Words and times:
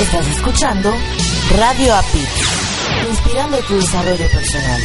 Estás 0.00 0.26
escuchando 0.28 0.90
Radio 1.58 1.94
API, 1.94 2.24
inspirando 3.10 3.58
tu 3.58 3.76
desarrollo 3.76 4.26
personal. 4.30 4.80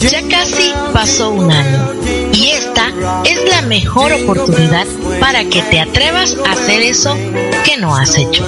Ya 0.00 0.28
casi 0.28 0.74
pasó 0.92 1.30
un 1.30 1.50
año 1.50 1.94
y 2.34 2.50
esta 2.50 2.88
es 3.24 3.48
la 3.48 3.62
mejor 3.62 4.12
oportunidad 4.12 4.86
para 5.18 5.44
que 5.44 5.62
te 5.62 5.80
atrevas 5.80 6.36
a 6.46 6.52
hacer 6.52 6.82
eso 6.82 7.16
que 7.64 7.78
no 7.78 7.96
has 7.96 8.18
hecho. 8.18 8.44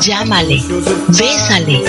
Llámale, 0.00 0.62
bésale, 1.08 1.82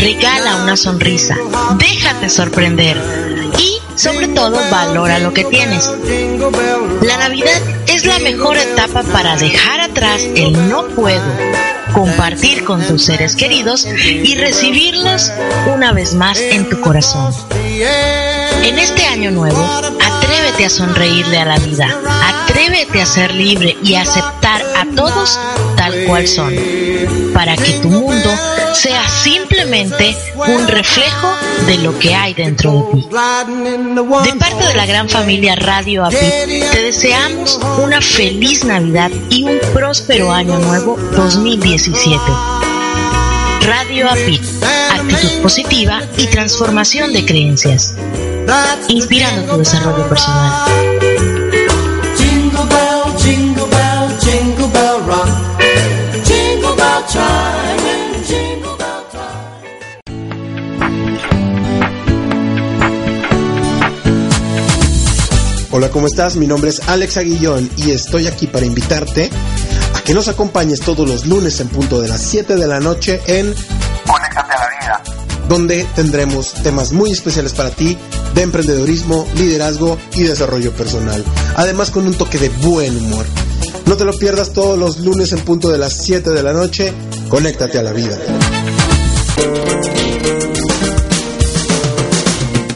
regala 0.00 0.56
una 0.62 0.76
sonrisa, 0.76 1.36
déjate 1.78 2.30
sorprender 2.30 2.96
y 3.58 3.78
sobre 3.98 4.28
todo 4.28 4.58
valora 4.70 5.18
lo 5.18 5.34
que 5.34 5.44
tienes. 5.44 5.90
La 7.02 7.18
Navidad 7.18 7.60
es 7.86 8.06
la 8.06 8.18
mejor 8.20 8.56
etapa 8.56 9.02
para 9.02 9.36
dejar 9.36 9.80
atrás 9.80 10.22
el 10.34 10.68
no 10.70 10.86
puedo, 10.88 11.22
compartir 11.92 12.64
con 12.64 12.82
tus 12.82 13.04
seres 13.04 13.36
queridos 13.36 13.86
y 13.86 14.34
recibirlos 14.36 15.30
una 15.74 15.92
vez 15.92 16.14
más 16.14 16.38
en 16.38 16.66
tu 16.70 16.80
corazón. 16.80 17.34
En 18.62 18.78
este 18.78 19.04
año 19.04 19.30
nuevo, 19.30 19.62
atrévete 19.62 20.64
a 20.64 20.70
sonreírle 20.70 21.38
a 21.38 21.44
la 21.44 21.58
vida, 21.58 21.94
atrévete 22.24 23.02
a 23.02 23.06
ser 23.06 23.34
libre 23.34 23.76
y 23.82 23.96
a 23.96 24.02
aceptar 24.02 24.62
a 24.76 24.86
todos 24.96 25.38
tal 25.76 26.04
cual 26.06 26.26
son, 26.26 26.54
para 27.34 27.56
que 27.56 27.72
tu 27.80 27.88
mundo 27.88 28.30
sea 28.74 29.08
simplemente 29.08 30.16
un 30.34 30.66
reflejo 30.68 31.36
de 31.66 31.78
lo 31.78 31.98
que 31.98 32.14
hay 32.14 32.34
dentro 32.34 32.72
de 32.72 33.00
ti. 33.00 33.08
De 33.08 34.38
parte 34.38 34.66
de 34.66 34.74
la 34.74 34.86
gran 34.86 35.08
familia 35.08 35.56
Radio 35.56 36.04
API, 36.04 36.16
te 36.72 36.82
deseamos 36.82 37.58
una 37.82 38.00
feliz 38.00 38.64
Navidad 38.64 39.10
y 39.28 39.44
un 39.44 39.58
próspero 39.72 40.32
año 40.32 40.58
nuevo 40.58 40.96
2017. 41.16 42.18
Radio 43.62 44.08
API, 44.08 44.40
actitud 44.92 45.42
positiva 45.42 46.00
y 46.16 46.26
transformación 46.26 47.12
de 47.12 47.24
creencias, 47.24 47.94
inspirando 48.88 49.52
tu 49.52 49.58
desarrollo 49.58 50.08
personal. 50.08 50.89
Hola, 65.72 65.88
¿cómo 65.90 66.08
estás? 66.08 66.34
Mi 66.34 66.48
nombre 66.48 66.70
es 66.70 66.80
Alex 66.88 67.16
Aguillón 67.16 67.70
y 67.76 67.92
estoy 67.92 68.26
aquí 68.26 68.48
para 68.48 68.66
invitarte 68.66 69.30
a 69.94 70.00
que 70.00 70.14
nos 70.14 70.26
acompañes 70.26 70.80
todos 70.80 71.08
los 71.08 71.26
lunes 71.26 71.60
en 71.60 71.68
punto 71.68 72.00
de 72.00 72.08
las 72.08 72.20
7 72.22 72.56
de 72.56 72.66
la 72.66 72.80
noche 72.80 73.20
en 73.28 73.54
Conéctate 74.04 74.52
a 74.52 74.58
la 74.58 74.68
vida. 74.80 75.02
donde 75.48 75.86
tendremos 75.94 76.54
temas 76.54 76.92
muy 76.92 77.12
especiales 77.12 77.52
para 77.52 77.70
ti 77.70 77.96
de 78.34 78.42
emprendedorismo, 78.42 79.28
liderazgo 79.36 79.96
y 80.16 80.24
desarrollo 80.24 80.72
personal. 80.72 81.24
Además 81.54 81.92
con 81.92 82.04
un 82.04 82.14
toque 82.14 82.38
de 82.38 82.48
buen 82.48 82.96
humor. 82.96 83.26
No 83.86 83.96
te 83.96 84.04
lo 84.04 84.12
pierdas 84.18 84.52
todos 84.52 84.76
los 84.76 84.98
lunes 84.98 85.30
en 85.30 85.38
punto 85.40 85.68
de 85.70 85.78
las 85.78 86.02
7 86.02 86.30
de 86.30 86.42
la 86.42 86.52
noche. 86.52 86.92
Conéctate 87.28 87.78
a 87.78 87.84
la 87.84 87.92
vida. 87.92 88.18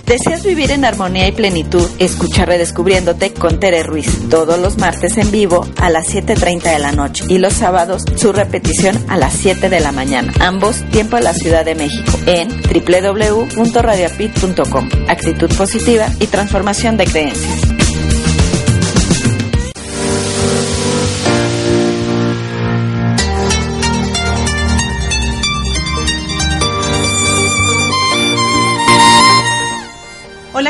¿Deseas 0.06 0.44
vivir 0.44 0.70
en 0.70 0.84
armonía 0.84 1.26
y 1.28 1.32
plenitud? 1.32 1.88
Escucha 1.98 2.44
Redescubriéndote 2.44 3.32
con 3.32 3.58
Tere 3.58 3.82
Ruiz 3.82 4.28
todos 4.28 4.58
los 4.58 4.76
martes 4.76 5.16
en 5.16 5.30
vivo 5.30 5.66
a 5.76 5.88
las 5.88 6.08
7.30 6.08 6.62
de 6.62 6.78
la 6.78 6.92
noche 6.92 7.24
y 7.28 7.38
los 7.38 7.54
sábados 7.54 8.04
su 8.16 8.30
repetición 8.32 9.02
a 9.08 9.16
las 9.16 9.32
7 9.32 9.70
de 9.70 9.80
la 9.80 9.92
mañana. 9.92 10.34
Ambos 10.40 10.84
tiempo 10.90 11.16
a 11.16 11.20
la 11.20 11.32
Ciudad 11.32 11.64
de 11.64 11.74
México 11.74 12.12
en 12.26 12.48
www.radiopit.com. 12.48 14.88
Actitud 15.08 15.50
positiva 15.56 16.08
y 16.20 16.26
transformación 16.26 16.98
de 16.98 17.06
creencias. 17.06 17.73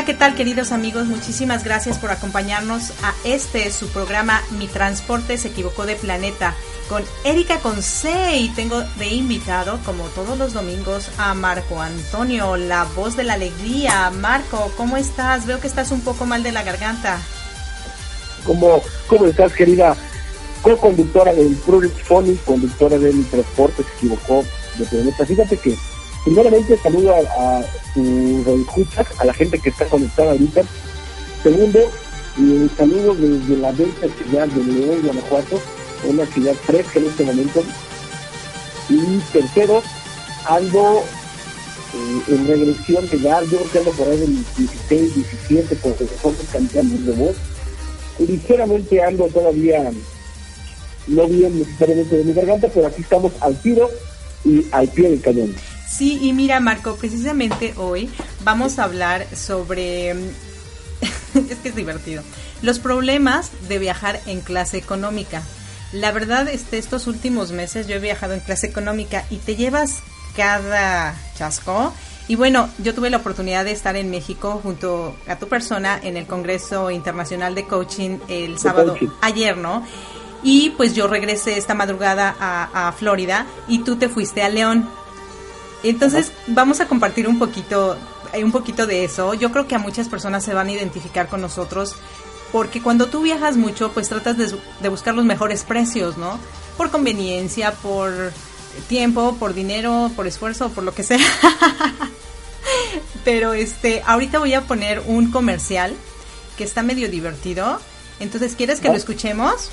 ¿Qué 0.05 0.13
tal 0.13 0.35
queridos 0.35 0.71
amigos? 0.71 1.07
Muchísimas 1.07 1.63
gracias 1.63 1.97
por 1.97 2.11
acompañarnos 2.11 2.91
a 3.01 3.15
este 3.23 3.71
su 3.71 3.87
programa 3.87 4.39
Mi 4.59 4.67
Transporte 4.67 5.35
se 5.39 5.47
equivocó 5.47 5.87
de 5.87 5.95
planeta 5.95 6.53
con 6.87 7.03
Erika 7.23 7.57
Conce 7.57 8.37
y 8.37 8.49
tengo 8.49 8.81
de 8.99 9.07
invitado 9.07 9.79
como 9.83 10.03
todos 10.09 10.37
los 10.37 10.53
domingos 10.53 11.09
a 11.17 11.33
Marco 11.33 11.81
Antonio, 11.81 12.55
la 12.55 12.83
voz 12.95 13.15
de 13.15 13.23
la 13.23 13.33
alegría. 13.33 14.11
Marco, 14.11 14.71
¿cómo 14.77 14.95
estás? 14.95 15.47
Veo 15.47 15.59
que 15.59 15.65
estás 15.65 15.91
un 15.91 16.01
poco 16.01 16.27
mal 16.27 16.43
de 16.43 16.51
la 16.51 16.61
garganta. 16.61 17.19
¿Cómo, 18.45 18.83
cómo 19.07 19.25
estás, 19.25 19.53
querida 19.53 19.97
co-conductora 20.61 21.33
del 21.33 21.55
Project 21.55 21.97
Phony, 22.07 22.35
conductora 22.45 22.99
de 22.99 23.11
mi 23.11 23.23
transporte, 23.23 23.81
se 23.81 23.89
equivocó 23.97 24.45
de 24.77 24.85
planeta? 24.85 25.25
Fíjate 25.25 25.57
que, 25.57 25.75
primeramente, 26.25 26.77
saludo 26.77 27.15
a, 27.15 27.63
tus 27.93 28.47
escuchas, 28.47 29.07
a 29.19 29.25
la 29.25 29.33
gente 29.33 29.57
que 29.59 29.69
está 29.69 29.85
conectada 29.85 30.31
ahorita. 30.31 30.63
Segundo, 31.41 31.79
y 32.37 32.69
saludo 32.77 33.15
desde 33.15 33.57
la 33.57 33.71
Delta 33.71 34.07
ciudad 34.21 34.47
de 34.47 34.63
León, 34.63 35.01
Guanajuato, 35.03 35.61
una 36.03 36.25
ciudad 36.25 36.53
fresca 36.53 36.99
en 36.99 37.05
este 37.05 37.23
momento. 37.23 37.63
Y 38.89 39.19
tercero, 39.31 39.81
ando 40.45 41.03
eh, 41.93 42.21
en 42.33 42.47
regresión 42.47 43.09
de 43.09 43.17
edad, 43.17 43.41
yo 43.43 43.57
creo 43.59 43.71
que 43.71 43.77
ando 43.79 43.91
por 43.91 44.07
ahí 44.09 44.17
del 44.17 44.35
16, 44.57 45.15
17, 45.15 45.75
porque 45.77 46.07
son 46.21 46.35
cambiando 46.51 47.11
de 47.11 47.17
voz 47.17 47.35
ligeramente 48.19 49.01
ando 49.03 49.27
todavía 49.27 49.91
no 51.07 51.27
bien 51.27 51.59
necesariamente 51.59 52.17
de 52.17 52.23
mi 52.23 52.33
garganta, 52.33 52.67
pero 52.73 52.87
aquí 52.87 53.01
estamos 53.01 53.31
al 53.41 53.55
tiro 53.61 53.89
y 54.43 54.65
al 54.71 54.87
pie 54.87 55.09
del 55.09 55.21
cañón. 55.21 55.55
Sí, 55.87 56.19
y 56.21 56.33
mira 56.33 56.59
Marco, 56.59 56.95
precisamente 56.95 57.73
hoy 57.77 58.09
vamos 58.43 58.79
a 58.79 58.83
hablar 58.85 59.27
sobre... 59.35 60.11
es 61.35 61.57
que 61.61 61.69
es 61.69 61.75
divertido. 61.75 62.23
Los 62.61 62.79
problemas 62.79 63.51
de 63.67 63.79
viajar 63.79 64.19
en 64.25 64.41
clase 64.41 64.77
económica. 64.77 65.43
La 65.91 66.11
verdad, 66.11 66.47
este, 66.47 66.77
estos 66.77 67.07
últimos 67.07 67.51
meses 67.51 67.87
yo 67.87 67.95
he 67.95 67.99
viajado 67.99 68.33
en 68.33 68.39
clase 68.39 68.67
económica 68.67 69.25
y 69.29 69.37
te 69.37 69.55
llevas 69.55 70.01
cada 70.35 71.15
chasco. 71.37 71.93
Y 72.27 72.35
bueno, 72.35 72.69
yo 72.79 72.95
tuve 72.95 73.09
la 73.09 73.17
oportunidad 73.17 73.65
de 73.65 73.71
estar 73.71 73.95
en 73.95 74.09
México 74.09 74.59
junto 74.63 75.15
a 75.27 75.37
tu 75.37 75.47
persona 75.47 75.99
en 76.01 76.17
el 76.17 76.25
Congreso 76.25 76.89
Internacional 76.89 77.53
de 77.53 77.65
Coaching 77.67 78.17
el 78.27 78.57
sábado, 78.57 78.93
coaching. 78.93 79.09
ayer, 79.21 79.57
¿no? 79.57 79.85
Y 80.41 80.71
pues 80.71 80.95
yo 80.95 81.07
regresé 81.07 81.57
esta 81.57 81.75
madrugada 81.75 82.35
a, 82.39 82.87
a 82.87 82.91
Florida 82.93 83.45
y 83.67 83.79
tú 83.79 83.97
te 83.97 84.09
fuiste 84.09 84.43
a 84.43 84.49
León. 84.49 84.89
Entonces 85.89 86.31
vamos 86.47 86.79
a 86.79 86.87
compartir 86.87 87.27
un 87.27 87.39
poquito, 87.39 87.97
eh, 88.33 88.43
un 88.43 88.51
poquito 88.51 88.87
de 88.87 89.03
eso. 89.03 89.33
Yo 89.33 89.51
creo 89.51 89.67
que 89.67 89.75
a 89.75 89.79
muchas 89.79 90.07
personas 90.07 90.43
se 90.43 90.53
van 90.53 90.67
a 90.67 90.71
identificar 90.71 91.27
con 91.27 91.41
nosotros 91.41 91.95
porque 92.51 92.81
cuando 92.81 93.07
tú 93.07 93.21
viajas 93.21 93.57
mucho, 93.57 93.91
pues 93.91 94.09
tratas 94.09 94.37
de, 94.37 94.55
de 94.81 94.89
buscar 94.89 95.13
los 95.13 95.25
mejores 95.25 95.63
precios, 95.63 96.17
¿no? 96.17 96.39
Por 96.77 96.89
conveniencia, 96.89 97.73
por 97.73 98.31
tiempo, 98.87 99.35
por 99.39 99.53
dinero, 99.53 100.11
por 100.15 100.27
esfuerzo, 100.27 100.69
por 100.69 100.83
lo 100.83 100.93
que 100.93 101.03
sea. 101.03 101.19
Pero 103.25 103.53
este, 103.53 104.03
ahorita 104.05 104.39
voy 104.39 104.53
a 104.53 104.61
poner 104.61 105.01
un 105.05 105.31
comercial 105.31 105.93
que 106.57 106.63
está 106.63 106.83
medio 106.83 107.09
divertido. 107.09 107.79
Entonces, 108.19 108.55
¿quieres 108.55 108.79
que 108.79 108.87
lo 108.87 108.95
escuchemos? 108.95 109.69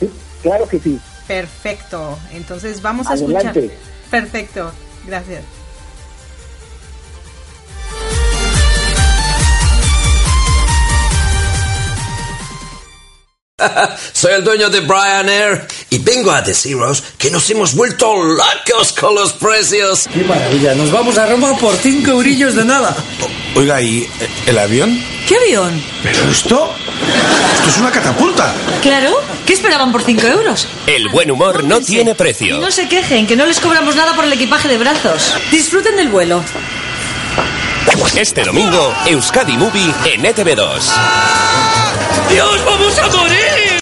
Sí, 0.00 0.08
claro 0.42 0.66
que 0.68 0.78
sí. 0.78 0.98
Perfecto. 1.26 2.18
Entonces, 2.32 2.80
vamos 2.80 3.08
a 3.08 3.12
Adelante. 3.12 3.60
escuchar. 3.60 3.78
Perfecto. 4.10 4.72
Gracias. 5.06 5.57
Soy 14.12 14.34
el 14.34 14.44
dueño 14.44 14.70
de 14.70 14.80
Brian 14.80 15.28
Air 15.28 15.66
y 15.90 15.98
vengo 15.98 16.30
a 16.30 16.42
deciros 16.42 17.02
que 17.18 17.30
nos 17.30 17.48
hemos 17.50 17.74
vuelto 17.74 18.14
locos 18.14 18.92
con 18.98 19.14
los 19.14 19.32
precios. 19.32 20.08
Qué 20.12 20.22
maravilla, 20.24 20.74
nos 20.74 20.92
vamos 20.92 21.18
a 21.18 21.26
Roma 21.26 21.56
por 21.58 21.74
cinco 21.76 22.12
eurillos 22.12 22.54
de 22.54 22.64
nada. 22.64 22.96
Oiga, 23.56 23.80
¿y 23.80 24.02
eh, 24.02 24.08
el 24.46 24.58
avión? 24.58 25.02
¿Qué 25.26 25.36
avión? 25.36 25.82
¿Pero 26.02 26.30
esto? 26.30 26.72
Esto 27.56 27.68
es 27.68 27.78
una 27.78 27.90
catapulta. 27.90 28.54
Claro, 28.80 29.20
¿qué 29.44 29.54
esperaban 29.54 29.90
por 29.90 30.02
5 30.02 30.26
euros? 30.26 30.68
El 30.86 31.08
buen 31.08 31.30
humor 31.30 31.64
no 31.64 31.80
tiene 31.80 32.14
precio. 32.14 32.58
No 32.58 32.70
se 32.70 32.88
quejen, 32.88 33.26
que 33.26 33.36
no 33.36 33.44
les 33.44 33.60
cobramos 33.60 33.96
nada 33.96 34.14
por 34.14 34.24
el 34.24 34.32
equipaje 34.32 34.68
de 34.68 34.78
brazos. 34.78 35.34
Disfruten 35.50 35.96
del 35.96 36.08
vuelo. 36.08 36.42
Este 38.16 38.44
domingo, 38.44 38.94
Euskadi 39.06 39.56
Movie 39.56 39.92
en 40.04 40.24
E 40.24 40.34
ETV2. 40.34 41.77
¡Dios, 42.30 42.64
vamos 42.64 42.98
a 42.98 43.08
morir! 43.16 43.78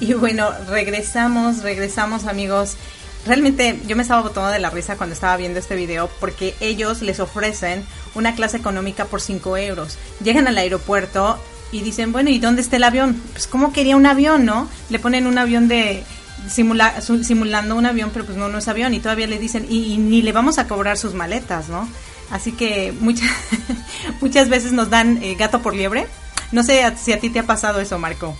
Y 0.00 0.14
bueno, 0.14 0.50
regresamos, 0.68 1.62
regresamos 1.62 2.26
amigos. 2.26 2.76
Realmente 3.24 3.80
yo 3.86 3.94
me 3.94 4.02
estaba 4.02 4.20
botando 4.22 4.50
de 4.50 4.58
la 4.58 4.68
risa 4.68 4.96
cuando 4.96 5.14
estaba 5.14 5.36
viendo 5.36 5.60
este 5.60 5.76
video 5.76 6.10
porque 6.18 6.56
ellos 6.58 7.02
les 7.02 7.20
ofrecen 7.20 7.84
una 8.16 8.34
clase 8.34 8.56
económica 8.56 9.04
por 9.04 9.20
5 9.20 9.56
euros. 9.58 9.96
Llegan 10.22 10.48
al 10.48 10.58
aeropuerto 10.58 11.40
y 11.70 11.82
dicen, 11.82 12.10
bueno, 12.10 12.30
¿y 12.30 12.40
dónde 12.40 12.62
está 12.62 12.76
el 12.76 12.84
avión? 12.84 13.22
Pues 13.32 13.46
como 13.46 13.72
quería 13.72 13.96
un 13.96 14.06
avión, 14.06 14.44
¿no? 14.44 14.68
Le 14.90 14.98
ponen 14.98 15.28
un 15.28 15.38
avión 15.38 15.68
de 15.68 16.02
simula- 16.48 17.00
simulando 17.00 17.76
un 17.76 17.86
avión, 17.86 18.10
pero 18.12 18.24
pues 18.24 18.36
no, 18.36 18.56
es 18.56 18.68
avión 18.68 18.94
y 18.94 19.00
todavía 19.00 19.26
le 19.26 19.38
dicen, 19.38 19.66
y, 19.68 19.96
ni 19.98 20.22
le 20.22 20.32
vamos 20.32 20.58
a 20.58 20.66
cobrar 20.68 20.98
sus 20.98 21.14
maletas, 21.14 21.68
¿no? 21.68 21.88
Así 22.30 22.52
que 22.52 22.92
muchas, 23.00 23.30
muchas 24.20 24.48
veces 24.48 24.72
nos 24.72 24.90
dan 24.90 25.22
eh, 25.22 25.34
gato 25.34 25.60
por 25.60 25.74
liebre. 25.74 26.06
No 26.50 26.62
sé 26.62 26.82
si 27.02 27.12
a 27.12 27.20
ti 27.20 27.30
te 27.30 27.38
ha 27.38 27.46
pasado 27.46 27.80
eso, 27.80 27.98
Marco. 27.98 28.34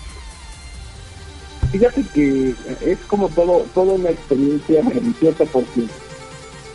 Fíjate 1.71 2.03
que 2.13 2.53
es 2.85 2.99
como 3.07 3.29
todo, 3.29 3.65
toda 3.73 3.93
una 3.93 4.09
experiencia 4.11 4.81
religiosa 4.81 5.43
porque 5.51 5.87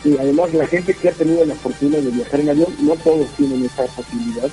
y 0.03 0.17
además 0.17 0.53
la 0.53 0.65
gente 0.67 0.93
que 0.93 1.09
ha 1.09 1.11
tenido 1.11 1.45
la 1.45 1.55
fortuna 1.55 1.97
de 1.97 2.09
viajar 2.09 2.39
en 2.39 2.49
avión, 2.49 2.73
no 2.79 2.95
todos 2.95 3.27
tienen 3.35 3.65
esa 3.65 3.83
posibilidad. 3.87 4.49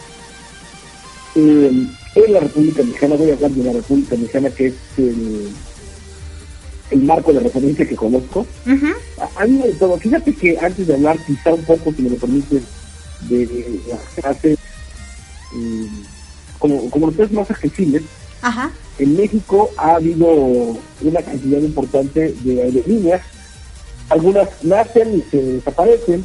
Eh, 1.37 1.87
en 2.15 2.33
la 2.33 2.41
República 2.41 2.83
Mexicana, 2.83 3.15
voy 3.17 3.31
a 3.31 3.35
hablar 3.35 3.51
de 3.51 3.65
la 3.65 3.73
República 3.73 4.17
Mexicana 4.17 4.51
que 4.51 4.67
es 4.69 4.75
el, 4.97 5.53
el 6.91 7.03
marco 7.03 7.33
de 7.33 7.41
referencia 7.41 7.87
que 7.87 7.97
conozco. 7.97 8.47
A, 9.21 9.43
a 9.43 9.47
mí 9.47 9.59
de 9.59 9.73
todo, 9.75 9.99
fíjate 9.99 10.35
que 10.35 10.59
antes 10.59 10.87
de 10.87 10.95
hablar 10.95 11.19
quizá 11.27 11.55
un 11.55 11.65
poco, 11.65 11.93
si 11.93 12.03
me 12.03 12.11
lo 12.11 12.17
permites, 12.17 12.63
de, 13.29 13.47
de 13.47 13.81
las 13.89 14.01
clases, 14.15 14.59
eh, 15.57 15.89
como, 16.59 16.91
como 16.91 17.11
los 17.11 17.33
más 17.33 17.51
accesibles, 17.51 18.03
Ajá. 18.43 18.71
en 18.99 19.17
México 19.17 19.71
ha 19.77 19.97
habido 19.97 20.27
una 21.01 21.23
cantidad 21.23 21.59
importante 21.59 22.35
de 22.43 22.63
aerolíneas. 22.63 23.23
Algunas 24.09 24.49
nacen 24.63 25.19
y 25.19 25.31
se 25.31 25.43
desaparecen. 25.43 26.25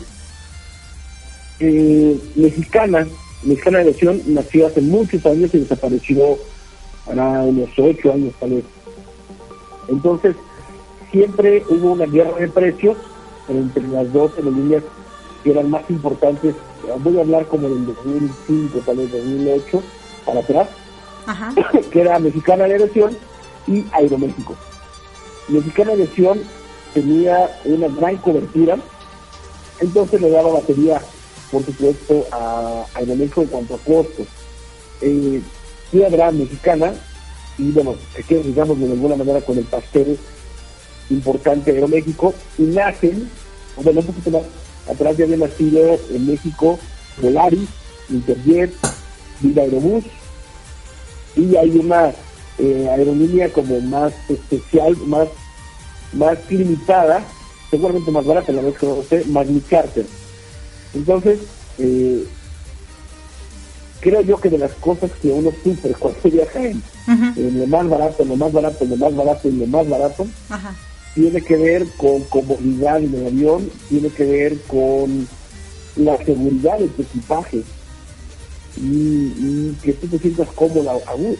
Eh, 1.59 2.19
mexicana, 2.35 3.07
Mexicana 3.43 3.79
de 3.79 3.83
Aviación 3.85 4.21
nació 4.27 4.67
hace 4.67 4.81
muchos 4.81 5.25
años 5.25 5.49
y 5.53 5.59
desapareció 5.59 6.37
hará 7.07 7.41
unos 7.41 7.69
ocho 7.77 8.13
años 8.13 8.33
tal 8.39 8.51
vez. 8.51 8.63
Entonces, 9.89 10.35
siempre 11.11 11.63
hubo 11.69 11.91
una 11.91 12.05
guerra 12.05 12.37
de 12.37 12.47
precios 12.47 12.97
entre 13.47 13.87
las 13.87 14.11
dos 14.11 14.31
aerolíneas 14.37 14.83
que 15.43 15.51
eran 15.51 15.69
más 15.69 15.87
importantes. 15.89 16.55
Voy 17.03 17.17
a 17.17 17.21
hablar 17.21 17.45
como 17.47 17.69
del 17.69 17.85
2005, 17.85 18.79
tal 18.85 18.97
vez 18.97 19.11
2008, 19.11 19.83
para 20.25 20.39
atrás 20.39 20.69
Ajá. 21.25 21.53
que 21.91 22.01
era 22.01 22.19
Mexicana 22.19 22.65
de 22.65 22.75
Aviación 22.75 23.17
y 23.67 23.85
Aeroméxico. 23.91 24.55
Mexicana 25.49 25.95
de 25.95 26.03
Aviación 26.03 26.41
tenía 26.93 27.49
una 27.65 27.87
gran 27.87 28.17
cobertura, 28.17 28.77
entonces 29.79 30.21
le 30.21 30.29
daba 30.29 30.53
batería, 30.53 31.01
por 31.51 31.63
supuesto, 31.63 32.25
a 32.31 32.85
Aeroméxico 32.95 33.41
en 33.41 33.47
cuanto 33.47 33.75
a 33.75 33.77
costos. 33.79 34.27
Eh, 35.01 35.41
Piedra 35.91 36.31
Mexicana, 36.31 36.93
y 37.57 37.71
bueno, 37.71 37.95
se 38.15 38.23
queda, 38.23 38.43
digamos, 38.43 38.79
de 38.79 38.91
alguna 38.91 39.17
manera 39.17 39.41
con 39.41 39.57
el 39.57 39.65
pastel 39.65 40.17
importante 41.11 41.71
de 41.71 41.77
Aeroméxico, 41.77 42.33
y 42.57 42.63
nacen, 42.63 43.29
bueno, 43.77 43.99
un 43.99 44.05
poquito 44.07 44.31
más 44.31 44.43
atrás 44.89 45.17
ya 45.17 45.25
había 45.25 45.37
nacido 45.37 45.99
en 46.09 46.27
México 46.27 46.79
Volaris, 47.21 47.69
Interjet, 48.09 48.73
Viva 49.41 49.63
Aerobús, 49.63 50.03
y 51.35 51.55
hay 51.55 51.69
una 51.77 52.11
eh, 52.57 52.87
aerolínea 52.89 53.51
como 53.51 53.79
más 53.81 54.13
especial, 54.29 54.95
más, 55.07 55.27
más 56.13 56.37
limitada, 56.49 57.23
seguramente 57.69 58.11
más 58.11 58.25
barata, 58.25 58.51
la 58.51 58.61
vez 58.61 58.77
que 58.77 58.85
no 58.85 59.03
sé, 59.03 59.23
Magni. 59.25 59.61
Entonces, 60.93 61.39
eh, 61.77 62.25
creo 64.01 64.21
yo 64.21 64.37
que 64.37 64.49
de 64.49 64.57
las 64.57 64.73
cosas 64.73 65.09
que 65.21 65.29
uno 65.29 65.51
sufre 65.63 65.93
cuando 65.93 66.19
viaja 66.23 66.63
en, 66.63 66.83
en 67.07 67.59
lo 67.59 67.67
más 67.67 67.87
barato, 67.87 68.25
lo 68.25 68.35
más 68.35 68.51
barato, 68.51 68.85
lo 68.85 68.97
más 68.97 69.15
barato 69.15 69.47
y 69.47 69.53
lo 69.53 69.67
más 69.67 69.87
barato, 69.87 70.27
Ajá. 70.49 70.75
Tiene 71.15 71.41
que 71.41 71.55
ver 71.57 71.85
con 71.97 72.21
comodidad 72.23 73.03
en 73.03 73.13
el 73.15 73.27
avión, 73.27 73.69
tiene 73.89 74.09
que 74.09 74.23
ver 74.23 74.57
con 74.67 75.27
la 75.97 76.17
seguridad 76.23 76.79
de 76.79 76.87
tu 76.87 77.01
equipaje 77.01 77.61
y, 78.77 78.81
y 78.87 79.77
que 79.83 79.93
tú 79.93 80.07
te 80.07 80.19
sientas 80.19 80.47
cómodo 80.55 80.89
a, 80.89 80.95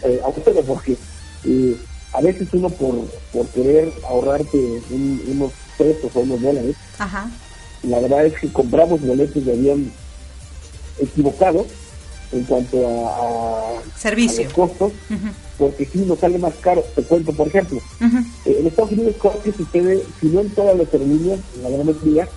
eh, 0.08 0.20
a 0.24 0.30
porque 0.62 0.96
eh, 1.44 1.76
a 2.12 2.20
veces 2.20 2.48
uno 2.52 2.68
por, 2.68 3.06
por 3.32 3.46
querer 3.48 3.90
ahorrarte 4.06 4.58
un- 4.90 5.22
unos 5.28 5.52
pesos 5.78 6.10
o 6.14 6.20
unos 6.20 6.42
dólares, 6.42 6.76
Ajá. 6.98 7.30
la 7.82 8.00
verdad 8.00 8.26
es 8.26 8.38
que 8.38 8.52
compramos 8.52 9.00
boletos 9.00 9.44
de 9.46 9.52
avión 9.52 9.90
equivocados 11.00 11.66
en 12.32 12.44
cuanto 12.44 12.86
a, 12.86 13.16
a- 13.16 13.98
Servicio. 13.98 14.40
a 14.40 14.44
los 14.44 14.52
costos, 14.54 14.92
porque 15.58 15.86
si 15.86 15.98
nos 15.98 16.18
sale 16.18 16.38
más 16.38 16.54
caro, 16.56 16.82
te 16.94 17.02
cuento 17.02 17.32
por 17.32 17.46
ejemplo, 17.48 17.78
eh, 18.44 18.56
en 18.60 18.66
Estados 18.66 18.92
Unidos, 18.92 19.14
que 19.44 19.52
sucede, 19.52 20.02
si 20.20 20.26
no 20.28 20.40
en 20.40 20.50
todas 20.50 20.76
las 20.76 20.92
aerolíneas, 20.92 21.40
en 21.56 21.62
la 21.62 21.70
gran 21.70 21.86
mayoría, 21.86 22.28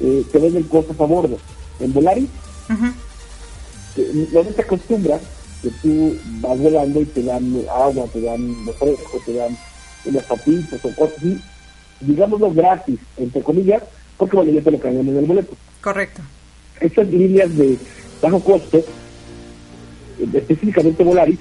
eh, 0.00 0.24
te 0.32 0.38
venden 0.38 0.62
cosas 0.64 0.98
a 1.00 1.04
bordo. 1.04 1.38
En 1.80 1.92
Volaris, 1.92 2.28
Ujú. 2.70 2.86
eh, 3.96 4.28
no 4.32 4.42
te 4.44 4.62
acostumbras 4.62 5.20
que 5.62 5.70
tú 5.82 6.16
vas 6.40 6.58
volando 6.58 7.00
y 7.00 7.04
te 7.06 7.22
dan 7.22 7.62
agua, 7.72 8.04
te 8.12 8.20
dan 8.20 8.54
refresco, 8.66 9.18
te 9.24 9.32
dan 9.34 9.56
unas 10.04 10.24
papitas 10.24 10.80
o 10.84 10.94
cosas 10.94 11.16
así, 11.18 11.38
digámoslo 12.00 12.52
gratis, 12.52 12.98
entre 13.16 13.42
comillas, 13.42 13.82
porque 14.16 14.36
bueno, 14.36 14.52
ya 14.52 14.62
te 14.62 14.70
lo 14.70 14.78
cambian 14.80 15.08
en 15.08 15.16
el 15.18 15.24
boleto. 15.26 15.54
Correcto. 15.82 16.22
Estas 16.80 17.08
líneas 17.08 17.54
de 17.56 17.78
bajo 18.22 18.40
costo, 18.40 18.82
específicamente 20.18 21.04
Volaris, 21.04 21.38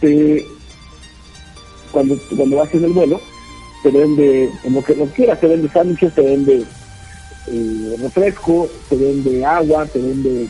te- 0.00 0.46
cuando, 1.92 2.16
cuando 2.36 2.56
vas 2.56 2.72
en 2.74 2.84
el 2.84 2.92
vuelo, 2.92 3.20
te 3.82 3.90
vende, 3.90 4.50
en 4.64 4.74
lo 4.74 4.82
que 4.84 4.94
lo 4.94 5.06
quieras, 5.06 5.40
te 5.40 5.46
vende 5.48 5.68
sándwiches, 5.70 6.14
te 6.14 6.22
vende 6.22 6.64
eh, 7.48 7.96
refresco, 8.00 8.68
te 8.88 8.96
vende 8.96 9.44
agua, 9.44 9.86
te 9.86 9.98
vende 9.98 10.48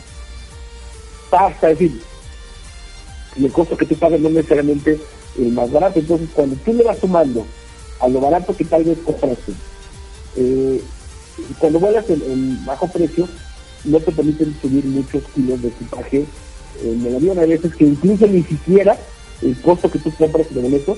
pasta, 1.29 1.71
es 1.71 1.79
decir, 1.79 2.01
y 3.37 3.45
el 3.45 3.51
costo 3.51 3.77
que 3.77 3.85
tú 3.85 3.95
pagas 3.95 4.19
no 4.19 4.27
es 4.27 4.33
necesariamente 4.35 4.99
el 5.39 5.51
más 5.53 5.71
barato. 5.71 5.99
Entonces, 5.99 6.29
cuando 6.33 6.55
tú 6.57 6.73
le 6.73 6.83
vas 6.83 6.99
sumando 6.99 7.45
a 8.01 8.07
lo 8.09 8.19
barato 8.19 8.55
que 8.55 8.65
tal 8.65 8.83
vez 8.83 8.97
compraste, 9.05 9.53
eh, 10.35 10.81
cuando 11.57 11.79
vuelas 11.79 12.09
en, 12.09 12.21
en 12.23 12.65
bajo 12.65 12.87
precio, 12.87 13.27
no 13.85 13.99
te 13.99 14.11
permiten 14.11 14.53
subir 14.61 14.83
muchos 14.85 15.23
kilos 15.33 15.61
de 15.61 15.69
equipaje 15.69 16.25
en 16.83 17.05
el 17.05 17.15
avión. 17.15 17.39
Hay 17.39 17.49
veces 17.49 17.75
que 17.75 17.85
incluso 17.85 18.27
ni 18.27 18.43
siquiera 18.43 18.97
el 19.41 19.59
costo 19.61 19.89
que 19.91 19.99
tú 19.99 20.11
compras 20.15 20.53
de 20.53 20.61
boleto 20.61 20.97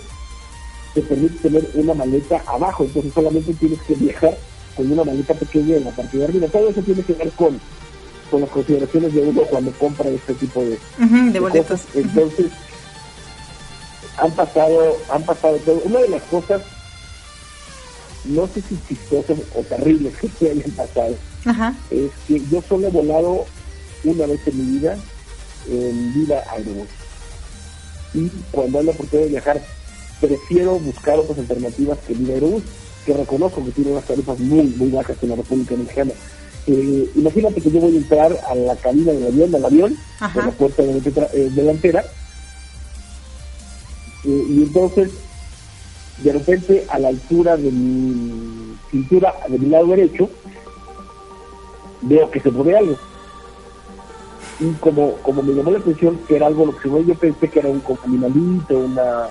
te 0.94 1.02
permite 1.02 1.40
tener 1.50 1.68
una 1.76 1.94
maleta 1.94 2.44
abajo, 2.46 2.84
entonces 2.84 3.12
solamente 3.14 3.54
tienes 3.56 3.82
que 3.82 3.96
viajar 3.96 4.38
con 4.76 4.92
una 4.92 5.04
maleta 5.04 5.34
pequeña 5.34 5.78
en 5.78 5.86
la 5.86 5.92
parte 5.92 6.18
de 6.18 6.26
arriba. 6.26 6.48
Todo 6.48 6.70
eso 6.70 6.82
tiene 6.82 7.02
que 7.04 7.14
ver 7.14 7.30
con, 7.32 7.60
con 8.30 8.42
las 8.42 8.50
consideraciones 8.52 9.14
de 9.14 9.22
uno 9.22 9.42
cuando 9.44 9.72
compra 9.72 10.10
este 10.10 10.34
tipo 10.36 10.62
de, 10.62 10.78
Ujú, 11.04 11.16
de 11.26 11.32
de 11.32 11.40
boletos. 11.40 11.82
cosas. 11.82 11.96
Entonces, 11.96 12.52
han 14.18 14.32
pasado, 14.32 14.98
han 15.12 15.24
pasado 15.24 15.58
todo. 15.58 15.82
Una 15.86 16.00
de 16.02 16.10
las 16.10 16.22
cosas, 16.24 16.62
no 18.26 18.48
sé 18.48 18.62
si 18.62 18.78
chistosas 18.88 19.38
o 19.56 19.62
terribles 19.64 20.16
que 20.18 20.28
se 20.30 20.52
hayan 20.52 20.72
pasado, 20.72 21.16
Ajá. 21.46 21.74
es 21.90 22.12
que 22.28 22.40
yo 22.52 22.62
solo 22.68 22.88
he 22.88 22.92
volado 22.92 23.46
una 24.04 24.26
vez 24.28 24.40
en 24.48 24.58
mi 24.58 24.80
vida 24.80 24.98
en 25.70 26.14
Viva 26.14 26.44
Aerobús. 26.52 26.88
Y 28.14 28.30
cuando 28.52 28.80
hay 28.80 28.86
la 28.86 28.92
oportunidad 28.92 29.26
de 29.26 29.32
viajar, 29.32 29.62
prefiero 30.22 30.80
buscar 30.80 31.20
otras 31.20 31.40
alternativas 31.40 31.98
que 32.08 32.14
Viva 32.14 32.34
Aerobús. 32.34 32.64
que 33.06 33.14
reconozco 33.14 33.64
que 33.66 33.72
tiene 33.72 33.92
unas 33.92 34.06
tarifas 34.06 34.40
muy, 34.40 34.64
muy 34.78 34.90
bajas 34.90 35.18
en 35.22 35.30
la 35.30 35.36
República 35.36 35.76
Mexicana. 35.76 36.12
Eh, 36.68 37.10
imagínate 37.16 37.60
que 37.60 37.70
yo 37.70 37.82
voy 37.82 37.96
a 37.96 37.98
entrar 37.98 38.40
a 38.48 38.56
la 38.56 38.76
cabina 38.78 39.12
del 39.12 39.28
avión, 39.28 39.54
al 39.54 39.66
avión, 39.66 39.98
Ajá. 40.22 40.34
por 40.34 40.46
la 40.46 40.52
puerta 40.52 40.84
delantera, 40.84 41.28
eh, 41.34 41.50
delantera, 41.54 42.06
eh, 44.24 44.46
y 44.50 44.64
entonces, 44.64 45.12
de 46.24 46.32
repente, 46.32 46.86
a 46.90 47.00
la 47.00 47.10
altura 47.10 47.58
de 47.58 47.70
mi 47.72 48.78
cintura, 48.90 49.36
de 49.50 49.60
mi 49.60 49.66
lado 49.70 49.88
derecho, 49.88 50.30
veo 52.04 52.32
que 52.32 52.40
se 52.40 52.52
mueve 52.52 52.78
algo. 52.78 52.98
Y 54.64 54.72
como, 54.80 55.16
como 55.18 55.44
me 55.44 55.54
llamó 55.54 55.72
la 55.72 55.80
atención 55.80 56.18
que 56.28 56.38
era 56.38 56.48
algo 56.48 56.66
lo 56.68 56.78
que 56.78 56.90
yo 57.06 57.16
pensé 57.16 57.50
que 57.50 57.60
era 57.60 57.68
un 57.70 57.84
animalito, 58.06 58.78
una, 58.80 59.28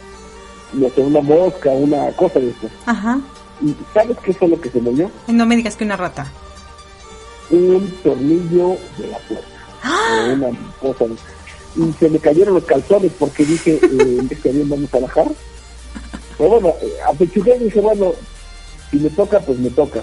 no 0.75 0.89
sé, 0.91 1.01
una 1.01 1.21
mosca, 1.23 1.71
una 1.71 2.13
cosa 2.13 2.39
de 2.39 2.51
eso. 2.51 2.69
Ajá. 2.85 3.19
¿Y 3.63 3.75
sabes 3.95 4.19
qué 4.23 4.35
fue 4.35 4.49
lo 4.49 4.61
que 4.61 4.69
se 4.69 4.81
movió? 4.81 5.11
No 5.29 5.47
me 5.47 5.57
digas 5.57 5.77
que 5.77 5.85
una 5.85 5.97
rata. 5.97 6.31
Un 7.51 7.91
tornillo 8.03 8.77
de 8.99 9.07
la 9.09 9.19
puerta. 9.21 9.47
O 9.85 10.33
una 10.35 10.49
cosa 10.81 11.05
de- 11.07 11.17
Y 11.75 11.93
se 11.95 12.11
me 12.11 12.19
cayeron 12.19 12.55
los 12.55 12.65
calzones 12.65 13.13
porque 13.19 13.45
dije, 13.47 13.77
eh, 13.77 13.81
en 14.21 14.29
este 14.31 14.51
avión 14.51 14.69
vamos 14.69 14.93
a 14.95 14.99
bajar. 15.01 15.27
Pero 16.37 16.51
bueno, 16.51 16.69
eh, 16.83 16.93
apechugué 17.09 17.57
y 17.57 17.65
dije, 17.65 17.81
bueno, 17.81 18.13
si 18.91 18.99
me 18.99 19.09
toca, 19.11 19.41
pues 19.41 19.59
me 19.59 19.71
toca. 19.71 20.03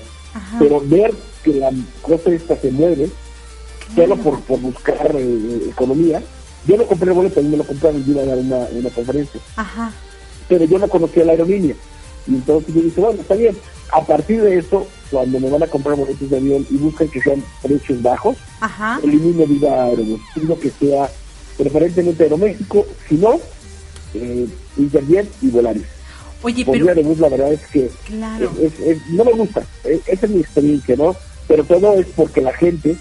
Pero 0.57 0.81
ver 0.85 1.13
que 1.43 1.53
la 1.53 1.69
cosa 2.01 2.31
esta 2.31 2.55
se 2.55 2.71
mueve, 2.71 3.09
solo 3.95 4.15
por, 4.17 4.39
por 4.41 4.59
buscar 4.59 5.11
eh, 5.15 5.61
economía, 5.69 6.21
yo 6.67 6.77
no 6.77 6.85
compré 6.85 7.09
el 7.09 7.15
boleto, 7.15 7.39
a 7.39 7.43
mí 7.43 7.49
me 7.49 7.57
lo 7.57 7.63
compraron, 7.65 8.03
yo 8.05 8.11
iba 8.13 8.21
a 8.21 8.25
dar 8.25 8.37
una, 8.37 8.57
una 8.71 8.89
conferencia. 8.89 9.39
Ajá. 9.55 9.91
pero 10.47 10.65
yo 10.65 10.79
no 10.79 10.87
conocía 10.87 11.23
la 11.25 11.31
aerolínea. 11.33 11.75
Y 12.27 12.35
entonces 12.35 12.73
yo 12.73 12.81
dije, 12.81 12.99
bueno, 13.01 13.21
está 13.21 13.35
bien. 13.35 13.55
A 13.91 14.05
partir 14.05 14.41
de 14.41 14.57
eso, 14.57 14.85
cuando 15.09 15.39
me 15.39 15.49
van 15.49 15.63
a 15.63 15.67
comprar 15.67 15.95
boletos 15.95 16.29
de 16.29 16.37
avión 16.37 16.65
y 16.69 16.75
buscan 16.77 17.07
que 17.07 17.21
sean 17.21 17.43
precios 17.63 18.01
bajos, 18.01 18.37
Ajá. 18.59 18.99
elimino 19.03 19.45
Viva 19.47 19.83
Aerobús. 19.85 20.21
Pido 20.35 20.59
que 20.59 20.69
sea 20.71 21.09
preferentemente 21.57 22.23
Aeroméxico, 22.23 22.85
si 23.07 23.15
no, 23.15 23.39
eh, 24.13 24.47
Interjet 24.77 25.27
y 25.41 25.47
Volaris. 25.49 25.83
Oye, 26.43 26.63
Por 26.65 26.73
pero... 26.77 26.89
Aerobús 26.89 27.19
la 27.19 27.29
verdad 27.29 27.53
es 27.53 27.65
que 27.67 27.89
Claro. 28.05 28.51
es- 28.61 29.07
no 29.09 29.23
me 29.25 29.31
gusta. 29.33 29.63
Es- 29.83 30.07
esa 30.07 30.25
es 30.25 30.31
mi 30.31 30.41
experiencia, 30.41 30.95
¿no? 30.95 31.15
Pero 31.47 31.63
todo 31.63 31.93
es 31.99 32.07
porque 32.15 32.41
la 32.41 32.53
gente, 32.53 32.95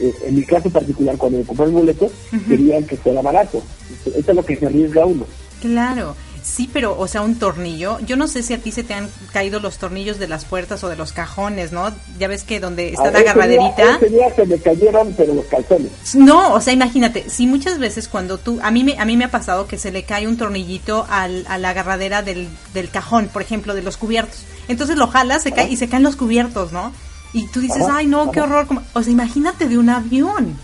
eh, 0.00 0.14
en 0.24 0.34
mi 0.34 0.44
caso 0.44 0.70
particular, 0.70 1.16
cuando 1.16 1.38
me 1.38 1.44
compré 1.44 1.66
el 1.66 1.72
boleto, 1.72 2.10
querían 2.48 2.84
que 2.84 2.96
fuera 2.96 3.22
barato. 3.22 3.62
Eso 4.04 4.30
es 4.30 4.36
lo 4.36 4.44
que 4.44 4.56
se 4.56 4.66
arriesga 4.66 5.06
uno. 5.06 5.24
Claro, 5.60 6.14
sí, 6.42 6.68
pero, 6.72 6.98
o 6.98 7.08
sea, 7.08 7.22
un 7.22 7.38
tornillo. 7.38 7.98
Yo 8.00 8.16
no 8.16 8.28
sé 8.28 8.42
si 8.42 8.52
a 8.54 8.58
ti 8.58 8.70
se 8.70 8.84
te 8.84 8.94
han 8.94 9.08
caído 9.32 9.58
los 9.58 9.78
tornillos 9.78 10.18
de 10.18 10.28
las 10.28 10.44
puertas 10.44 10.84
o 10.84 10.88
de 10.88 10.96
los 10.96 11.12
cajones, 11.12 11.72
¿no? 11.72 11.92
Ya 12.18 12.28
ves 12.28 12.44
que 12.44 12.60
donde 12.60 12.90
está 12.90 13.10
la 13.10 13.20
agarraderita. 13.20 13.98
Se 14.36 14.46
me 14.46 14.58
cayeron, 14.58 15.14
pero 15.16 15.34
los 15.34 15.46
calzones. 15.46 15.90
No, 16.14 16.52
o 16.52 16.60
sea, 16.60 16.72
imagínate, 16.72 17.28
si 17.30 17.46
muchas 17.46 17.78
veces 17.78 18.06
cuando 18.06 18.38
tú, 18.38 18.58
a 18.62 18.70
mí 18.70 18.84
me, 18.84 18.98
a 18.98 19.04
mí 19.04 19.16
me 19.16 19.24
ha 19.24 19.30
pasado 19.30 19.66
que 19.66 19.78
se 19.78 19.90
le 19.90 20.04
cae 20.04 20.28
un 20.28 20.36
tornillito 20.36 21.06
al, 21.08 21.46
a 21.48 21.58
la 21.58 21.70
agarradera 21.70 22.22
del, 22.22 22.48
del 22.74 22.90
cajón, 22.90 23.28
por 23.32 23.42
ejemplo, 23.42 23.74
de 23.74 23.82
los 23.82 23.96
cubiertos. 23.96 24.44
Entonces 24.68 24.96
lo 24.96 25.06
jalas, 25.08 25.42
se 25.42 25.52
cae 25.52 25.70
y 25.70 25.76
se 25.76 25.88
caen 25.88 26.02
los 26.02 26.16
cubiertos, 26.16 26.70
¿no? 26.72 26.92
Y 27.36 27.46
tú 27.48 27.60
dices, 27.60 27.82
Ajá, 27.82 27.98
ay, 27.98 28.06
no, 28.06 28.32
qué 28.32 28.40
horror. 28.40 28.66
O 28.94 29.02
sea, 29.02 29.12
imagínate 29.12 29.68
de 29.68 29.76
un 29.76 29.90
avión. 29.90 30.56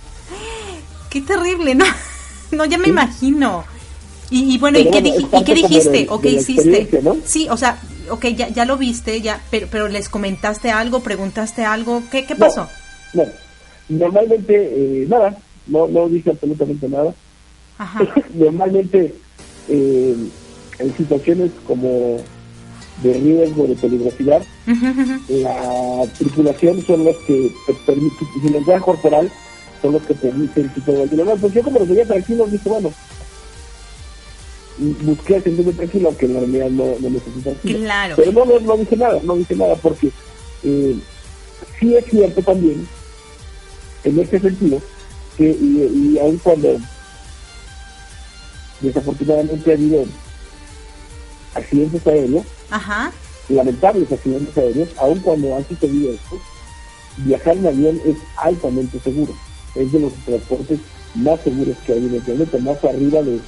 Qué 1.11 1.21
terrible, 1.21 1.75
¿no? 1.75 1.85
No, 2.53 2.67
ya 2.67 2.77
me 2.77 2.89
imagino. 2.89 3.65
Y, 4.31 4.55
y 4.55 4.59
bueno, 4.59 4.79
¿y 4.79 4.85
qué, 4.85 5.03
parte 5.31 5.41
¿y 5.41 5.45
qué 5.45 5.55
dijiste? 5.55 6.07
¿O 6.11 6.21
qué 6.21 6.31
hiciste? 6.33 6.87
Sí, 7.25 7.49
o 7.49 7.57
sea, 7.57 7.79
ok, 8.11 8.27
ya, 8.27 8.49
ya 8.51 8.67
lo 8.67 8.77
viste, 8.77 9.23
ya, 9.23 9.41
pero, 9.51 9.69
pero 9.71 9.89
les 9.89 10.11
comentaste 10.11 10.71
algo, 10.71 11.01
preguntaste 11.01 11.65
algo, 11.65 12.03
¿qué, 12.11 12.27
qué 12.27 12.35
No, 12.35 12.41
pasó? 12.41 12.69
No, 13.15 13.25
normalmente 13.89 14.55
eh, 14.55 15.07
nada, 15.09 15.39
no, 15.67 15.89
no 15.89 16.11
dije 16.11 16.29
absolutamente 16.29 16.87
nada. 16.91 17.15
Ajá. 17.79 18.01
normalmente 18.35 19.15
eh, 19.69 20.17
en 20.79 20.97
situaciones 20.97 21.53
como 21.67 22.19
de 23.03 23.15
riesgo, 23.15 23.67
de 23.67 23.77
peligrosidad, 23.77 24.43
la 24.67 26.07
tripulación 26.19 26.85
son 26.87 27.05
los 27.05 27.17
que 27.19 27.51
te 27.67 27.75
permiten, 27.87 28.29
y 28.43 28.47
el 28.47 28.53
lenguaje 28.53 28.85
corporal 28.85 29.33
son 29.81 29.93
los 29.93 30.03
que 30.03 30.15
permiten 30.15 30.65
el 30.65 30.75
tipo 30.75 30.93
de 30.93 31.25
no, 31.25 31.37
pues 31.37 31.53
yo 31.53 31.63
como 31.63 31.81
los 31.81 31.89
veía 31.89 32.07
tranquilos, 32.07 32.53
dije, 32.53 32.69
bueno, 32.69 32.93
busqué 34.79 35.41
sentirme 35.41 35.73
tranquilo, 35.73 36.09
aunque 36.09 36.27
en 36.27 36.35
realidad 36.35 36.71
no, 36.71 36.85
no 37.01 37.11
me 37.11 37.19
sentí 37.21 37.41
tranquilo. 37.41 37.79
Claro. 37.81 38.15
Pero 38.17 38.33
no, 38.33 38.45
no, 38.45 38.61
no 38.61 38.77
dije 38.77 38.97
nada, 38.97 39.21
no 39.23 39.37
dije 39.37 39.57
nada, 39.57 39.75
porque 39.77 40.11
eh, 40.63 40.97
sí 41.81 41.97
es 41.97 42.05
cierto 42.07 42.43
también, 42.43 42.87
en 44.05 44.19
ese 44.21 44.39
sentido, 44.39 44.81
que 45.37 45.51
y, 45.51 46.13
y 46.15 46.19
aun 46.19 46.39
cuando 46.39 46.79
desafortunadamente 48.81 49.71
ha 49.71 49.75
habido 49.75 50.05
accidentes 51.55 52.07
aéreos, 52.07 52.45
Ajá. 52.71 53.13
Lamentables 53.53 54.11
accidentes 54.11 54.57
aéreos, 54.57 54.89
aun 54.99 55.19
cuando 55.21 55.57
han 55.57 55.67
sucedido 55.69 56.13
esto, 56.13 56.41
viajar 57.19 57.57
en 57.57 57.67
avión 57.67 58.01
es 58.05 58.17
altamente 58.37 58.99
seguro. 59.01 59.35
Es 59.75 59.91
de 59.93 60.01
los 60.01 60.13
transportes 60.25 60.79
más 61.15 61.41
seguros 61.43 61.77
que 61.87 61.93
hay 61.93 61.99
en 62.07 62.15
el 62.15 62.23
planeta, 62.23 62.59
más 62.59 62.83
arriba 62.85 63.23
de, 63.23 63.41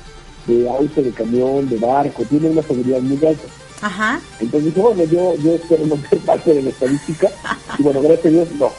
de 0.47 0.69
auto, 0.69 1.03
de 1.03 1.11
camión, 1.13 1.69
de 1.69 1.77
barco, 1.79 2.25
tiene 2.25 2.51
una 2.51 2.63
seguridad 2.63 3.01
muy 3.01 3.17
alta. 3.27 3.45
Ajá. 3.81 4.21
Entonces 4.41 4.75
bueno, 4.75 5.05
yo, 5.05 5.35
yo 5.37 5.55
espero 5.55 5.87
no 5.87 5.97
ser 6.09 6.19
parte 6.27 6.55
de 6.55 6.63
la 6.63 6.71
estadística, 6.71 7.29
y 7.79 7.83
bueno, 7.83 8.01
gracias 8.03 8.27
a 8.27 8.31
Dios, 8.31 8.49
no. 8.59 8.71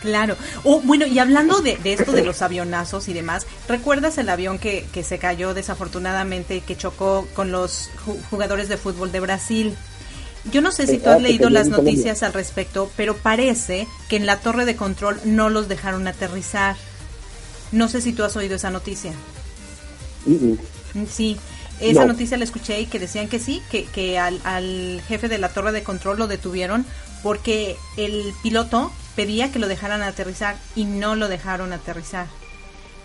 Claro. 0.00 0.36
Oh, 0.64 0.80
bueno, 0.82 1.06
y 1.06 1.18
hablando 1.18 1.60
de, 1.62 1.78
de 1.78 1.94
esto 1.94 2.12
de 2.12 2.22
los 2.24 2.42
avionazos 2.42 3.08
y 3.08 3.14
demás, 3.14 3.46
¿recuerdas 3.66 4.18
el 4.18 4.28
avión 4.28 4.58
que, 4.58 4.84
que 4.92 5.02
se 5.02 5.18
cayó 5.18 5.54
desafortunadamente, 5.54 6.60
que 6.60 6.76
chocó 6.76 7.26
con 7.32 7.50
los 7.50 7.88
ju- 8.04 8.18
jugadores 8.28 8.68
de 8.68 8.76
fútbol 8.76 9.12
de 9.12 9.20
Brasil? 9.20 9.74
Yo 10.52 10.60
no 10.60 10.72
sé 10.72 10.86
si 10.86 10.98
tú 10.98 11.08
has 11.10 11.22
leído 11.22 11.48
las 11.50 11.68
noticias 11.68 12.22
al 12.22 12.32
respecto, 12.34 12.90
pero 12.96 13.16
parece 13.16 13.86
que 14.08 14.16
en 14.16 14.26
la 14.26 14.40
torre 14.40 14.64
de 14.66 14.76
control 14.76 15.18
no 15.24 15.48
los 15.48 15.68
dejaron 15.68 16.06
aterrizar. 16.06 16.76
No 17.72 17.88
sé 17.88 18.00
si 18.00 18.12
tú 18.12 18.24
has 18.24 18.36
oído 18.36 18.56
esa 18.56 18.70
noticia. 18.70 19.12
Sí, 21.10 21.36
esa 21.80 22.02
No. 22.02 22.08
noticia 22.08 22.36
la 22.36 22.44
escuché 22.44 22.80
y 22.80 22.86
que 22.86 22.98
decían 22.98 23.28
que 23.28 23.38
sí, 23.38 23.62
que, 23.70 23.84
que 23.84 24.18
al, 24.18 24.40
al 24.44 25.02
jefe 25.08 25.28
de 25.28 25.38
la 25.38 25.48
torre 25.48 25.72
de 25.72 25.82
control 25.82 26.18
lo 26.18 26.26
detuvieron 26.26 26.86
porque 27.22 27.76
el 27.96 28.32
piloto 28.42 28.92
pedía 29.16 29.50
que 29.50 29.58
lo 29.58 29.66
dejaran 29.68 30.02
aterrizar 30.02 30.56
y 30.76 30.84
no 30.84 31.16
lo 31.16 31.28
dejaron 31.28 31.72
aterrizar. 31.72 32.26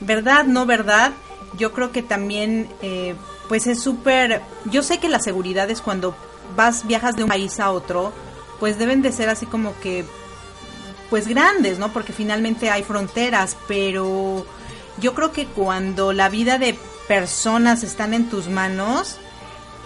¿Verdad? 0.01 0.45
¿No 0.45 0.65
verdad? 0.65 1.11
Yo 1.57 1.71
creo 1.73 1.91
que 1.91 2.03
también, 2.03 2.67
eh, 2.81 3.15
pues 3.47 3.65
es 3.67 3.79
súper... 3.81 4.41
Yo 4.65 4.83
sé 4.83 4.99
que 4.99 5.09
la 5.09 5.19
seguridad 5.19 5.69
es 5.71 5.81
cuando 5.81 6.15
vas, 6.55 6.85
viajas 6.87 7.15
de 7.15 7.23
un 7.23 7.29
país 7.29 7.59
a 7.59 7.71
otro, 7.71 8.11
pues 8.59 8.77
deben 8.77 9.01
de 9.01 9.11
ser 9.11 9.29
así 9.29 9.45
como 9.45 9.77
que 9.79 10.05
pues 11.09 11.27
grandes, 11.27 11.79
¿no? 11.79 11.91
Porque 11.91 12.13
finalmente 12.13 12.69
hay 12.69 12.83
fronteras, 12.83 13.57
pero 13.67 14.45
yo 14.97 15.13
creo 15.15 15.31
que 15.31 15.47
cuando 15.47 16.13
la 16.13 16.29
vida 16.29 16.57
de 16.59 16.77
personas 17.07 17.83
están 17.83 18.13
en 18.13 18.29
tus 18.29 18.47
manos 18.47 19.17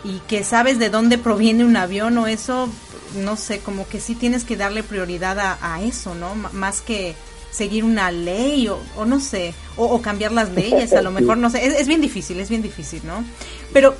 y 0.03 0.19
que 0.27 0.43
sabes 0.43 0.79
de 0.79 0.89
dónde 0.89 1.17
proviene 1.17 1.63
un 1.63 1.77
avión 1.77 2.17
o 2.17 2.27
eso, 2.27 2.67
no 3.15 3.37
sé, 3.37 3.59
como 3.59 3.87
que 3.87 4.01
sí 4.01 4.15
tienes 4.15 4.43
que 4.43 4.57
darle 4.57 4.83
prioridad 4.83 5.39
a, 5.39 5.57
a 5.75 5.81
eso, 5.81 6.13
¿no? 6.13 6.33
M- 6.33 6.49
más 6.51 6.81
que 6.81 7.15
seguir 7.51 7.85
una 7.85 8.11
ley 8.11 8.67
o, 8.67 8.79
o 8.97 9.05
no 9.05 9.21
sé, 9.21 9.53
o, 9.77 9.85
o 9.85 10.01
cambiar 10.01 10.33
las 10.33 10.49
leyes, 10.49 10.91
a 10.93 11.01
lo 11.01 11.11
mejor, 11.17 11.37
no 11.37 11.49
sé, 11.49 11.65
es, 11.65 11.75
es 11.79 11.87
bien 11.87 12.01
difícil, 12.01 12.37
es 12.41 12.49
bien 12.49 12.61
difícil, 12.63 13.01
¿no? 13.05 13.23
Pero, 13.71 13.95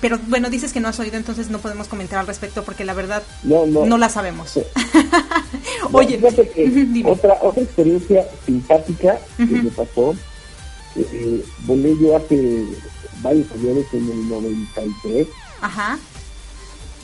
pero 0.00 0.18
bueno, 0.28 0.50
dices 0.50 0.72
que 0.72 0.80
no 0.80 0.88
has 0.88 0.98
oído, 1.00 1.16
entonces 1.16 1.48
no 1.50 1.58
podemos 1.58 1.88
comentar 1.88 2.18
al 2.18 2.26
respecto 2.26 2.62
porque 2.64 2.84
la 2.84 2.94
verdad 2.94 3.22
No, 3.42 3.66
no. 3.66 3.96
la 3.98 4.08
sabemos. 4.08 4.58
No, 5.90 5.98
Oye, 5.98 6.18
que 6.18 7.02
otra, 7.06 7.38
otra 7.42 7.62
experiencia 7.62 8.26
simpática 8.44 9.18
que 9.36 9.44
me 9.44 9.70
pasó, 9.70 10.14
eh, 10.96 11.44
volé 11.66 11.94
yo 12.00 12.16
hace 12.16 12.64
varios 13.22 13.50
años, 13.52 13.84
en 13.92 14.10
el 14.10 14.28
93. 14.28 15.26
Ajá. 15.60 15.98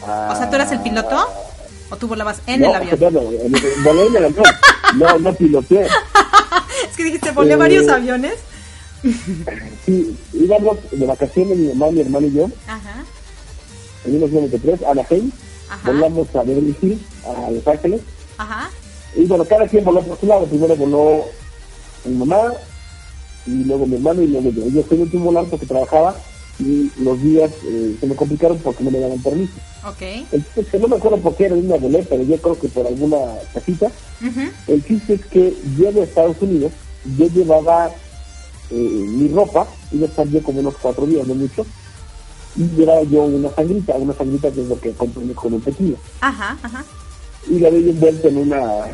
a- 0.06 0.30
O 0.32 0.36
sea, 0.36 0.48
¿tú 0.50 0.56
eras 0.56 0.72
el 0.72 0.80
piloto? 0.80 1.26
¿O 1.90 1.96
tú 1.96 2.08
volabas 2.08 2.40
en 2.46 2.60
no, 2.60 2.70
el 2.70 2.74
avión? 2.76 2.98
No, 3.00 3.10
no, 3.10 3.20
volé 3.20 4.06
en 4.06 4.16
el 4.16 4.24
avión. 4.26 4.44
No, 4.96 5.18
no 5.18 5.34
piloteé. 5.34 5.86
Es 6.90 6.96
que 6.96 7.04
dijiste, 7.04 7.30
volé 7.32 7.52
Eh, 7.52 7.56
varios 7.56 7.88
aviones. 7.88 8.34
Sí, 9.84 10.16
íbamos 10.32 10.76
de 10.90 11.06
vacaciones 11.06 11.56
mi 11.56 11.68
mamá, 11.68 11.90
mi 11.90 12.00
hermano 12.00 12.26
y 12.26 12.32
yo, 12.32 12.50
Ajá. 12.66 13.04
en 14.04 14.12
1993, 14.12 14.82
a 14.82 14.90
Anaheim. 14.90 15.30
Ajá. 15.70 15.90
Volamos 15.92 16.34
a 16.34 16.42
Beverly 16.42 16.76
Hills, 16.82 17.00
a 17.24 17.50
Los 17.50 17.66
Ángeles. 17.66 18.00
Ajá. 18.38 18.70
Y 19.16 19.24
bueno, 19.24 19.44
cada 19.44 19.66
quien 19.68 19.84
voló 19.84 20.02
por 20.02 20.18
su 20.18 20.26
lado. 20.26 20.46
Primero 20.46 20.76
voló 20.76 21.24
mi 22.04 22.14
mamá, 22.16 22.52
y 23.46 23.64
luego 23.64 23.86
mi 23.86 23.94
hermano, 23.96 24.22
y 24.22 24.26
luego 24.28 24.50
yo. 24.50 24.68
Yo 24.68 24.82
fui 24.82 24.96
el 24.96 25.04
último 25.04 25.26
volar 25.26 25.44
porque 25.46 25.66
trabajaba, 25.66 26.16
y 26.58 26.90
los 26.98 27.22
días 27.22 27.50
eh, 27.64 27.96
se 27.98 28.06
me 28.06 28.14
complicaron 28.14 28.58
porque 28.58 28.84
no 28.84 28.90
me 28.90 29.00
daban 29.00 29.22
permiso. 29.22 29.52
Ok. 29.86 30.02
El 30.32 30.44
chiste 30.44 30.60
es 30.60 30.66
que 30.68 30.78
no 30.78 30.88
me 30.88 30.96
acuerdo 30.96 31.16
por 31.18 31.34
qué 31.36 31.46
era 31.46 31.54
una 31.54 31.76
boleta, 31.76 32.08
pero 32.10 32.22
yo 32.24 32.36
creo 32.36 32.58
que 32.60 32.68
por 32.68 32.86
alguna 32.86 33.16
casita. 33.54 33.86
Ujú. 34.20 34.40
El 34.66 34.84
chiste 34.84 35.14
es 35.14 35.24
que 35.26 35.54
llego 35.78 36.00
a 36.02 36.04
Estados 36.04 36.36
Unidos, 36.40 36.72
yo 37.16 37.28
llevaba 37.28 37.90
eh, 38.70 38.74
mi 39.08 39.28
ropa, 39.28 39.66
iba 39.92 40.06
a 40.06 40.08
estar 40.08 40.26
yo 40.28 40.42
como 40.42 40.60
unos 40.60 40.74
cuatro 40.80 41.06
días, 41.06 41.26
no 41.26 41.34
mucho, 41.34 41.66
y 42.56 42.64
llevaba 42.76 43.02
yo 43.04 43.22
una 43.24 43.50
sangrita, 43.50 43.94
una 43.96 44.12
sangrita 44.14 44.50
que 44.50 44.60
es 44.62 44.68
lo 44.68 44.80
que 44.80 44.90
compro 44.92 45.22
con 45.34 45.54
un 45.54 45.60
tequila. 45.60 45.96
Ajá, 46.20 46.58
ajá. 46.62 46.84
Y 47.48 47.58
la 47.58 47.68
había 47.68 47.90
envuelta 47.90 48.28
en 48.28 48.36
una 48.38 48.86
eh, 48.88 48.92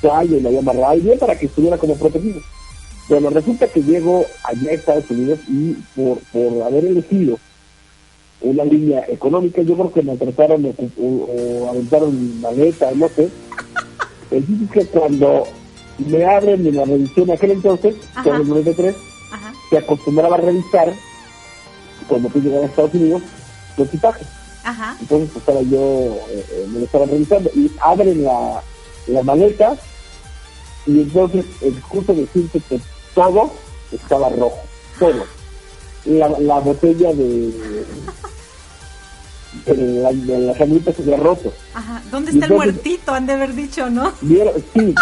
toalla 0.00 0.36
y 0.36 0.40
la 0.40 0.48
había 0.48 0.60
amarrado 0.60 0.96
y 0.96 1.00
bien 1.00 1.18
para 1.18 1.38
que 1.38 1.46
estuviera 1.46 1.76
como 1.78 1.96
protegido. 1.96 2.40
Bueno, 3.08 3.30
resulta 3.30 3.66
que 3.66 3.82
llego 3.82 4.24
allá 4.44 4.70
a 4.70 4.74
Estados 4.74 5.10
Unidos 5.10 5.40
y 5.48 5.72
por, 5.96 6.18
por 6.32 6.62
haber 6.62 6.84
elegido 6.84 7.38
una 8.42 8.64
línea 8.64 9.04
económica, 9.08 9.60
yo 9.62 9.74
creo 9.74 9.92
que 9.92 10.02
me 10.02 10.16
trataron 10.16 10.64
o, 10.64 11.02
o- 11.02 11.64
o 11.64 11.68
aventaron 11.70 12.40
maleta, 12.40 12.90
no 12.94 13.08
sé. 13.08 13.28
El 14.30 14.44
es 14.64 14.70
que 14.70 14.86
cuando 14.86 15.42
me 16.06 16.24
abren 16.24 16.66
en 16.66 16.76
la 16.76 16.84
revisión 16.84 17.28
en 17.28 17.36
aquel 17.36 17.50
entonces, 17.52 17.94
en 18.24 18.34
el 18.34 18.48
93, 18.48 18.94
Ajá. 19.32 19.52
se 19.68 19.78
acostumbraba 19.78 20.36
a 20.36 20.40
revisar, 20.40 20.92
cuando 22.08 22.28
tú 22.28 22.40
llegabas 22.40 22.64
a 22.64 22.70
Estados 22.70 22.94
Unidos, 22.94 23.22
los 23.76 23.88
equipajes. 23.88 24.26
Ajá. 24.64 24.96
Entonces 25.00 25.36
estaba 25.36 25.62
yo, 25.62 25.78
eh, 25.78 26.46
eh, 26.50 26.66
me 26.68 26.80
lo 26.80 26.84
estaban 26.84 27.08
revisando 27.08 27.50
y 27.54 27.70
abren 27.80 28.24
la, 28.24 28.62
la 29.06 29.22
maleta 29.22 29.76
y 30.86 31.00
entonces 31.02 31.46
excuso 31.62 32.12
decirte 32.14 32.60
que 32.68 32.80
todo 33.14 33.52
estaba 33.92 34.28
rojo, 34.30 34.60
todo. 34.98 35.24
La, 36.04 36.28
la 36.38 36.60
botella 36.60 37.12
de, 37.12 37.52
de 39.66 39.76
la, 39.76 40.12
de 40.12 40.38
la 40.38 40.56
sangrita 40.56 40.92
se 40.92 41.02
había 41.02 41.16
roto. 41.16 41.52
Ajá. 41.74 42.02
¿Dónde 42.10 42.30
está 42.32 42.46
el 42.46 42.52
muertito? 42.52 43.12
Han 43.12 43.26
de 43.26 43.32
haber 43.34 43.54
dicho, 43.54 43.90
¿no? 43.90 44.12
Vieron, 44.20 44.54
sí, 44.74 44.94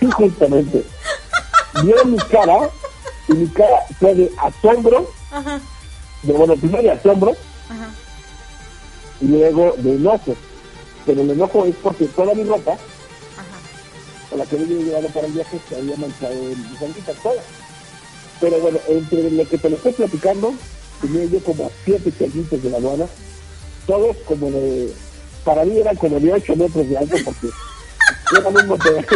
sí, 0.00 0.10
justamente. 0.10 0.84
Vieron 1.82 2.12
mi 2.12 2.18
cara 2.18 2.70
y 3.28 3.32
mi 3.34 3.46
cara 3.48 3.80
fue 3.98 4.14
de 4.14 4.32
asombro, 4.38 5.10
Ajá. 5.30 5.60
de, 6.22 6.32
bueno, 6.32 6.54
primero 6.56 6.82
de 6.82 6.90
asombro 6.92 7.36
Ajá. 7.68 7.90
y 9.20 9.26
luego 9.26 9.74
de 9.78 9.90
enojo. 9.96 10.34
Pero 11.04 11.22
el 11.22 11.30
enojo 11.30 11.64
es 11.64 11.74
porque 11.82 12.06
toda 12.06 12.34
mi 12.34 12.44
ropa, 12.44 12.76
con 14.30 14.38
la 14.38 14.46
que 14.46 14.56
yo 14.58 14.64
había 14.64 14.78
llevado 14.78 15.08
para 15.08 15.26
el 15.26 15.32
viaje, 15.32 15.60
se 15.68 15.76
había 15.76 15.96
manchado 15.96 16.32
en 16.32 16.70
mi 16.70 16.76
sangrita, 16.78 17.12
toda. 17.22 17.42
Pero 18.40 18.58
bueno, 18.60 18.78
entre 18.88 19.30
lo 19.30 19.48
que 19.48 19.58
te 19.58 19.70
lo 19.70 19.76
estoy 19.76 19.92
platicando, 19.92 20.54
tenía 21.00 21.24
yo 21.26 21.40
como 21.40 21.70
siete 21.84 22.12
changuitos 22.18 22.62
de 22.62 22.70
la 22.70 22.78
aduana, 22.78 23.06
todos 23.86 24.16
como 24.26 24.50
de, 24.50 24.92
para 25.44 25.64
mí 25.64 25.78
eran 25.78 25.96
como 25.96 26.18
de 26.18 26.32
8 26.32 26.56
metros 26.56 26.88
de 26.88 26.98
alto, 26.98 27.16
porque 27.24 27.48
un 28.46 28.66
montón. 28.68 29.06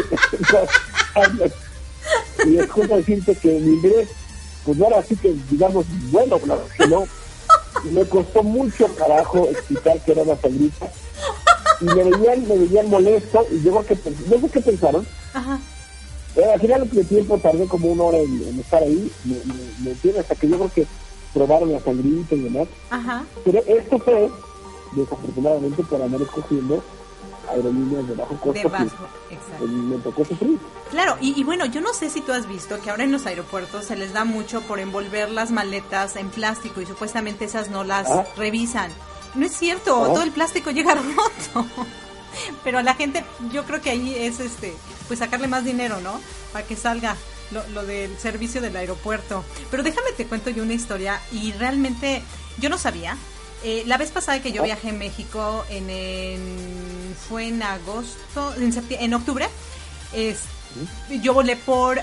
Y 2.47 2.57
es 2.57 2.71
justo 2.71 2.97
decirte 2.97 3.35
que 3.37 3.49
mi 3.49 3.75
inglés, 3.75 4.09
pues 4.65 4.79
no 4.79 4.87
era 4.87 4.99
así 5.01 5.17
que, 5.17 5.35
digamos, 5.51 5.85
bueno, 6.11 6.39
claro 6.39 6.65
que 6.77 6.87
no. 6.87 7.05
Me 7.93 8.05
costó 8.07 8.43
mucho 8.43 8.87
carajo 8.97 9.49
explicar 9.51 10.01
que 10.05 10.13
era 10.13 10.23
una 10.23 10.37
sangrita. 10.37 10.91
Y 11.81 11.85
me 11.85 12.05
veían, 12.05 12.47
me 12.49 12.59
veían 12.59 12.89
molesto, 12.91 13.47
y 13.51 13.63
yo 13.63 13.71
creo 13.73 13.87
que, 13.87 13.97
pens- 13.97 14.27
no 14.27 14.39
sé 14.41 14.53
qué 14.53 14.61
pensaron, 14.61 15.07
Ajá. 15.33 15.59
pero 16.35 16.53
al 16.53 16.61
final 16.61 16.91
de 16.91 17.05
tiempo 17.05 17.39
tardé 17.39 17.67
como 17.67 17.89
una 17.89 18.03
hora 18.05 18.19
en, 18.19 18.43
en 18.49 18.61
estar 18.61 18.83
ahí, 18.83 19.11
me, 19.25 19.35
me, 19.47 19.55
me 19.85 19.91
entiendes, 19.93 20.23
hasta 20.23 20.35
que 20.35 20.49
yo 20.49 20.57
creo 20.57 20.73
que 20.75 20.87
probaron 21.33 21.73
la 21.73 21.81
sangrita 21.81 22.35
y 22.35 22.41
demás. 22.41 22.69
Ajá. 22.91 23.25
Pero 23.47 23.63
esto 23.67 23.99
fue, 23.99 24.31
desafortunadamente, 24.93 25.83
por 25.85 26.03
andar 26.03 26.21
escogiendo 26.21 26.85
aerolíneas 27.51 28.07
de 28.09 28.15
bajo 28.15 28.35
costo 28.37 28.53
De 28.53 28.61
que 28.63 28.69
bajo, 28.69 28.85
exacto. 29.31 29.65
eh, 29.65 29.69
me 29.69 29.97
tocó 29.99 30.25
sufrir. 30.25 30.59
Claro, 30.91 31.17
y, 31.21 31.39
y 31.41 31.45
bueno, 31.45 31.67
yo 31.67 31.81
no 31.81 31.93
sé 31.95 32.11
si 32.11 32.21
tú 32.21 32.33
has 32.33 32.47
visto 32.49 32.81
que 32.81 32.91
ahora 32.91 33.05
en 33.05 33.13
los 33.13 33.27
aeropuertos 33.27 33.85
se 33.87 33.97
les 33.97 34.13
da 34.13 34.25
mucho 34.25 34.61
por 34.63 34.81
envolver 34.81 35.31
las 35.31 35.51
maletas 35.51 36.17
en 36.17 36.31
plástico 36.31 36.81
y 36.81 36.87
supuestamente 36.87 37.45
esas 37.45 37.71
no 37.71 37.85
las 37.85 38.09
Ah. 38.11 38.25
revisan. 38.37 38.91
No 39.35 39.47
es 39.47 39.53
cierto, 39.57 40.05
Ah. 40.05 40.09
todo 40.09 40.23
el 40.23 40.33
plástico 40.33 40.71
llega 40.71 40.95
roto. 41.55 41.67
Pero 42.65 42.79
a 42.79 42.83
la 42.83 42.95
gente, 42.95 43.25
yo 43.53 43.65
creo 43.65 43.81
que 43.81 43.91
ahí 43.91 44.15
es 44.15 44.41
este, 44.41 44.75
pues 45.09 45.19
sacarle 45.19 45.49
más 45.49 45.65
dinero, 45.65 46.01
¿no? 46.01 46.21
Para 46.53 46.65
que 46.67 46.77
salga 46.77 47.17
lo, 47.51 47.67
lo 47.69 47.85
del 47.85 48.17
servicio 48.19 48.61
del 48.61 48.77
aeropuerto. 48.77 49.45
Pero 49.71 49.83
déjame 49.83 50.13
te 50.17 50.27
cuento 50.27 50.51
yo 50.51 50.63
una 50.63 50.75
historia 50.75 51.21
y 51.33 51.53
realmente 51.53 52.23
yo 52.59 52.69
no 52.69 52.79
sabía. 52.79 53.17
Eh, 53.63 53.83
la 53.87 53.99
vez 53.99 54.11
pasada 54.11 54.41
que 54.41 54.53
yo 54.53 54.63
viajé 54.63 54.91
a 54.91 54.93
México 54.93 55.65
en, 55.69 55.91
en- 55.91 57.15
fue 57.29 57.49
en 57.49 57.63
agosto, 57.63 58.55
en, 58.57 58.73
en 58.91 59.15
octubre, 59.15 59.47
es, 60.15 60.39
yo 61.23 61.35
volé 61.35 61.57
por 61.57 62.01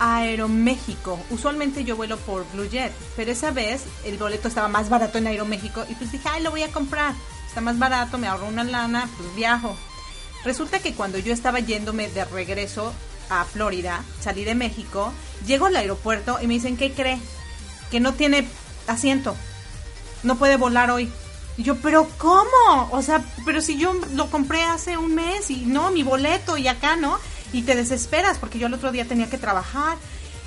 Aeroméxico. 0.00 1.18
Usualmente 1.30 1.84
yo 1.84 1.96
vuelo 1.96 2.16
por 2.18 2.50
Blue 2.52 2.68
Jet, 2.68 2.92
pero 3.16 3.30
esa 3.32 3.50
vez 3.50 3.82
el 4.04 4.16
boleto 4.18 4.48
estaba 4.48 4.68
más 4.68 4.88
barato 4.88 5.18
en 5.18 5.26
Aeroméxico 5.26 5.84
y 5.88 5.94
pues 5.94 6.10
dije, 6.12 6.28
ay, 6.30 6.42
lo 6.42 6.50
voy 6.50 6.62
a 6.62 6.72
comprar. 6.72 7.14
Está 7.46 7.60
más 7.60 7.78
barato, 7.78 8.18
me 8.18 8.26
ahorro 8.26 8.46
una 8.46 8.64
lana, 8.64 9.08
pues 9.16 9.34
viajo. 9.34 9.76
Resulta 10.44 10.78
que 10.80 10.94
cuando 10.94 11.18
yo 11.18 11.32
estaba 11.32 11.60
yéndome 11.60 12.08
de 12.08 12.24
regreso 12.24 12.92
a 13.30 13.44
Florida, 13.44 14.04
salí 14.20 14.44
de 14.44 14.54
México, 14.54 15.12
llego 15.46 15.66
al 15.66 15.76
aeropuerto 15.76 16.38
y 16.42 16.46
me 16.46 16.54
dicen, 16.54 16.76
¿qué 16.76 16.92
cree? 16.92 17.18
Que 17.90 18.00
no 18.00 18.14
tiene 18.14 18.46
asiento. 18.86 19.36
No 20.24 20.36
puede 20.36 20.56
volar 20.56 20.90
hoy. 20.90 21.10
Y 21.56 21.62
yo, 21.62 21.76
pero 21.76 22.08
¿cómo? 22.18 22.88
O 22.90 23.00
sea, 23.02 23.22
pero 23.44 23.60
si 23.60 23.78
yo 23.78 23.92
lo 24.14 24.28
compré 24.30 24.62
hace 24.64 24.96
un 24.96 25.14
mes 25.14 25.50
y 25.50 25.58
no, 25.66 25.90
mi 25.90 26.02
boleto 26.02 26.56
y 26.56 26.66
acá, 26.66 26.96
¿no? 26.96 27.18
Y 27.52 27.62
te 27.62 27.76
desesperas 27.76 28.38
porque 28.38 28.58
yo 28.58 28.66
el 28.66 28.74
otro 28.74 28.90
día 28.90 29.04
tenía 29.04 29.30
que 29.30 29.38
trabajar 29.38 29.96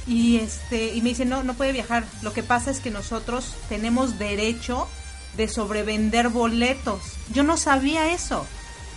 y 0.05 0.37
este 0.37 0.93
y 0.93 1.01
me 1.01 1.09
dicen, 1.09 1.29
"No, 1.29 1.43
no 1.43 1.53
puede 1.53 1.71
viajar. 1.71 2.05
Lo 2.21 2.33
que 2.33 2.43
pasa 2.43 2.71
es 2.71 2.79
que 2.79 2.91
nosotros 2.91 3.53
tenemos 3.69 4.19
derecho 4.19 4.87
de 5.37 5.47
sobrevender 5.47 6.27
boletos." 6.29 6.99
Yo 7.31 7.43
no 7.43 7.55
sabía 7.55 8.11
eso. 8.11 8.45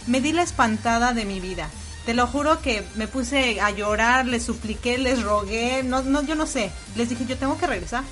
Me 0.07 0.21
di 0.21 0.33
la 0.33 0.43
espantada 0.43 1.13
de 1.13 1.25
mi 1.25 1.39
vida. 1.39 1.69
Te 2.07 2.15
lo 2.15 2.27
juro 2.27 2.61
que 2.63 2.85
me 2.97 3.07
puse 3.07 3.61
a 3.61 3.71
llorar, 3.71 4.27
les 4.27 4.43
supliqué, 4.43 4.99
les 4.99 5.23
rogué, 5.23 5.83
no 5.85 6.03
no 6.03 6.23
yo 6.23 6.35
no 6.35 6.47
sé. 6.47 6.73
Les 6.97 7.09
dije, 7.09 7.27
"Yo 7.27 7.37
tengo 7.37 7.59
que 7.59 7.69
regresar." 7.69 8.03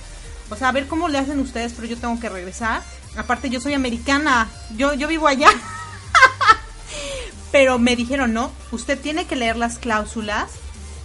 O 0.50 0.56
sea, 0.56 0.68
a 0.68 0.72
ver 0.72 0.86
cómo 0.86 1.08
le 1.08 1.18
hacen 1.18 1.38
ustedes, 1.40 1.72
pero 1.74 1.86
yo 1.86 1.96
tengo 1.96 2.18
que 2.20 2.28
regresar. 2.28 2.82
Aparte, 3.16 3.50
yo 3.50 3.60
soy 3.60 3.74
americana. 3.74 4.48
Yo, 4.76 4.94
yo 4.94 5.08
vivo 5.08 5.28
allá. 5.28 5.50
pero 7.52 7.78
me 7.78 7.96
dijeron, 7.96 8.32
no, 8.32 8.50
usted 8.72 8.98
tiene 8.98 9.26
que 9.26 9.36
leer 9.36 9.56
las 9.56 9.78
cláusulas 9.78 10.50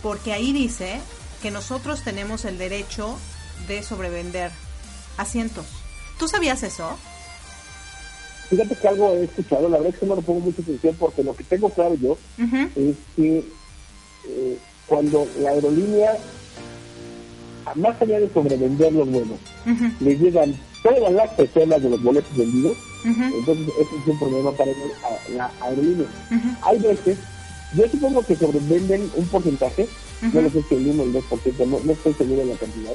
porque 0.02 0.34
ahí 0.34 0.54
dice 0.54 1.00
que 1.42 1.52
nosotros 1.52 2.04
tenemos 2.04 2.46
el 2.46 2.58
derecho 2.58 3.18
de 3.68 3.84
sobrevender 3.84 4.52
asientos. 5.18 5.66
¿Tú 6.20 6.28
sabías 6.28 6.64
eso? 6.64 6.98
Fíjate 8.50 8.76
que 8.76 8.88
algo 8.88 9.14
he 9.14 9.24
escuchado, 9.24 9.70
la 9.70 9.78
verdad 9.78 9.94
es 9.94 10.00
que 10.00 10.06
no 10.06 10.16
le 10.16 10.22
pongo 10.22 10.42
mucha 10.42 10.62
atención 10.62 10.96
porque 11.00 11.24
lo 11.24 11.36
que 11.36 11.44
tengo 11.44 11.70
claro 11.70 11.96
yo 11.96 12.18
es 12.76 12.98
que 13.16 13.44
eh, 14.28 14.58
cuando 14.86 15.26
la 15.40 15.52
aerolínea, 15.52 16.18
más 17.76 18.02
allá 18.02 18.20
de 18.20 18.30
sobrevender 18.34 18.94
los 18.94 19.10
vuelos, 19.10 19.40
Ujú. 19.66 19.86
le 20.00 20.18
llegan 20.18 20.56
todas 20.84 21.12
las 21.14 21.30
personas 21.32 21.82
de 21.82 21.90
los 21.90 22.04
boletos 22.04 22.36
vendidos, 22.38 22.78
entonces 23.06 23.68
eso 23.80 23.90
es 24.02 24.08
un 24.08 24.20
problema 24.20 24.52
para 24.52 24.72
la 25.36 25.52
aerolínea. 25.62 26.08
Hay 26.62 26.80
veces, 26.80 27.18
yo 27.76 27.88
supongo 27.90 28.22
que 28.24 28.36
sobrevenden 28.36 29.10
un 29.16 29.28
porcentaje, 29.28 29.88
no 30.32 30.42
lo 30.42 30.50
sé 30.50 30.64
si 30.70 30.76
el 30.76 30.88
1 30.88 31.04
o 31.04 31.06
el 31.06 31.14
2%, 31.14 31.68
no, 31.68 31.80
no 31.84 31.92
estoy 31.92 32.14
seguro 32.14 32.42
de 32.42 32.54
la 32.54 32.56
cantidad, 32.56 32.94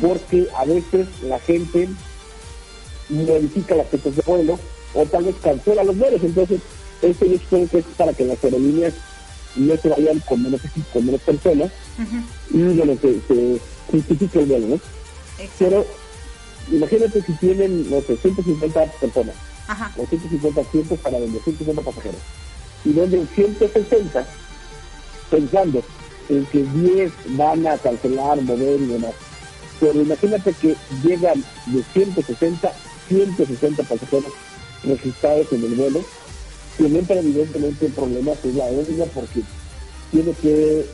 porque 0.00 0.48
a 0.56 0.64
veces 0.64 1.06
la 1.22 1.38
gente 1.40 1.88
modifica 3.08 3.74
las 3.74 3.88
fechas 3.88 4.16
de 4.16 4.22
vuelo 4.26 4.58
o 4.94 5.04
tal 5.06 5.24
vez 5.24 5.36
cancela 5.42 5.84
los 5.84 5.96
vuelos. 5.96 6.20
Entonces, 6.22 6.60
esto 7.02 7.26
yo 7.26 7.38
supongo 7.38 7.68
que 7.68 7.78
es 7.78 7.84
para 7.96 8.12
que 8.12 8.24
las 8.24 8.42
aerolíneas 8.42 8.94
no 9.56 9.76
se 9.76 9.88
vayan 9.88 10.18
con 10.20 10.42
menos, 10.42 10.60
con 10.92 11.06
menos 11.06 11.20
personas 11.22 11.70
y 12.52 12.58
bueno, 12.62 12.94
se, 13.00 13.20
se 13.26 13.60
justifique 13.90 14.40
el 14.40 14.46
vuelo, 14.46 14.66
¿no? 14.68 14.80
Pero 15.58 15.86
imagínate 16.70 17.22
si 17.22 17.32
tienen, 17.34 17.90
no 17.90 18.00
sé, 18.00 18.16
150 18.16 18.84
personas 19.00 19.34
Ajá. 19.66 19.92
o 19.96 20.06
150 20.06 20.60
asientos 20.60 20.98
para 21.00 21.18
vender 21.18 21.42
150 21.42 21.82
pasajeros 21.82 22.20
y 22.84 22.92
venden 22.92 23.28
160 23.34 24.26
pensando 25.30 25.82
en 26.28 26.46
que 26.46 26.62
10 26.62 27.12
van 27.36 27.66
a 27.66 27.78
cancelar, 27.78 28.40
mover 28.42 28.80
y 28.80 28.86
demás. 28.86 29.12
Pero 29.80 30.00
imagínate 30.00 30.52
que 30.54 30.76
llegan 31.02 31.42
de 31.66 31.82
160, 31.92 32.72
160 33.08 33.82
pasajeros 33.84 34.32
registrados 34.84 35.52
en 35.52 35.64
el 35.64 35.74
vuelo, 35.74 36.04
y 36.78 36.84
entra 36.84 37.16
evidentemente 37.16 37.86
el 37.86 37.92
problema 37.92 38.32
es 38.32 38.54
la 38.54 38.64
aerolínea 38.64 39.06
porque 39.06 39.42
tiene 40.10 40.32
que 40.34 40.86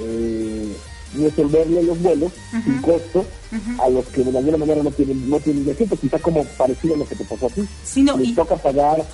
eh, 0.00 0.76
resolverle 1.14 1.82
los 1.82 1.98
vuelos 2.00 2.32
Ujú. 2.52 2.62
sin 2.64 2.82
costo 2.82 3.20
Ujú. 3.52 3.82
a 3.82 3.88
los 3.90 4.04
que 4.06 4.24
de 4.24 4.36
alguna 4.38 4.56
manera 4.58 4.82
no 4.82 4.90
tienen 4.90 5.28
no 5.28 5.38
tienen 5.40 5.68
asiento, 5.70 5.96
quizá 5.96 6.18
como 6.18 6.44
parecido 6.44 6.94
a 6.94 6.98
lo 6.98 7.06
que 7.08 7.16
te 7.16 7.24
pasó 7.24 7.46
a 7.46 7.50
ti. 7.50 7.62
Sí, 7.84 8.02
no, 8.02 8.16
Les 8.18 8.28
y- 8.28 8.34
toca 8.34 8.56
pagar 8.56 9.04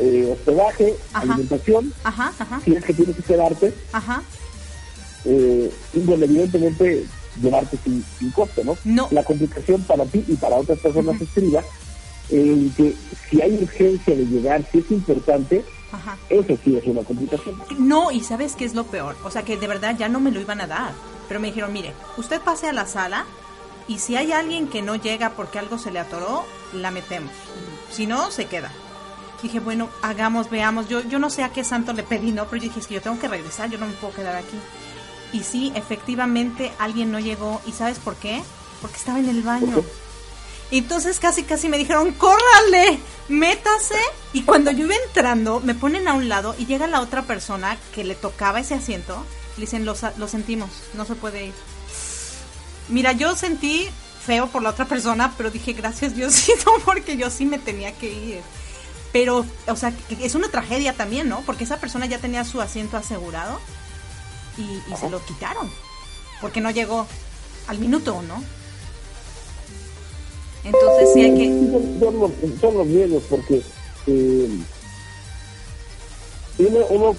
eh, 0.00 0.28
hospedaje, 0.32 0.94
Ajá. 1.12 1.22
alimentación, 1.34 1.92
Ajá, 2.04 2.32
ajá, 2.38 2.60
si 2.64 2.74
es 2.74 2.84
que 2.84 2.94
tienes 2.94 3.16
que 3.16 3.22
quedarte, 3.22 3.74
ajá. 3.92 4.22
eh, 5.24 5.70
y 5.94 5.98
bueno, 6.00 6.24
evidentemente 6.24 7.04
llevarte 7.40 7.76
sin, 7.82 8.04
sin 8.18 8.30
costo, 8.30 8.62
¿no? 8.64 8.76
No. 8.84 9.08
La 9.10 9.24
complicación 9.24 9.82
para 9.82 10.04
ti 10.06 10.24
y 10.28 10.34
para 10.34 10.56
otras 10.56 10.78
personas 10.78 11.20
estriba 11.20 11.64
en 12.30 12.70
que 12.76 12.94
si 13.28 13.40
hay 13.40 13.54
urgencia 13.60 14.14
de 14.14 14.24
llegar, 14.26 14.64
si 14.70 14.78
es 14.78 14.90
importante, 14.90 15.64
Ajá. 15.92 16.16
eso 16.30 16.58
sí 16.64 16.76
es 16.76 16.84
una 16.86 17.02
complicación. 17.02 17.62
No, 17.78 18.10
y 18.10 18.20
¿sabes 18.20 18.56
qué 18.56 18.64
es 18.64 18.74
lo 18.74 18.84
peor? 18.84 19.16
O 19.24 19.30
sea, 19.30 19.42
que 19.42 19.56
de 19.56 19.68
verdad 19.68 19.96
ya 19.98 20.08
no 20.08 20.20
me 20.20 20.30
lo 20.30 20.40
iban 20.40 20.60
a 20.60 20.66
dar. 20.66 20.92
Pero 21.28 21.38
me 21.40 21.48
dijeron, 21.48 21.72
mire, 21.72 21.92
usted 22.16 22.40
pase 22.40 22.68
a 22.68 22.72
la 22.72 22.86
sala 22.86 23.26
y 23.88 23.98
si 23.98 24.16
hay 24.16 24.32
alguien 24.32 24.68
que 24.68 24.82
no 24.82 24.96
llega 24.96 25.30
porque 25.30 25.58
algo 25.58 25.78
se 25.78 25.90
le 25.90 25.98
atoró, 25.98 26.44
la 26.72 26.90
metemos. 26.90 27.32
Si 27.90 28.06
no, 28.06 28.30
se 28.30 28.46
queda. 28.46 28.70
Dije, 29.42 29.58
bueno, 29.60 29.88
hagamos, 30.02 30.50
veamos. 30.50 30.88
Yo, 30.88 31.00
yo 31.00 31.18
no 31.18 31.28
sé 31.28 31.42
a 31.42 31.50
qué 31.50 31.64
santo 31.64 31.92
le 31.92 32.04
pedí, 32.04 32.30
¿no? 32.30 32.44
Pero 32.46 32.62
yo 32.62 32.68
dije, 32.68 32.80
es 32.80 32.86
que 32.86 32.94
yo 32.94 33.02
tengo 33.02 33.18
que 33.18 33.28
regresar, 33.28 33.68
yo 33.70 33.78
no 33.78 33.86
me 33.86 33.92
puedo 33.94 34.14
quedar 34.14 34.36
aquí. 34.36 34.56
Y 35.32 35.42
sí, 35.42 35.72
efectivamente, 35.74 36.72
alguien 36.78 37.10
no 37.10 37.18
llegó. 37.18 37.60
¿Y 37.66 37.72
sabes 37.72 37.98
por 37.98 38.14
qué? 38.16 38.42
Porque 38.80 38.96
estaba 38.98 39.18
en 39.18 39.28
el 39.28 39.42
baño. 39.42 39.82
Y 40.72 40.78
entonces 40.78 41.20
casi 41.20 41.42
casi 41.42 41.68
me 41.68 41.76
dijeron, 41.76 42.12
córrale, 42.12 42.98
métase. 43.28 44.00
Y 44.32 44.44
cuando 44.44 44.70
yo 44.70 44.86
iba 44.86 44.94
entrando, 45.06 45.60
me 45.60 45.74
ponen 45.74 46.08
a 46.08 46.14
un 46.14 46.30
lado 46.30 46.54
y 46.58 46.64
llega 46.64 46.86
la 46.86 47.02
otra 47.02 47.24
persona 47.24 47.76
que 47.94 48.04
le 48.04 48.14
tocaba 48.14 48.58
ese 48.58 48.76
asiento. 48.76 49.22
Le 49.58 49.66
dicen, 49.66 49.84
lo, 49.84 49.94
lo 50.16 50.28
sentimos, 50.28 50.70
no 50.94 51.04
se 51.04 51.14
puede 51.14 51.44
ir. 51.44 51.54
Mira, 52.88 53.12
yo 53.12 53.36
sentí 53.36 53.90
feo 54.24 54.46
por 54.46 54.62
la 54.62 54.70
otra 54.70 54.86
persona, 54.86 55.34
pero 55.36 55.50
dije, 55.50 55.74
gracias 55.74 56.16
Diosito, 56.16 56.72
porque 56.86 57.18
yo 57.18 57.28
sí 57.28 57.44
me 57.44 57.58
tenía 57.58 57.92
que 57.92 58.10
ir. 58.10 58.40
Pero, 59.12 59.44
o 59.66 59.76
sea, 59.76 59.92
es 60.22 60.34
una 60.34 60.48
tragedia 60.48 60.94
también, 60.94 61.28
¿no? 61.28 61.42
Porque 61.42 61.64
esa 61.64 61.80
persona 61.80 62.06
ya 62.06 62.16
tenía 62.16 62.44
su 62.46 62.62
asiento 62.62 62.96
asegurado 62.96 63.60
y, 64.56 64.62
y 64.62 64.96
se 64.98 65.10
lo 65.10 65.22
quitaron. 65.22 65.70
Porque 66.40 66.62
no 66.62 66.70
llegó 66.70 67.06
al 67.66 67.78
minuto, 67.78 68.22
¿no? 68.22 68.42
Entonces 70.64 71.10
sí 71.12 71.22
hay 71.22 71.34
que... 71.34 71.48
Son, 72.00 72.18
los, 72.20 72.30
son 72.60 72.74
los 72.78 72.86
miedos 72.86 73.22
porque 73.28 73.62
eh, 74.06 74.48
uno, 76.58 76.78
uno 76.90 77.16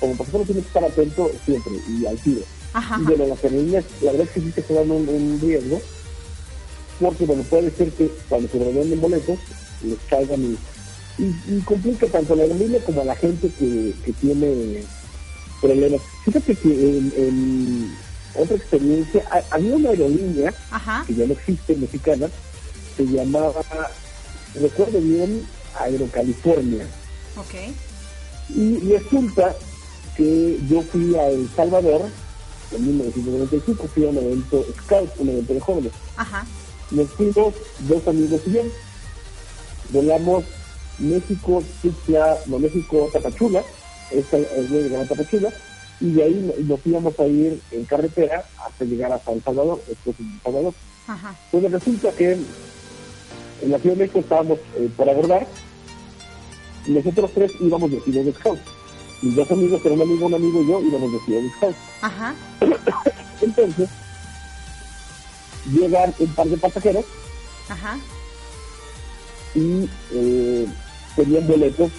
como, 0.00 0.16
pasajero 0.16 0.44
tiene 0.44 0.60
que 0.60 0.66
estar 0.66 0.84
atento 0.84 1.30
siempre 1.44 1.72
y 1.88 2.06
al 2.06 2.16
tiro. 2.18 2.40
Ajá, 2.72 2.98
Y 3.00 3.04
bueno, 3.04 3.26
las 3.26 3.42
aerolíneas, 3.44 3.84
la 4.02 4.10
verdad 4.12 4.26
es 4.26 4.32
que 4.34 4.40
sí 4.40 4.52
que 4.52 4.62
se 4.62 4.74
dan 4.74 4.90
un, 4.90 5.08
un 5.08 5.38
riesgo 5.40 5.80
porque 7.00 7.24
bueno, 7.24 7.42
puede 7.44 7.70
ser 7.72 7.90
que 7.92 8.10
cuando 8.28 8.48
se 8.48 8.58
revenden 8.58 9.00
boletos 9.00 9.38
les 9.82 9.98
caigan 10.08 10.42
y, 10.42 11.22
y, 11.22 11.34
y 11.48 11.60
complica 11.64 12.06
tanto 12.06 12.32
a 12.32 12.36
la 12.36 12.42
aerolínea 12.44 12.80
como 12.84 13.00
a 13.00 13.04
la 13.04 13.16
gente 13.16 13.48
que, 13.58 13.94
que 14.04 14.12
tiene 14.14 14.82
problemas. 15.60 16.00
Fíjate 16.24 16.54
que 16.54 16.68
en, 16.68 17.12
en 17.16 17.94
otra 18.36 18.56
experiencia, 18.56 19.24
ha- 19.30 19.54
había 19.54 19.76
una 19.76 19.90
aerolínea 19.90 20.52
Ajá. 20.70 21.04
que 21.06 21.14
ya 21.14 21.26
no 21.26 21.32
existe, 21.32 21.74
mexicana, 21.76 22.28
se 22.96 23.04
llamaba, 23.04 23.62
recuerdo 24.54 25.00
bien, 25.00 25.46
Aerocalifornia. 25.78 26.86
Ok. 27.36 27.54
Y 28.50 28.78
resulta 28.92 29.54
que 30.16 30.58
yo 30.68 30.82
fui 30.82 31.14
a 31.16 31.28
El 31.28 31.48
Salvador 31.56 32.02
en 32.72 32.86
1995, 32.86 33.88
fui 33.92 34.04
a 34.06 34.08
un 34.10 34.16
evento 34.18 34.64
Scout, 34.84 35.10
un 35.18 35.28
evento 35.30 35.54
de 35.54 35.60
jóvenes. 35.60 35.92
Ajá. 36.16 36.46
Nos 36.90 37.10
fuimos 37.10 37.54
dos 37.80 38.06
amigos 38.06 38.40
y 38.46 38.52
yo. 38.52 38.62
Volamos 39.90 40.44
México, 40.98 41.62
Tuxtla, 41.82 42.38
no, 42.46 42.58
México, 42.58 43.08
Tapachula, 43.12 43.62
esta 44.10 44.38
es 44.38 44.70
de 44.70 44.88
Gran 44.88 45.08
Tapachula, 45.08 45.52
y 46.00 46.12
de 46.12 46.22
ahí 46.22 46.34
no- 46.58 46.76
nos 46.76 46.86
íbamos 46.86 47.18
a 47.18 47.26
ir 47.26 47.60
en 47.70 47.84
carretera 47.84 48.44
hasta 48.64 48.84
llegar 48.84 49.12
a 49.12 49.18
San 49.18 49.42
Salvador, 49.42 49.82
después 49.88 50.16
en 50.20 50.40
Salvador. 50.42 50.74
Ajá. 51.06 51.34
Pues 51.50 51.70
resulta 51.70 52.10
que 52.12 52.38
en 53.64 53.70
la 53.70 53.78
Ciudad 53.78 53.96
de 53.96 54.02
México 54.02 54.20
estábamos 54.20 54.58
eh, 54.76 54.90
por 54.96 55.08
abordar 55.08 55.46
y 56.86 56.90
nosotros 56.90 57.30
tres 57.34 57.52
íbamos 57.60 57.90
vestidos 57.90 58.26
de 58.26 58.32
scout. 58.32 58.58
Mis 59.22 59.34
dos 59.34 59.50
amigos, 59.50 59.80
era 59.84 59.94
un 59.94 60.02
amigo, 60.02 60.26
un 60.26 60.34
amigo 60.34 60.62
y 60.62 60.68
yo 60.68 60.80
íbamos 60.82 61.12
vestidos 61.12 61.42
de 61.44 61.50
scout. 61.50 61.76
Ajá. 62.02 62.34
Entonces, 63.40 63.88
llegan 65.72 66.14
un 66.18 66.28
par 66.34 66.46
de 66.46 66.56
pasajeros 66.58 67.04
Ajá. 67.70 67.98
y 69.54 69.88
eh, 70.12 70.66
tenían 71.16 71.46
boletos 71.46 71.90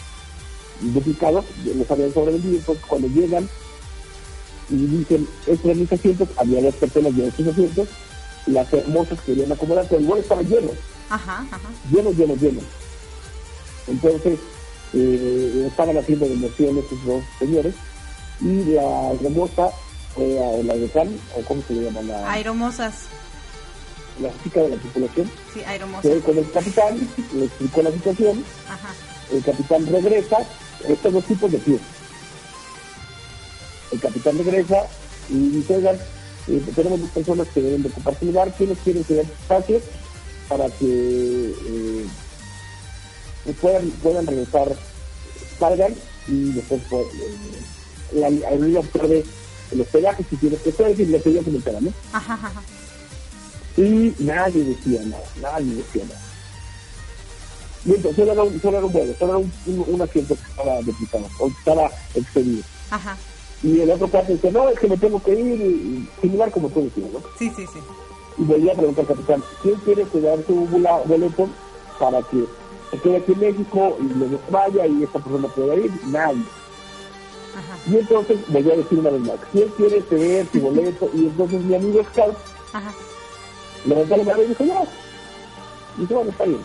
duplicados, 0.81 1.45
los 1.63 1.89
habían 1.89 2.13
sobrevendido, 2.13 2.57
entonces 2.57 2.85
cuando 2.85 3.07
llegan 3.07 3.49
y 4.69 4.75
dicen, 4.75 5.27
estos 5.47 5.75
mis 5.75 5.91
asientos, 5.91 6.27
había 6.37 6.61
dos 6.61 6.75
personas 6.75 7.15
de 7.15 7.27
estos 7.27 7.47
asientos, 7.47 7.87
las 8.45 8.71
hermosas 8.73 9.19
querían 9.21 9.51
acomodar, 9.51 9.85
pero 9.89 10.01
el 10.01 10.07
vuelo 10.07 10.21
estaba 10.21 10.41
lleno. 10.41 10.71
Ajá. 11.09 11.45
Ajá. 11.51 11.69
lleno, 11.91 12.11
lleno, 12.11 12.35
lleno. 12.35 12.61
Entonces, 13.87 14.39
eh, 14.93 15.65
estaban 15.67 15.97
haciendo 15.97 16.27
democión 16.27 16.77
estos 16.77 17.05
dos 17.05 17.23
señores 17.39 17.75
y 18.41 18.63
la 18.65 19.11
hermosa 19.21 19.69
fue 20.15 20.39
a 20.43 20.63
la 20.63 20.73
decán, 20.75 21.09
o 21.37 21.41
cómo 21.41 21.61
se 21.67 21.73
le 21.73 21.83
llama, 21.83 22.01
la, 22.01 22.31
Aeromosas. 22.31 23.03
la 24.21 24.29
chica 24.43 24.61
de 24.61 24.69
la 24.69 24.75
tripulación, 24.77 25.29
Sí, 25.53 25.61
aeromosas. 25.65 26.23
con 26.23 26.37
el 26.37 26.51
capitán, 26.51 27.09
le 27.33 27.45
explicó 27.45 27.81
la 27.81 27.91
situación, 27.91 28.43
Ajá. 28.69 28.93
el 29.31 29.43
capitán 29.43 29.85
regresa, 29.87 30.37
estos 30.87 31.13
dos 31.13 31.25
tipos 31.25 31.51
de 31.51 31.57
pie. 31.59 31.79
El 33.91 33.99
capitán 33.99 34.37
regresa 34.37 34.87
y 35.29 35.49
dice, 35.49 35.75
oigan, 35.75 35.95
eh, 36.47 36.61
tenemos 36.75 37.01
dos 37.01 37.09
personas 37.09 37.47
que 37.53 37.61
deben 37.61 37.83
de 37.83 37.89
ocupar 37.89 38.17
su 38.19 38.25
lugar, 38.25 38.53
¿quiénes 38.57 38.77
quieren 38.83 39.03
ceder 39.03 39.25
espacio 39.25 39.81
para 40.47 40.69
que 40.69 41.53
eh, 41.65 42.05
puedan, 43.61 43.89
puedan 43.91 44.27
regresar, 44.27 44.75
salgan 45.59 45.93
y 46.27 46.51
después 46.53 46.81
pues, 46.89 47.05
eh, 47.07 47.61
la 48.13 48.27
aerolínea 48.27 48.79
observe 48.79 49.23
el 49.71 49.81
hospedaje 49.81 50.23
si 50.29 50.35
tiene 50.37 50.57
que 50.57 50.71
ser 50.71 50.91
y 50.99 51.05
pedía 51.05 51.41
que 51.41 51.51
me 51.51 51.59
¿no? 51.81 51.93
Ajá. 52.13 52.33
Ajá. 52.33 52.61
Y 53.77 54.13
nadie 54.19 54.63
decía 54.63 55.01
nada, 55.03 55.25
nadie 55.41 55.75
decía 55.75 56.03
nada. 56.05 56.21
Y 57.85 57.93
entonces 57.93 58.15
solo 58.15 58.31
era 58.31 58.43
un, 58.43 58.61
solo 58.61 58.77
era 58.77 58.85
un 58.85 58.93
vuelo, 58.93 59.13
solo 59.19 59.31
era 59.31 59.37
un, 59.39 59.53
un, 59.67 59.93
un 59.93 60.01
asiento 60.01 60.35
que 60.35 60.49
estaba 60.49 60.81
duplicado, 60.81 61.27
o 61.39 61.47
que 61.47 61.53
estaba 61.59 61.91
expedido. 62.15 62.63
Ajá. 62.89 63.17
Y 63.63 63.79
el 63.81 63.91
otro 63.91 64.09
caso 64.09 64.31
dice, 64.31 64.51
no, 64.51 64.69
es 64.69 64.79
que 64.79 64.87
me 64.87 64.97
tengo 64.97 65.21
que 65.21 65.31
ir, 65.31 65.61
y 65.61 66.09
similar 66.21 66.51
como 66.51 66.69
tú 66.69 66.83
decías, 66.83 67.11
¿no? 67.11 67.19
Sí, 67.37 67.51
sí, 67.55 67.65
sí. 67.71 67.79
Y 68.37 68.43
volví 68.43 68.69
a 68.69 68.73
preguntar 68.73 69.03
al 69.03 69.07
capitán, 69.07 69.43
¿quién 69.61 69.75
quiere 69.75 70.03
quedar 70.03 70.39
su 70.45 70.55
boleto 70.65 71.47
para 71.99 72.21
que 72.23 72.45
se 72.91 72.99
quede 72.99 73.17
aquí 73.17 73.31
en 73.31 73.39
México 73.39 73.97
y 73.99 74.03
luego 74.13 74.39
vaya 74.49 74.85
y 74.87 75.03
esta 75.03 75.19
persona 75.19 75.47
pueda 75.47 75.75
ir? 75.75 75.91
Nadie. 76.07 76.43
Ajá. 77.55 77.77
Y 77.89 77.97
entonces 77.97 78.37
volví 78.49 78.71
a 78.71 78.75
decir 78.75 78.99
una 78.99 79.09
vez 79.11 79.21
más, 79.21 79.35
¿quién 79.51 79.69
quiere 79.69 80.01
ceder 80.01 80.47
su 80.51 80.59
boleto? 80.59 81.09
Y 81.13 81.25
entonces 81.25 81.61
mi 81.61 81.75
amigo 81.75 82.03
Scout 82.11 82.35
levantó 83.85 84.17
la 84.17 84.23
mano 84.23 84.43
y 84.43 84.47
dijo, 84.47 84.63
no. 84.65 84.83
Y 85.97 86.01
dice, 86.01 86.13
bueno, 86.13 86.31
está 86.31 86.43
bien. 86.43 86.61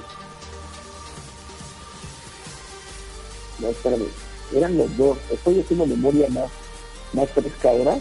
No, 3.60 3.68
espérame. 3.68 4.06
Eran 4.54 4.78
los 4.78 4.96
dos. 4.96 5.18
Estoy 5.30 5.60
haciendo 5.60 5.86
memoria 5.86 6.28
más, 6.30 6.50
más 7.12 7.30
fresca 7.30 7.70
ahora. 7.70 7.98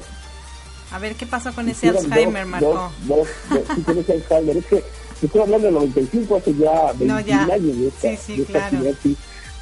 A 0.92 1.00
ver, 1.00 1.16
¿qué 1.16 1.26
pasó 1.26 1.54
con 1.54 1.70
ese 1.70 1.90
Alzheimer, 1.90 2.44
dos, 2.44 2.52
Marco? 2.52 2.92
Dos, 3.08 3.28
dos, 3.50 3.60
sí, 3.76 3.82
con 3.84 3.98
ese 4.00 4.14
Alzheimer. 4.14 4.58
Es 4.58 4.66
que 4.66 4.84
estoy 5.22 5.42
hablando 5.42 5.66
del 5.68 5.74
95, 5.76 6.36
hace 6.38 6.56
ya 6.56 6.92
21 6.94 7.14
No, 7.14 7.20
ya. 7.20 7.42
años 7.44 7.78
de 7.78 7.88
esta, 7.88 8.02
Sí, 8.02 8.18
sí, 8.26 8.36
de 8.38 8.42
esta 8.44 8.54
claro. 8.54 8.66
actividad, 8.90 8.96
sí. 9.04 9.18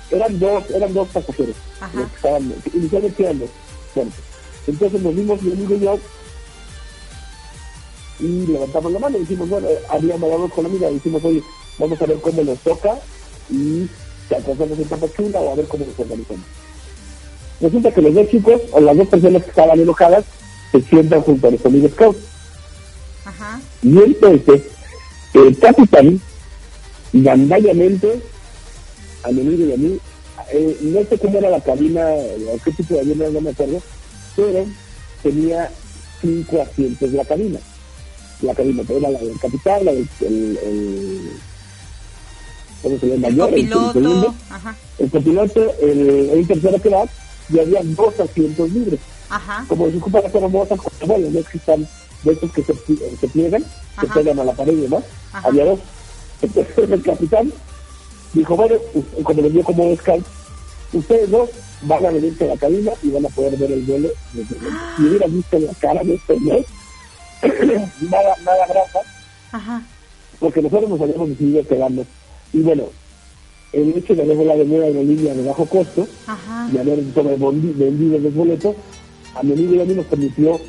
Eran 0.09 0.39
dos, 0.39 0.69
eran 0.71 0.93
dos 0.93 1.07
pasajeros. 1.09 1.55
Ajá. 1.81 1.99
los 1.99 2.09
que 2.09 2.15
estaban, 2.15 2.53
inicialmente 2.73 3.23
eran 3.23 3.39
dos. 3.39 3.49
Bueno, 3.95 4.11
entonces 4.67 5.01
nos 5.01 5.15
vimos 5.15 5.41
mi 5.41 5.51
amigo 5.51 5.75
y 5.75 5.79
yo 5.79 5.99
y 8.19 8.47
levantamos 8.47 8.91
la 8.91 8.99
mano 8.99 9.17
y 9.17 9.21
dijimos, 9.21 9.47
bueno, 9.49 9.67
habíamos 9.89 10.23
hablado 10.23 10.49
con 10.49 10.63
la 10.63 10.69
amiga 10.71 10.89
y 10.89 10.95
dijimos, 10.95 11.23
oye, 11.23 11.43
vamos 11.77 12.01
a 12.01 12.05
ver 12.05 12.19
cómo 12.19 12.43
nos 12.43 12.57
toca 12.59 12.97
y 13.51 13.87
si 14.27 14.33
alcanzamos 14.35 14.79
en 14.79 14.85
Tapachula 14.85 15.39
o 15.39 15.51
a 15.51 15.55
ver 15.55 15.67
cómo 15.67 15.85
nos 15.85 15.99
organizamos. 15.99 16.45
Resulta 17.61 17.91
que 17.93 18.01
los 18.01 18.13
dos 18.15 18.27
chicos, 18.29 18.61
o 18.71 18.79
las 18.79 18.97
dos 18.97 19.07
personas 19.07 19.43
que 19.43 19.49
estaban 19.49 19.79
enojadas, 19.79 20.25
se 20.71 20.81
sientan 20.81 21.21
junto 21.21 21.47
a 21.47 21.51
los 21.51 21.65
amigos 21.65 21.91
scouts. 21.91 22.19
Ajá. 23.25 23.59
Y 23.83 23.97
entonces, 23.97 24.63
el 25.33 25.57
capitán, 25.59 26.21
gandallamente, 27.13 28.21
a 29.23 29.31
mi 29.31 29.41
amigo 29.41 29.65
y 29.65 29.73
a 29.73 29.77
mí, 29.77 29.99
eh, 30.51 30.77
no 30.81 31.03
sé 31.03 31.17
cómo 31.17 31.37
era 31.37 31.49
la 31.49 31.61
cabina, 31.61 32.05
o 32.07 32.57
qué 32.63 32.71
tipo 32.71 32.93
de 32.93 33.01
avión 33.01 33.21
era, 33.21 33.29
no 33.31 33.41
me 33.41 33.49
acuerdo, 33.49 33.81
pero 34.35 34.65
tenía 35.23 35.69
cinco 36.21 36.61
asientos 36.61 37.11
de 37.11 37.17
la 37.17 37.25
cabina. 37.25 37.59
La 38.41 38.53
cabina 38.53 38.83
era 38.87 39.09
la 39.09 39.19
del 39.19 39.39
capitán, 39.39 39.85
la 39.85 39.91
del 39.93 40.07
el, 40.21 40.59
el, 40.63 41.31
¿cómo 42.81 42.99
se 42.99 43.07
llama? 43.07 43.27
El 43.27 43.35
Mayor, 43.35 43.53
el 43.53 43.69
copiloto. 43.69 43.93
segundo, 43.93 44.35
Ajá. 44.49 44.75
el 44.99 45.09
copiloto, 45.09 45.75
el, 45.81 46.29
el 46.29 46.47
tercero 46.47 46.81
que 46.81 46.89
va, 46.89 47.05
y 47.49 47.59
había 47.59 47.81
dos 47.83 48.19
asientos 48.19 48.71
libres. 48.71 48.99
Ajá. 49.29 49.65
Como 49.67 49.89
se 49.89 49.97
ocupa 49.97 50.21
la 50.21 50.29
famosa 50.29 50.75
bueno, 51.05 51.29
no 51.29 51.39
es 51.39 51.47
que 51.49 51.57
están 51.57 51.87
de 52.23 52.31
estos 52.31 52.51
que 52.51 52.63
se, 52.63 52.73
se 52.73 53.27
pliegan, 53.27 53.63
se 53.99 54.07
pegan 54.07 54.39
a 54.39 54.43
la 54.43 54.53
pared 54.53 54.73
y 54.73 54.81
demás. 54.81 55.03
Ajá. 55.33 55.47
Había 55.47 55.65
dos. 55.65 55.79
Entonces 56.41 56.77
el 56.89 57.01
capitán 57.03 57.51
dijo, 58.33 58.55
bueno, 58.55 58.75
u- 58.93 59.23
como 59.23 59.41
les 59.41 59.53
dio 59.53 59.63
como 59.63 59.95
scout, 59.95 60.25
ustedes 60.93 61.29
dos 61.29 61.49
van 61.83 62.05
a 62.05 62.09
venirse 62.11 62.45
a 62.45 62.47
la 62.47 62.57
cabina 62.57 62.91
y 63.03 63.09
van 63.11 63.25
a 63.25 63.29
poder 63.29 63.55
ver 63.57 63.71
el 63.71 63.89
el- 63.89 64.11
Si 64.97 65.03
hubieran 65.03 65.31
visto 65.33 65.59
la 65.59 65.73
cara 65.75 66.03
de 66.03 66.15
este 66.15 66.35
señor, 66.37 66.65
nada, 68.09 68.35
nada 68.43 68.65
grasa, 68.67 68.99
Ajá. 69.51 69.81
porque 70.39 70.61
nosotros 70.61 70.89
nos 70.89 71.01
habíamos 71.01 71.29
decidido 71.29 71.65
quedarnos. 71.67 72.07
Y 72.53 72.61
bueno, 72.61 72.83
el 73.73 73.95
hecho 73.97 74.15
de 74.15 74.23
haber 74.23 74.37
volado 74.37 74.61
en 74.61 74.71
una 74.73 74.85
aerolínea 74.85 75.33
de 75.33 75.43
bajo 75.45 75.65
costo 75.65 76.07
Ajá. 76.25 76.69
y 76.73 76.77
haber 76.77 76.99
vendido 77.01 78.17
los 78.19 78.33
boletos, 78.33 78.75
a 79.37 79.43
mi 79.43 79.53
amigo 79.53 79.75
y 79.75 79.81
a 79.81 79.85
mí 79.85 79.93
nos 79.93 80.05
permitió 80.05 80.59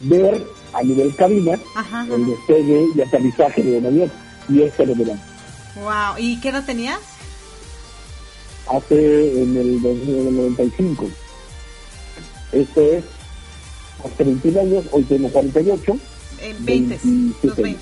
ver 0.00 0.46
a 0.72 0.82
nivel 0.82 1.14
cabina 1.16 1.58
Ajá. 1.74 2.06
el 2.10 2.26
despegue 2.26 2.86
y 2.94 3.00
aterrizaje 3.00 3.62
de 3.62 3.78
un 3.78 3.86
avión. 3.86 4.12
Y 4.48 4.62
es 4.62 4.74
fenomenal. 4.74 5.20
Wow. 5.76 6.18
¿Y 6.18 6.40
qué 6.40 6.48
edad 6.48 6.64
tenías? 6.64 7.00
Hace 8.70 9.42
en 9.42 9.56
el 9.56 9.66
1995. 9.80 11.08
Esto 12.52 12.80
es 12.80 13.04
hace 14.04 14.24
21 14.24 14.60
años, 14.60 14.84
hoy 14.92 15.02
tengo 15.04 15.28
48. 15.28 15.98
Eh, 16.40 16.54
20, 16.60 17.00
27 17.02 17.46
los 17.46 17.56
20. 17.56 17.80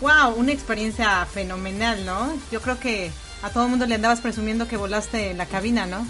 Wow, 0.00 0.34
una 0.36 0.52
experiencia 0.52 1.26
fenomenal, 1.26 2.04
¿no? 2.04 2.32
Yo 2.52 2.60
creo 2.60 2.78
que 2.78 3.10
a 3.42 3.50
todo 3.50 3.64
el 3.64 3.70
mundo 3.70 3.86
le 3.86 3.96
andabas 3.96 4.20
presumiendo 4.20 4.68
que 4.68 4.76
volaste 4.76 5.30
en 5.30 5.38
la 5.38 5.46
cabina, 5.46 5.86
¿no? 5.86 6.06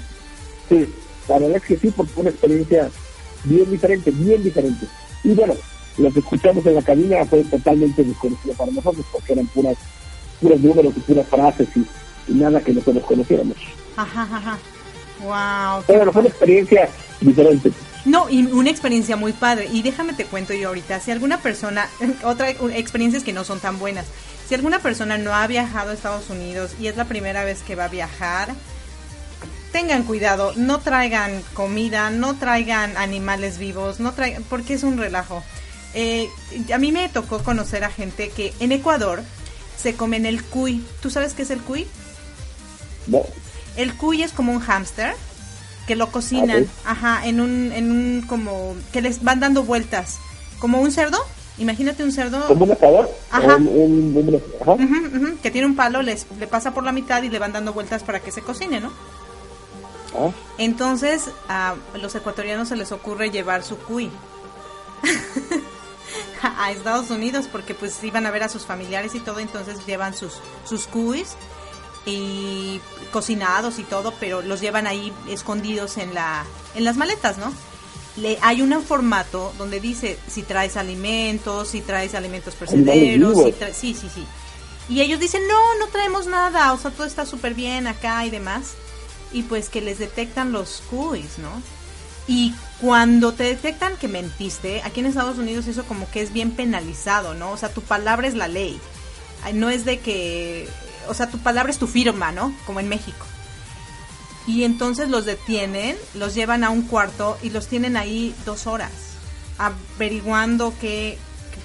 Sí, 0.69 0.87
la 1.29 1.39
verdad 1.39 1.57
es 1.57 1.63
que 1.63 1.77
sí, 1.79 1.91
porque 1.91 2.13
fue 2.13 2.21
una 2.23 2.31
experiencia 2.31 2.91
bien 3.45 3.71
diferente, 3.71 4.11
bien 4.11 4.43
diferente. 4.43 4.87
Y 5.25 5.35
bueno, 5.35 5.55
lo 5.99 6.13
que 6.13 6.21
escuchamos 6.21 6.65
en 6.67 6.75
la 6.75 6.83
cabina 6.83 7.25
fue 7.25 7.43
totalmente 7.45 8.05
desconocido 8.05 8.55
para 8.55 8.71
nosotros, 8.73 9.05
porque 9.13 9.33
eran 9.33 9.47
puras, 9.47 9.77
puros 10.41 10.61
números 10.61 10.95
y 10.97 11.01
puras 11.01 11.27
frases 11.27 11.69
y, 11.77 11.81
y 12.29 12.35
nada 12.35 12.61
que 12.61 12.73
nosotros 12.73 13.05
conociéramos. 13.05 13.57
Ajá, 13.97 14.23
ajá. 14.23 14.59
Wow. 15.23 15.85
Pero 15.87 16.13
fue 16.13 16.21
una 16.21 16.29
experiencia 16.29 16.89
diferente. 17.21 17.73
No, 18.05 18.31
y 18.31 18.45
una 18.45 18.71
experiencia 18.71 19.17
muy 19.17 19.33
padre. 19.33 19.69
Y 19.73 19.83
déjame 19.83 20.13
te 20.13 20.25
cuento 20.25 20.55
yo 20.55 20.69
ahorita, 20.69 21.01
si 21.01 21.11
alguna 21.11 21.39
persona, 21.43 21.89
otra 22.25 22.51
experiencias 22.51 23.25
que 23.25 23.33
no 23.33 23.45
son 23.45 23.61
tan 23.61 23.79
buenas, 23.79 24.07
si 24.49 24.55
alguna 24.55 24.79
persona 24.79 25.19
no 25.19 25.35
ha 25.35 25.47
viajado 25.47 25.91
a 25.91 25.95
Estados 25.95 26.31
Unidos 26.31 26.75
y 26.81 26.87
es 26.87 26.97
la 26.97 27.05
primera 27.05 27.45
vez 27.45 27.63
que 27.63 27.75
va 27.75 27.85
a 27.85 27.89
viajar, 27.89 28.55
tengan 29.79 30.03
cuidado, 30.03 30.53
no 30.57 30.81
traigan 30.81 31.41
comida, 31.55 32.11
no 32.11 32.35
traigan 32.35 32.97
animales 32.97 33.59
vivos, 33.59 34.01
no 34.01 34.13
traigan, 34.13 34.43
porque 34.43 34.75
es 34.75 34.83
un 34.83 34.99
relajo. 34.99 35.45
Eh, 35.95 36.29
a 36.75 36.79
mí 36.79 36.91
me 36.91 37.09
tocó 37.09 37.39
conocer 37.45 37.85
a 37.85 37.89
gente 37.91 38.31
que 38.31 38.53
en 38.59 38.73
Ecuador 38.73 39.23
se 39.81 39.95
comen 39.95 40.27
el 40.27 40.43
cuy. 40.43 40.85
¿Tú 41.01 41.11
sabes 41.11 41.33
qué 41.33 41.43
es 41.43 41.51
el 41.51 41.61
cuy? 41.61 41.87
No, 43.07 43.23
El 43.77 43.95
cuy 43.95 44.25
es 44.25 44.33
como 44.33 44.53
un 44.53 44.59
hámster 44.59 45.15
que 45.87 45.95
lo 45.95 46.11
cocinan, 46.11 46.67
ajá, 46.85 47.25
en 47.25 47.41
un, 47.41 47.71
en 47.73 47.93
un 47.93 48.23
como 48.27 48.75
que 48.93 49.01
les 49.01 49.23
van 49.23 49.39
dando 49.39 49.63
vueltas, 49.63 50.17
como 50.59 50.81
un 50.81 50.91
cerdo. 50.91 51.19
Imagínate 51.59 52.03
un 52.03 52.11
cerdo 52.13 52.45
como 52.49 52.65
un 52.65 52.73
asador, 52.73 53.09
Ajá. 53.31 53.57
un, 53.57 53.69
un, 53.69 54.17
un- 54.17 54.43
ajá. 54.61 54.77
que 55.43 55.51
tiene 55.53 55.67
un 55.69 55.77
palo, 55.77 56.03
les 56.03 56.27
le 56.39 56.49
pasa 56.49 56.73
por 56.73 56.83
la 56.85 56.91
mitad 56.93 57.23
y 57.23 57.29
le 57.31 57.39
van 57.39 57.53
dando 57.53 57.73
vueltas 57.73 58.03
para 58.03 58.19
que 58.21 58.31
se 58.33 58.43
cocine, 58.43 58.81
¿no? 58.81 58.93
Ah, 60.15 60.31
Entonces 60.59 61.25
a 61.49 61.75
los 61.95 62.15
ecuatorianos 62.15 62.69
se 62.69 62.77
les 62.77 62.93
ocurre 62.93 63.31
llevar 63.31 63.63
su 63.65 63.77
cuy 63.79 64.11
a 66.43 66.71
Estados 66.73 67.11
Unidos 67.11 67.47
porque 67.51 67.75
pues 67.75 68.03
iban 68.05 68.27
a 68.27 68.31
ver 68.31 68.43
a 68.45 68.49
sus 68.49 68.65
familiares 68.65 69.15
y 69.15 69.21
todo, 69.21 69.41
entonces 69.41 69.85
llevan 69.87 70.15
sus 70.15 70.33
sus 70.65 70.87
cuis 70.87 71.31
y 72.07 72.81
cocinados 73.13 73.79
y 73.79 73.83
todo, 73.85 74.15
pero 74.19 74.41
los 74.41 74.61
llevan 74.61 74.87
ahí 74.87 75.13
escondidos 75.29 75.99
en 75.99 76.15
la 76.15 76.45
en 76.75 76.85
las 76.85 76.97
maletas, 76.97 77.39
¿no? 77.39 77.53
Le, 78.17 78.39
hay 78.43 78.63
un 78.63 78.83
formato 78.83 79.53
donde 79.59 79.79
dice 79.81 80.19
si 80.29 80.43
traes 80.43 80.77
alimentos, 80.77 81.69
si 81.69 81.81
traes 81.83 82.15
alimentos 82.15 82.55
perecederos, 82.55 82.89
si 83.37 83.45
vivos. 83.45 83.61
tra- 83.61 83.73
sí, 83.73 83.95
sí, 83.95 84.09
sí. 84.13 84.25
Y 84.89 85.03
ellos 85.03 85.21
dicen, 85.21 85.43
no, 85.47 85.75
no 85.79 85.87
traemos 85.89 86.27
nada, 86.27 86.73
o 86.73 86.79
sea, 86.79 86.91
todo 86.91 87.07
está 87.07 87.27
súper 87.27 87.53
bien 87.55 87.87
acá 87.87 88.25
y 88.25 88.31
demás. 88.31 88.73
Y 89.33 89.43
pues 89.43 89.69
que 89.69 89.81
les 89.81 89.99
detectan 89.99 90.53
los 90.53 90.83
cuis, 90.91 91.39
¿no? 91.39 91.63
Y 92.27 92.55
cuando 92.81 93.33
te 93.33 93.45
detectan 93.45 93.97
que 93.97 94.07
mentiste, 94.07 94.83
aquí 94.83 95.01
en 95.01 95.07
Estados 95.07 95.39
Unidos 95.39 95.67
eso 95.67 95.85
como 95.85 96.11
que 96.11 96.21
es 96.21 96.33
bien 96.33 96.51
penalizado, 96.53 97.35
¿no? 97.35 97.53
O 97.53 97.57
sea, 97.57 97.71
tu 97.71 97.81
palabra 97.83 98.29
es 98.29 98.35
la 98.35 98.49
ley. 98.49 98.79
No 99.55 99.71
es 99.71 99.85
de 99.85 100.01
que, 100.01 100.69
o 101.09 101.15
sea, 101.15 101.31
tu 101.31 101.39
palabra 101.39 101.71
es 101.71 101.79
tu 101.79 101.87
firma, 101.87 102.33
¿no? 102.33 102.55
Como 102.67 102.81
en 102.81 102.89
México. 102.89 103.25
Y 104.47 104.65
entonces 104.65 105.09
los 105.09 105.25
detienen, 105.27 105.97
los 106.15 106.35
llevan 106.35 106.65
a 106.65 106.71
un 106.71 106.83
cuarto 106.83 107.39
y 107.43 107.51
los 107.51 107.67
tienen 107.67 107.97
ahí 107.97 108.35
dos 108.47 108.67
horas, 108.67 108.93
averiguando 109.59 110.75
qué, 110.81 111.19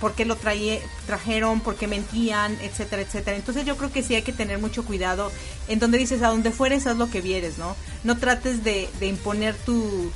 por 0.04 0.16
qué 0.16 0.26
lo 0.26 0.36
traje, 0.36 0.82
trajeron, 1.06 1.62
por 1.62 1.78
qué 1.78 1.88
mentían, 1.88 2.58
etcétera, 2.62 3.04
etcétera. 3.04 3.38
Entonces 3.38 3.63
yo 3.63 3.78
creo 3.78 3.89
que 3.89 4.04
sí 4.04 4.16
hay 4.16 4.22
que 4.22 4.34
tener 4.34 4.60
mucho 4.60 4.84
cuidado 4.84 5.32
en 5.70 5.80
donde 5.80 5.98
dices, 5.98 6.22
a 6.24 6.28
donde 6.28 6.52
fueres, 6.52 6.88
haz 6.88 6.98
lo 6.98 7.10
que 7.10 7.22
vieres, 7.22 7.58
¿no? 7.58 7.78
No 8.04 8.18
trates 8.18 8.66
de, 8.66 8.89
imponer 9.00 9.56
tu, 9.56 10.12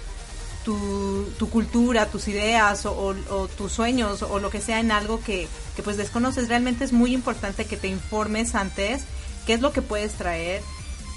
tu, 0.65 1.32
tu 1.39 1.50
cultura, 1.50 2.08
tus 2.08 2.28
ideas 2.28 2.86
o, 2.86 3.15
tus 3.58 3.71
sueños 3.71 4.23
o 4.23 4.39
lo 4.39 4.50
que 4.50 4.60
sea 4.60 4.82
en 4.82 4.91
algo 4.91 5.21
que, 5.23 5.47
que 5.78 5.84
pues 5.84 5.95
desconoces. 5.95 6.50
Realmente 6.50 6.84
es 6.84 6.91
muy 6.91 7.13
importante 7.13 7.63
que 7.63 7.78
te 7.78 7.88
informes 7.88 8.56
antes 8.56 9.04
qué 9.45 9.54
es 9.54 9.62
lo 9.62 9.71
que 9.71 9.82
puedes 9.82 10.15
traer, 10.15 10.63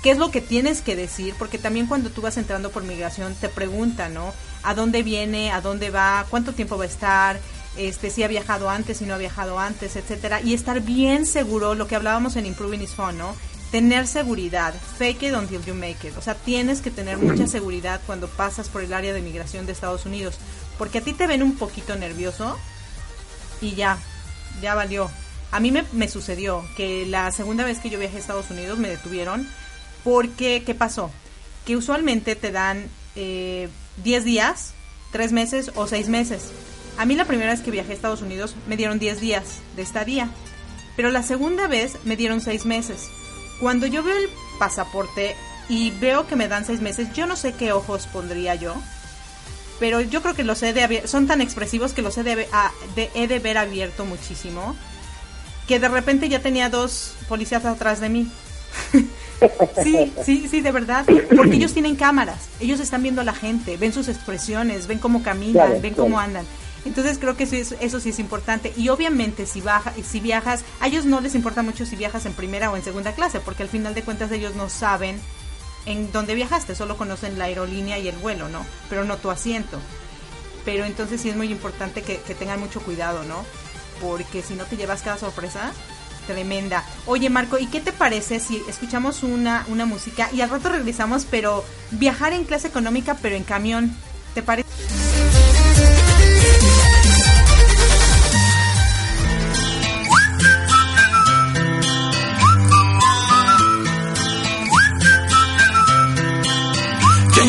qué 0.05 0.13
es 0.13 0.19
lo 0.19 0.31
que 0.31 0.41
tienes 0.41 0.81
que 0.81 0.95
decir, 0.95 1.35
porque 1.41 1.59
también 1.59 1.89
cuando 1.89 2.11
tú 2.11 2.23
vas 2.23 2.37
entrando 2.37 2.71
por 2.71 2.85
migración 2.85 3.35
te 3.35 3.49
preguntan, 3.49 4.15
¿no? 4.15 4.33
¿A 4.63 4.75
dónde 4.75 5.03
viene? 5.03 5.51
¿A 5.51 5.61
dónde 5.61 5.91
va? 5.91 6.25
¿Cuánto 6.31 6.53
tiempo 6.53 6.79
va 6.79 6.85
a 6.85 6.87
estar? 6.87 7.41
Este, 7.81 8.11
si 8.11 8.23
ha 8.23 8.29
viajado 8.29 8.69
antes, 8.69 8.99
si 8.99 9.07
no 9.07 9.15
ha 9.15 9.17
viajado 9.17 9.59
antes, 9.59 9.97
etcétera, 9.97 10.43
y 10.43 10.53
estar 10.53 10.83
bien 10.83 11.25
seguro, 11.25 11.75
lo 11.75 11.87
que 11.89 11.97
hablábamos 11.97 12.37
en 12.37 12.45
Improving 12.45 12.83
is 12.83 12.91
Fun, 12.91 13.17
¿no? 13.17 13.35
Tener 13.71 14.07
seguridad, 14.07 14.75
fake 14.99 15.23
it 15.23 15.35
until 15.35 15.65
you 15.65 15.73
make 15.73 16.07
it, 16.07 16.15
o 16.19 16.21
sea, 16.21 16.35
tienes 16.35 16.83
que 16.83 16.91
tener 16.91 17.17
mucha 17.17 17.47
seguridad 17.47 18.03
cuando 18.05 18.29
pasas 18.29 18.69
por 18.69 18.83
el 18.83 18.93
área 18.93 19.15
de 19.15 19.23
migración 19.23 19.65
de 19.65 19.73
Estados 19.73 20.05
Unidos, 20.05 20.37
porque 20.77 20.99
a 20.99 21.01
ti 21.01 21.15
te 21.15 21.27
ven 21.27 21.43
un 21.43 21.57
poquito 21.57 21.97
nervioso 21.97 22.59
y 23.63 23.75
ya, 23.75 23.97
ya 24.61 24.75
valió. 24.75 25.11
A 25.51 25.59
mí 25.59 25.71
me, 25.71 25.87
me 25.93 26.09
sucedió 26.09 26.63
que 26.77 27.07
la 27.07 27.33
segunda 27.33 27.65
vez 27.65 27.79
que 27.79 27.89
yo 27.89 27.99
viajé 27.99 28.19
a 28.19 28.21
Estados 28.21 28.51
Unidos 28.51 28.79
me 28.79 28.91
detuvieron 28.91 29.49
porque, 30.05 30.65
¿qué 30.67 30.75
pasó? 30.75 31.11
Que 31.65 31.79
usualmente 31.79 32.37
te 32.37 32.53
dan 32.53 32.91
eh, 33.17 33.71
10 34.05 34.25
días, 34.25 34.75
3 35.13 35.33
meses 35.33 35.73
o 35.77 35.87
6 35.87 36.11
meses. 36.11 36.43
A 36.99 37.05
mí 37.07 37.15
la 37.17 37.25
primera 37.25 37.51
vez 37.53 37.61
que 37.61 37.71
viajé 37.71 37.93
a 37.93 37.95
Estados 37.95 38.23
Unidos 38.23 38.55
me 38.69 38.77
dieron 38.77 38.99
10 38.99 39.21
días 39.21 39.45
de 39.77 39.83
estadía, 39.83 40.29
pero 40.97 41.11
la 41.11 41.23
segunda 41.23 41.67
vez 41.67 41.97
me 42.05 42.17
dieron 42.17 42.41
6 42.41 42.67
meses. 42.67 43.09
Cuando 43.61 43.87
yo 43.87 44.03
veo 44.03 44.17
el 44.17 44.29
pasaporte 44.59 45.35
y 45.69 45.91
veo 45.93 46.27
que 46.27 46.37
me 46.37 46.49
dan 46.49 46.65
6 46.67 46.81
meses, 46.81 47.09
yo 47.15 47.27
no 47.27 47.37
sé 47.37 47.55
qué 47.55 47.73
ojos 47.73 48.07
pondría 48.07 48.55
yo, 48.55 48.75
pero 49.79 50.01
yo 50.03 50.21
creo 50.21 50.35
que 50.35 50.45
los 50.45 50.63
he 50.63 50.73
de 50.75 51.07
son 51.09 51.27
tan 51.27 51.41
expresivos 51.41 51.93
que 51.95 52.03
los 52.03 52.19
he 52.19 52.23
de, 52.23 52.47
a- 52.53 52.73
de- 52.97 53.11
he 53.15 53.27
de 53.29 53.39
ver 53.39 53.57
abierto 53.57 54.05
muchísimo, 54.05 54.77
que 55.67 55.79
de 55.81 55.89
repente 55.89 56.29
ya 56.29 56.41
tenía 56.41 56.69
dos 56.69 57.15
policías 57.29 57.65
atrás 57.65 58.01
de 58.01 58.09
mí. 58.11 58.31
Sí, 59.83 60.13
sí, 60.23 60.47
sí, 60.51 60.61
de 60.61 60.71
verdad. 60.71 61.07
Porque 61.35 61.57
ellos 61.57 61.73
tienen 61.73 61.97
cámaras, 61.97 62.37
ellos 62.61 62.79
están 62.79 63.03
viendo 63.03 63.23
a 63.23 63.25
la 63.25 63.33
gente, 63.33 63.79
ven 63.79 63.91
sus 63.95 64.09
expresiones, 64.09 64.87
ven 64.87 64.99
cómo 64.99 65.23
caminan, 65.23 65.53
Claro, 65.55 65.73
ven 65.81 65.95
claro. 65.95 66.03
cómo 66.03 66.21
andan. 66.21 66.45
Entonces 66.85 67.19
creo 67.19 67.37
que 67.37 67.45
eso, 67.45 67.57
es- 67.57 67.75
eso 67.81 68.01
sí 68.01 68.09
es 68.11 68.19
importante. 68.19 68.73
Y 68.77 68.89
obviamente 68.89 69.47
si, 69.47 69.61
baja, 69.61 69.93
si 70.09 70.21
viajas, 70.21 70.65
a 70.81 70.87
ellos 70.89 71.05
no 71.05 71.21
les 71.21 71.35
importa 71.35 71.63
mucho 71.63 71.85
si 71.87 71.97
viajas 71.97 72.25
en 72.27 72.33
primera 72.33 72.71
o 72.71 72.77
en 72.77 72.83
segunda 72.85 73.13
clase, 73.13 73.41
porque 73.41 73.63
al 73.63 73.69
final 73.69 73.95
de 73.95 74.03
cuentas 74.03 74.33
ellos 74.33 74.55
no 74.55 74.69
saben 74.69 75.21
en 75.87 76.13
dónde 76.13 76.35
viajaste, 76.35 76.75
solo 76.75 76.97
conocen 76.97 77.39
la 77.39 77.45
aerolínea 77.47 77.99
y 77.99 78.09
el 78.09 78.17
vuelo, 78.17 78.49
¿no? 78.49 78.65
Pero 78.89 79.05
no 79.05 79.17
tu 79.19 79.31
asiento. 79.31 79.79
Pero 80.65 80.85
entonces 80.85 81.21
sí 81.21 81.31
es 81.31 81.37
muy 81.37 81.51
importante 81.51 82.03
que, 82.03 82.19
que 82.19 82.35
tengan 82.35 82.61
mucho 82.61 82.81
cuidado, 82.83 83.25
¿no? 83.25 83.45
Porque 84.01 84.43
si 84.43 84.55
no 84.55 84.65
te 84.65 84.77
llevas 84.77 85.03
cada 85.03 85.17
sorpresa 85.19 85.73
tremenda. 86.27 86.85
Oye, 87.07 87.29
Marco, 87.31 87.59
¿y 87.59 87.67
qué 87.67 87.81
te 87.81 87.93
parece 87.93 88.41
si 88.41 88.63
escuchamos 88.69 89.23
una, 89.23 89.65
una 89.69 89.85
música 89.87 90.29
y 90.33 90.43
al 90.43 90.51
rato 90.51 90.69
regresamos, 90.69 91.27
pero 91.31 91.65
viajar 91.93 92.35
en 92.35 92.45
clase 92.45 92.69
económica, 92.69 93.17
pero 93.21 93.37
en 93.37 93.43
camión? 93.45 93.97
¿Te 94.35 94.43
parece? 94.43 94.69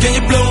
Can 0.00 0.14
you 0.14 0.28
blow 0.28 0.49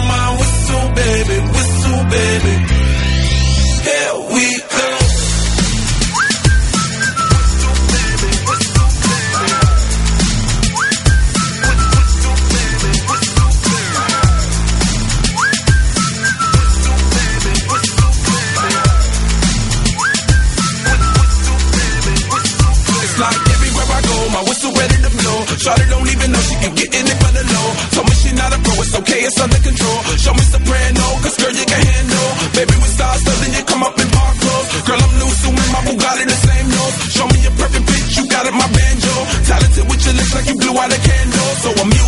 it's 29.30 29.40
under 29.40 29.62
control. 29.62 30.00
Show 30.18 30.34
me 30.34 30.44
soprano, 30.50 31.06
cause 31.22 31.38
girl 31.38 31.54
you 31.54 31.66
can 31.70 31.82
handle. 31.86 32.30
Baby 32.58 32.76
with 32.82 32.94
stars, 32.98 33.22
so 33.22 33.32
then 33.42 33.52
you 33.54 33.64
come 33.70 33.84
up 33.86 33.96
in 34.02 34.10
park 34.10 34.36
clothes. 34.42 34.70
Girl 34.90 35.02
I'm 35.06 35.14
new, 35.22 35.32
so 35.42 35.48
my 35.54 35.82
Bugatti 35.86 36.26
the 36.26 36.40
same 36.50 36.68
nose. 36.74 36.96
Show 37.14 37.28
me 37.30 37.38
your 37.46 37.54
perfect 37.54 37.86
pitch, 37.86 38.18
you 38.18 38.26
got 38.28 38.50
it, 38.50 38.56
my 38.58 38.68
banjo. 38.74 39.14
Talented 39.46 39.86
with 39.86 40.02
your 40.06 40.16
lips 40.18 40.34
like 40.34 40.48
you 40.50 40.56
blew 40.58 40.74
out 40.82 40.90
a 40.90 41.00
candle. 41.00 41.52
So 41.62 41.70
I'm 41.78 41.99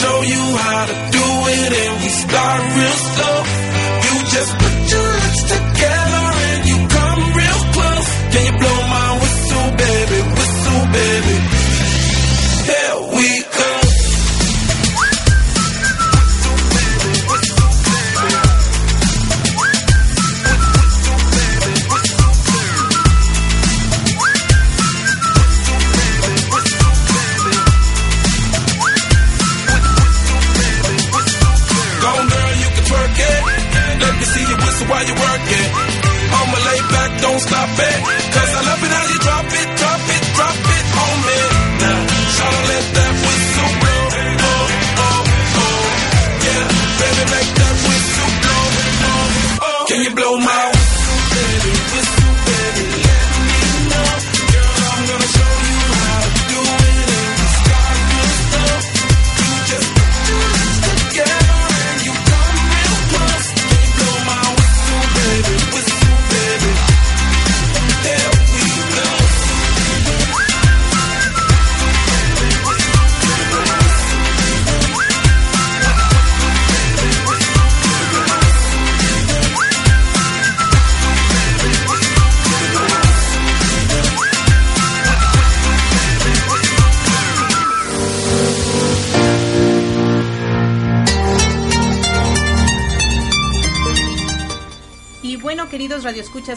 show 0.00 0.22
you 0.22 0.44
how 0.56 0.86
to 0.86 0.96
do 1.18 1.26
it, 1.58 1.72
and 1.84 1.94
we 2.02 2.08
start 2.08 2.60
real 2.76 2.98
slow. 3.12 3.61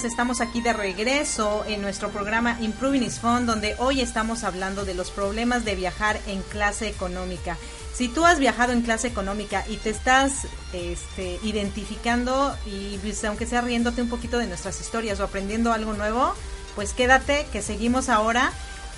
Estamos 0.04 0.42
aquí 0.42 0.62
de 0.62 0.74
regreso 0.74 1.64
en 1.68 1.82
nuestro 1.82 2.10
programa 2.10 2.58
Improving 2.60 3.04
is 3.04 3.20
Fun, 3.20 3.46
donde 3.46 3.76
hoy 3.80 4.02
estamos 4.02 4.44
hablando 4.44 4.84
de 4.86 4.94
los 4.94 5.10
problemas 5.12 5.64
de 5.66 5.76
viajar 5.76 6.20
en 6.28 6.42
clase 6.42 6.88
económica. 6.88 7.58
Si 7.94 8.08
tú 8.10 8.26
has 8.26 8.40
viajado 8.40 8.74
en 8.74 8.82
clase 8.82 9.08
económica 9.08 9.64
y 9.70 9.78
te 9.78 9.90
estás 9.92 10.48
este, 10.74 11.40
identificando 11.44 12.56
y 12.66 12.98
pues, 12.98 13.24
aunque 13.24 13.46
sea 13.46 13.62
riéndote 13.62 14.02
un 14.02 14.10
poquito 14.10 14.38
de 14.38 14.48
nuestras 14.48 14.82
historias 14.82 15.20
o 15.20 15.24
aprendiendo 15.24 15.72
algo 15.72 15.94
nuevo, 15.94 16.34
pues 16.76 16.92
quédate 16.94 17.46
que 17.54 17.62
seguimos 17.62 18.10
ahora 18.10 18.52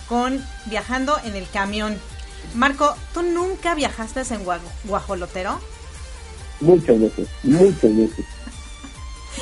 con 0.09 0.43
viajando 0.65 1.15
en 1.25 1.35
el 1.35 1.47
camión. 1.49 1.95
Marco, 2.55 2.95
¿tú 3.13 3.21
nunca 3.21 3.75
viajaste 3.75 4.21
en 4.33 4.43
gua- 4.45 4.59
guajolotero? 4.85 5.59
Muchas 6.59 6.99
veces, 6.99 7.27
muchas 7.43 7.95
veces. 7.95 8.25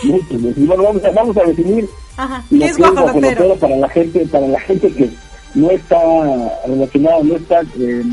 Bueno, 0.03 0.83
vamos 0.83 1.03
a, 1.03 1.11
vamos 1.11 1.37
a 1.37 1.43
definir 1.43 1.89
Ajá. 2.17 2.43
¿Qué 2.49 2.65
es 2.65 2.77
guajolotero? 2.77 3.55
para 3.55 3.75
la 3.75 3.89
gente, 3.89 4.25
para 4.27 4.47
la 4.47 4.59
gente 4.61 4.91
que 4.91 5.09
no 5.53 5.69
está 5.71 5.97
relacionada, 6.65 7.23
no 7.23 7.35
está 7.35 7.61
eh, 7.77 8.03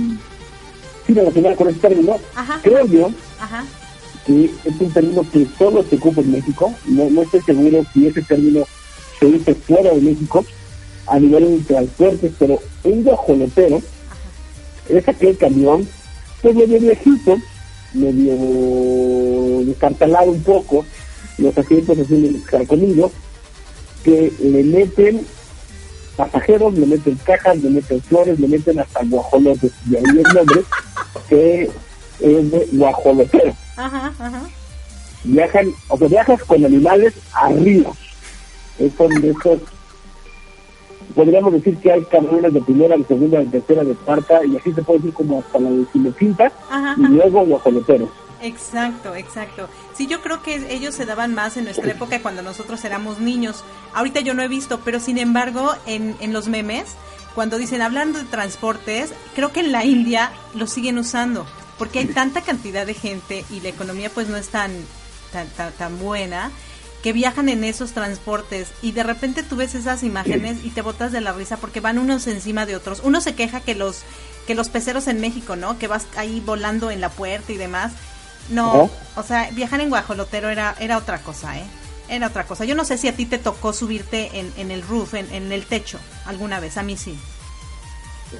sí 1.06 1.14
relacionada 1.14 1.56
con 1.56 1.68
ese 1.68 1.78
término. 1.78 2.16
Ajá. 2.34 2.60
Creo 2.62 2.86
yo 2.86 3.10
Ajá. 3.40 3.64
que 4.26 4.44
es 4.64 4.80
un 4.80 4.92
término 4.92 5.24
que 5.32 5.46
solo 5.58 5.82
se 5.84 5.96
ocupa 5.96 6.20
en 6.20 6.32
México. 6.32 6.72
No, 6.86 7.10
no 7.10 7.22
estoy 7.22 7.40
seguro 7.42 7.84
si 7.92 8.06
ese 8.06 8.22
término 8.22 8.64
se 9.18 9.26
usa 9.26 9.54
fuera 9.66 9.90
de 9.90 10.00
México 10.00 10.44
a 11.06 11.18
nivel 11.18 11.64
transportes, 11.66 12.32
pero 12.38 12.58
un 12.84 13.02
guajolotero 13.02 13.82
es 14.88 15.08
aquel 15.08 15.36
camión, 15.36 15.86
pues 16.40 16.54
medio 16.54 16.80
viejito, 16.80 17.36
medio 17.94 19.64
destartalado 19.64 20.30
un 20.30 20.42
poco, 20.42 20.84
los 21.38 21.56
asientos 21.56 21.98
así 21.98 22.42
carcomidos, 22.46 23.12
que 24.04 24.32
le 24.40 24.64
meten 24.64 25.26
pasajeros, 26.16 26.74
le 26.74 26.86
meten 26.86 27.18
cajas, 27.24 27.58
le 27.62 27.70
meten 27.70 28.02
flores, 28.02 28.38
le 28.38 28.48
meten 28.48 28.80
hasta 28.80 29.04
guajolotes, 29.04 29.72
y 29.90 29.96
ahí 29.96 30.04
el 30.04 30.34
nombre, 30.34 30.62
que 31.28 31.70
es 32.20 32.50
de 32.50 32.68
guajolotero. 32.72 33.54
Ajá, 33.76 34.12
ajá. 34.18 34.42
Viajan, 35.24 35.68
o 35.88 35.96
sea, 35.96 36.08
viajas 36.08 36.42
con 36.44 36.64
animales 36.64 37.14
arriba. 37.32 37.92
Es 38.78 38.92
son 38.94 39.08
de 39.20 39.30
esos 39.30 39.60
podríamos 41.14 41.52
decir 41.52 41.76
que 41.78 41.92
hay 41.92 42.02
camiones 42.04 42.52
de 42.52 42.60
primera, 42.62 42.96
de 42.96 43.04
segunda, 43.04 43.38
de 43.40 43.46
tercera, 43.46 43.84
de 43.84 43.94
cuarta, 43.94 44.44
y 44.44 44.56
así 44.56 44.72
se 44.72 44.82
puede 44.82 45.00
decir 45.00 45.14
como 45.14 45.40
hasta 45.40 45.58
la 45.58 45.70
Ajá, 46.70 46.96
y 46.98 47.02
luego 47.02 47.44
guajoloteros. 47.44 48.08
Exacto, 48.42 49.14
exacto. 49.14 49.68
Sí, 49.96 50.06
yo 50.06 50.20
creo 50.20 50.42
que 50.42 50.74
ellos 50.74 50.94
se 50.94 51.06
daban 51.06 51.34
más 51.34 51.56
en 51.56 51.64
nuestra 51.64 51.90
época 51.90 52.20
cuando 52.20 52.42
nosotros 52.42 52.84
éramos 52.84 53.18
niños. 53.20 53.64
Ahorita 53.94 54.20
yo 54.20 54.34
no 54.34 54.42
he 54.42 54.48
visto, 54.48 54.80
pero 54.80 55.00
sin 55.00 55.18
embargo, 55.18 55.74
en, 55.86 56.16
en 56.20 56.32
los 56.32 56.48
memes, 56.48 56.86
cuando 57.34 57.58
dicen 57.58 57.82
hablando 57.82 58.18
de 58.18 58.24
transportes, 58.24 59.12
creo 59.34 59.52
que 59.52 59.60
en 59.60 59.72
la 59.72 59.84
India 59.84 60.32
lo 60.54 60.66
siguen 60.66 60.98
usando, 60.98 61.46
porque 61.78 62.00
hay 62.00 62.06
tanta 62.06 62.42
cantidad 62.42 62.86
de 62.86 62.94
gente 62.94 63.44
y 63.50 63.60
la 63.60 63.68
economía 63.68 64.10
pues 64.10 64.28
no 64.28 64.36
es 64.36 64.48
tan, 64.48 64.72
tan, 65.32 65.48
tan, 65.48 65.72
tan 65.72 65.98
buena 65.98 66.50
que 67.02 67.12
viajan 67.12 67.48
en 67.48 67.64
esos 67.64 67.92
transportes 67.92 68.68
y 68.80 68.92
de 68.92 69.02
repente 69.02 69.42
tú 69.42 69.56
ves 69.56 69.74
esas 69.74 70.04
imágenes 70.04 70.58
y 70.64 70.70
te 70.70 70.82
botas 70.82 71.10
de 71.10 71.20
la 71.20 71.32
risa 71.32 71.56
porque 71.56 71.80
van 71.80 71.98
unos 71.98 72.26
encima 72.28 72.64
de 72.64 72.76
otros. 72.76 73.00
Uno 73.02 73.20
se 73.20 73.34
queja 73.34 73.60
que 73.60 73.74
los 73.74 74.02
que 74.46 74.54
los 74.54 74.68
peceros 74.68 75.06
en 75.08 75.20
México, 75.20 75.56
¿no? 75.56 75.78
Que 75.78 75.88
vas 75.88 76.06
ahí 76.16 76.40
volando 76.40 76.90
en 76.90 77.00
la 77.00 77.10
puerta 77.10 77.52
y 77.52 77.56
demás. 77.56 77.92
No, 78.48 78.90
o 79.16 79.22
sea, 79.22 79.50
viajar 79.52 79.80
en 79.80 79.88
guajolotero 79.88 80.50
era 80.50 80.74
era 80.78 80.96
otra 80.98 81.18
cosa, 81.22 81.58
¿eh? 81.58 81.64
Era 82.08 82.26
otra 82.26 82.44
cosa. 82.44 82.64
Yo 82.64 82.74
no 82.74 82.84
sé 82.84 82.98
si 82.98 83.08
a 83.08 83.14
ti 83.16 83.24
te 83.26 83.38
tocó 83.38 83.72
subirte 83.72 84.38
en, 84.38 84.52
en 84.56 84.70
el 84.70 84.82
roof, 84.82 85.14
en, 85.14 85.32
en 85.32 85.50
el 85.52 85.64
techo, 85.66 85.98
alguna 86.26 86.60
vez. 86.60 86.76
A 86.76 86.82
mí 86.82 86.96
sí. 86.96 87.18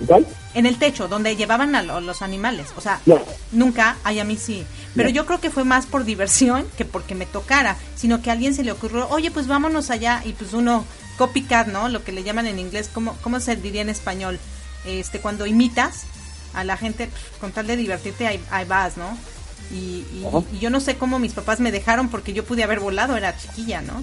¿Cuál? 0.06 0.26
En 0.54 0.66
el 0.66 0.78
techo, 0.78 1.06
donde 1.08 1.36
llevaban 1.36 1.74
a 1.74 1.82
lo- 1.82 2.00
los 2.00 2.22
animales. 2.22 2.68
O 2.76 2.80
sea, 2.80 3.00
No. 3.06 3.20
nunca, 3.52 3.96
ay, 4.04 4.18
a 4.20 4.24
mí 4.24 4.36
sí. 4.36 4.66
Pero 4.96 5.08
yo 5.10 5.24
creo 5.26 5.40
que 5.40 5.50
fue 5.50 5.64
más 5.64 5.86
por 5.86 6.04
diversión 6.04 6.66
que 6.76 6.84
porque 6.84 7.14
me 7.14 7.26
tocara, 7.26 7.76
sino 7.94 8.20
que 8.22 8.30
a 8.30 8.32
alguien 8.34 8.54
se 8.54 8.64
le 8.64 8.72
ocurrió, 8.72 9.08
oye, 9.08 9.30
pues 9.30 9.46
vámonos 9.46 9.90
allá, 9.90 10.22
y 10.24 10.32
pues 10.32 10.52
uno, 10.54 10.84
copycat, 11.18 11.68
¿no? 11.68 11.88
Lo 11.88 12.04
que 12.04 12.12
le 12.12 12.22
llaman 12.22 12.46
en 12.46 12.58
inglés, 12.58 12.90
¿cómo, 12.92 13.16
cómo 13.22 13.38
se 13.40 13.56
diría 13.56 13.82
en 13.82 13.90
español? 13.90 14.38
Este, 14.84 15.20
cuando 15.20 15.46
imitas 15.46 16.02
a 16.54 16.64
la 16.64 16.76
gente, 16.76 17.08
con 17.40 17.52
tal 17.52 17.66
de 17.66 17.76
divertirte, 17.76 18.26
ahí, 18.26 18.42
ahí 18.50 18.64
vas, 18.66 18.96
¿no? 18.96 19.16
Y, 19.72 20.04
y- 20.12 20.26
y 20.54 20.58
yo 20.58 20.68
no 20.70 20.80
sé 20.80 20.96
cómo 20.96 21.18
mis 21.18 21.32
papás 21.32 21.58
me 21.60 21.72
dejaron 21.72 22.08
porque 22.10 22.32
yo 22.34 22.44
pude 22.44 22.62
haber 22.62 22.78
volado, 22.80 23.16
era 23.16 23.36
chiquilla, 23.36 23.80
¿no? 23.82 24.02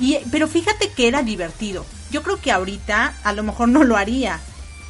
Y, 0.00 0.16
pero 0.32 0.48
fíjate 0.48 0.88
que 0.90 1.08
era 1.08 1.22
divertido. 1.22 1.84
Yo 2.10 2.22
creo 2.22 2.40
que 2.40 2.50
ahorita 2.50 3.14
a 3.22 3.32
lo 3.34 3.42
mejor 3.42 3.68
no 3.68 3.84
lo 3.84 3.96
haría. 3.96 4.40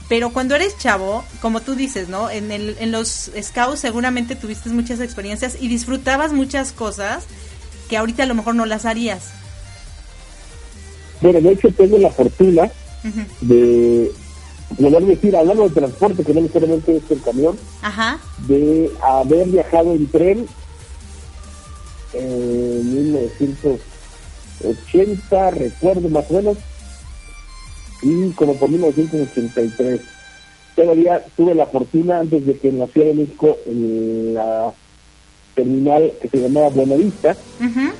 Pero 0.09 0.31
cuando 0.33 0.55
eres 0.57 0.77
chavo, 0.79 1.25
como 1.41 1.61
tú 1.61 1.75
dices, 1.75 2.09
¿no? 2.09 2.31
En, 2.31 2.51
el, 2.53 2.77
en 2.81 2.91
los 2.93 3.31
scouts 3.43 3.81
seguramente 3.81 4.35
tuviste 4.37 4.69
muchas 4.71 5.01
experiencias 5.01 5.57
y 5.61 5.69
disfrutabas 5.69 6.33
muchas 6.33 6.73
cosas 6.73 7.25
que 7.89 7.97
ahorita 7.97 8.23
a 8.23 8.27
lo 8.27 8.35
mejor 8.35 8.55
no 8.55 8.67
las 8.67 8.85
harías. 8.87 9.31
Bueno, 11.21 11.41
de 11.41 11.53
hecho 11.53 11.69
tengo 11.73 11.99
la 11.99 12.11
fortuna 12.11 12.71
Ujú. 13.05 13.21
de 13.43 14.11
poder 14.79 15.05
decir, 15.05 15.37
hablando 15.37 15.65
de 15.69 15.71
transporte, 15.75 16.25
que 16.25 16.35
no 16.35 16.41
necesariamente 16.43 16.97
es 16.97 17.03
el 17.11 17.21
camión, 17.23 17.57
Ajá. 17.83 18.19
de 18.47 18.91
haber 19.03 19.49
viajado 19.49 19.93
en 19.93 20.07
tren 20.09 20.47
en 22.13 22.95
1980, 24.61 25.51
recuerdo 25.53 26.09
más 26.09 26.25
o 26.31 26.35
menos, 26.35 26.57
y 28.03 28.31
como 28.31 28.55
por 28.55 28.69
1983. 28.71 30.01
Todavía 30.77 31.25
tuve 31.37 31.55
la 31.55 31.67
fortuna 31.67 32.21
antes 32.21 32.47
de 32.47 32.57
que 32.59 32.69
en 32.69 32.79
la 32.79 32.87
Ciudad 32.87 33.09
de 33.09 33.15
México, 33.15 33.59
en 33.67 34.35
la 34.35 34.73
terminal 35.55 36.13
que 36.23 36.29
se 36.29 36.39
llamaba 36.39 36.69
Buenavista, 36.71 37.37
Ujú. 37.61 37.91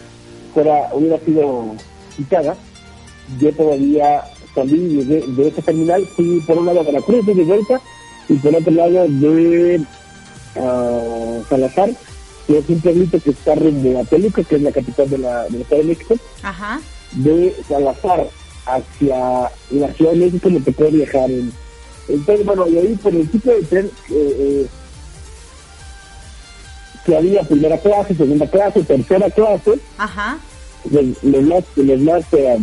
fuera, 0.55 0.89
hubiera 0.95 1.19
sido 1.19 1.75
quitada, 2.17 2.57
yo 3.39 3.53
todavía 3.53 4.23
salí 4.55 5.05
de, 5.05 5.21
de 5.27 5.49
esa 5.49 5.63
terminal, 5.63 6.07
fui 6.17 6.41
por 6.41 6.59
un 6.59 6.67
lado 6.67 6.81
a 6.81 6.85
Veracruz 6.85 7.25
de 7.27 7.35
vuelta 7.35 7.81
y 8.29 8.35
por 8.35 8.55
otro 8.55 8.73
lado 8.73 9.07
de 9.09 9.81
ah, 10.57 11.39
Salazar, 11.49 11.91
que 12.47 12.59
es 12.59 12.69
un 12.69 12.81
pueblito 12.81 13.21
que 13.21 13.31
está 13.31 13.55
rumbo 13.55 14.01
a 14.01 14.05
Toluca, 14.05 14.43
que 14.45 14.57
es 14.57 14.63
la 14.63 14.73
capital 14.73 15.09
de 15.11 15.19
la, 15.19 15.45
de 15.49 15.59
la 15.59 15.65
Ciudad 15.65 15.83
de 15.83 15.89
México, 15.89 16.15
Ajá. 16.43 16.81
de 17.13 17.55
Salazar 17.69 18.29
hacia 18.67 19.51
la 19.71 19.93
Ciudad 19.95 20.13
de 20.13 20.19
México 20.19 20.51
me 20.51 20.61
tocó 20.61 20.85
viajar 20.91 21.31
en 21.31 21.53
entonces 22.09 22.45
bueno 22.45 22.67
y 22.69 22.77
ahí 22.79 22.95
por 22.97 23.15
el 23.15 23.29
tipo 23.31 23.51
de 23.51 23.63
tren 23.63 23.87
eh, 24.11 24.37
eh, 24.39 24.67
que 27.05 27.17
había 27.17 27.43
primera 27.43 27.79
clase, 27.79 28.15
segunda 28.15 28.47
clase, 28.47 28.83
tercera 28.83 29.31
clase, 29.31 29.79
Ajá. 29.97 30.39
los, 30.91 31.05
los 31.23 31.43
más, 31.45 31.65
los 31.77 32.01
más 32.01 32.23
eh, 32.33 32.59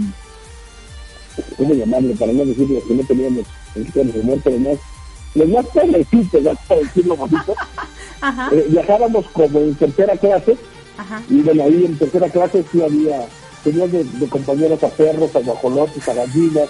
¿cómo 1.57 1.73
llamarlo? 1.73 2.13
Para 2.15 2.33
no 2.33 2.45
decir 2.45 2.69
los 2.69 2.83
que 2.83 2.93
no 2.93 3.03
teníamos 3.03 3.45
en 3.75 4.11
de 4.11 4.19
humor, 4.19 4.39
pero 4.43 4.57
más, 4.59 4.77
los 5.35 5.47
más 5.49 5.65
pobrecitos, 5.67 6.57
para 6.67 6.81
decirlo 6.81 7.15
bonito, 7.15 7.55
eh, 8.51 8.65
viajábamos 8.69 9.25
como 9.33 9.59
en 9.59 9.75
tercera 9.75 10.15
clase, 10.17 10.57
Ajá. 10.97 11.21
y 11.29 11.41
bueno, 11.41 11.63
ahí 11.63 11.85
en 11.85 11.97
tercera 11.97 12.29
clase 12.29 12.65
sí 12.71 12.81
había, 12.81 13.25
tenías 13.63 13.91
de, 13.91 14.03
de 14.03 14.27
compañeros 14.29 14.83
a 14.83 14.89
perros, 14.89 15.35
a 15.35 15.39
guajolotes, 15.39 16.07
a 16.07 16.13
gallinas, 16.13 16.69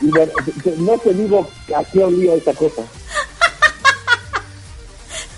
y 0.00 0.06
bueno, 0.10 0.32
no 0.78 0.98
te 0.98 1.14
digo 1.14 1.48
a 1.76 1.84
qué 1.84 2.04
olía 2.04 2.34
esa 2.34 2.52
cosa. 2.54 2.82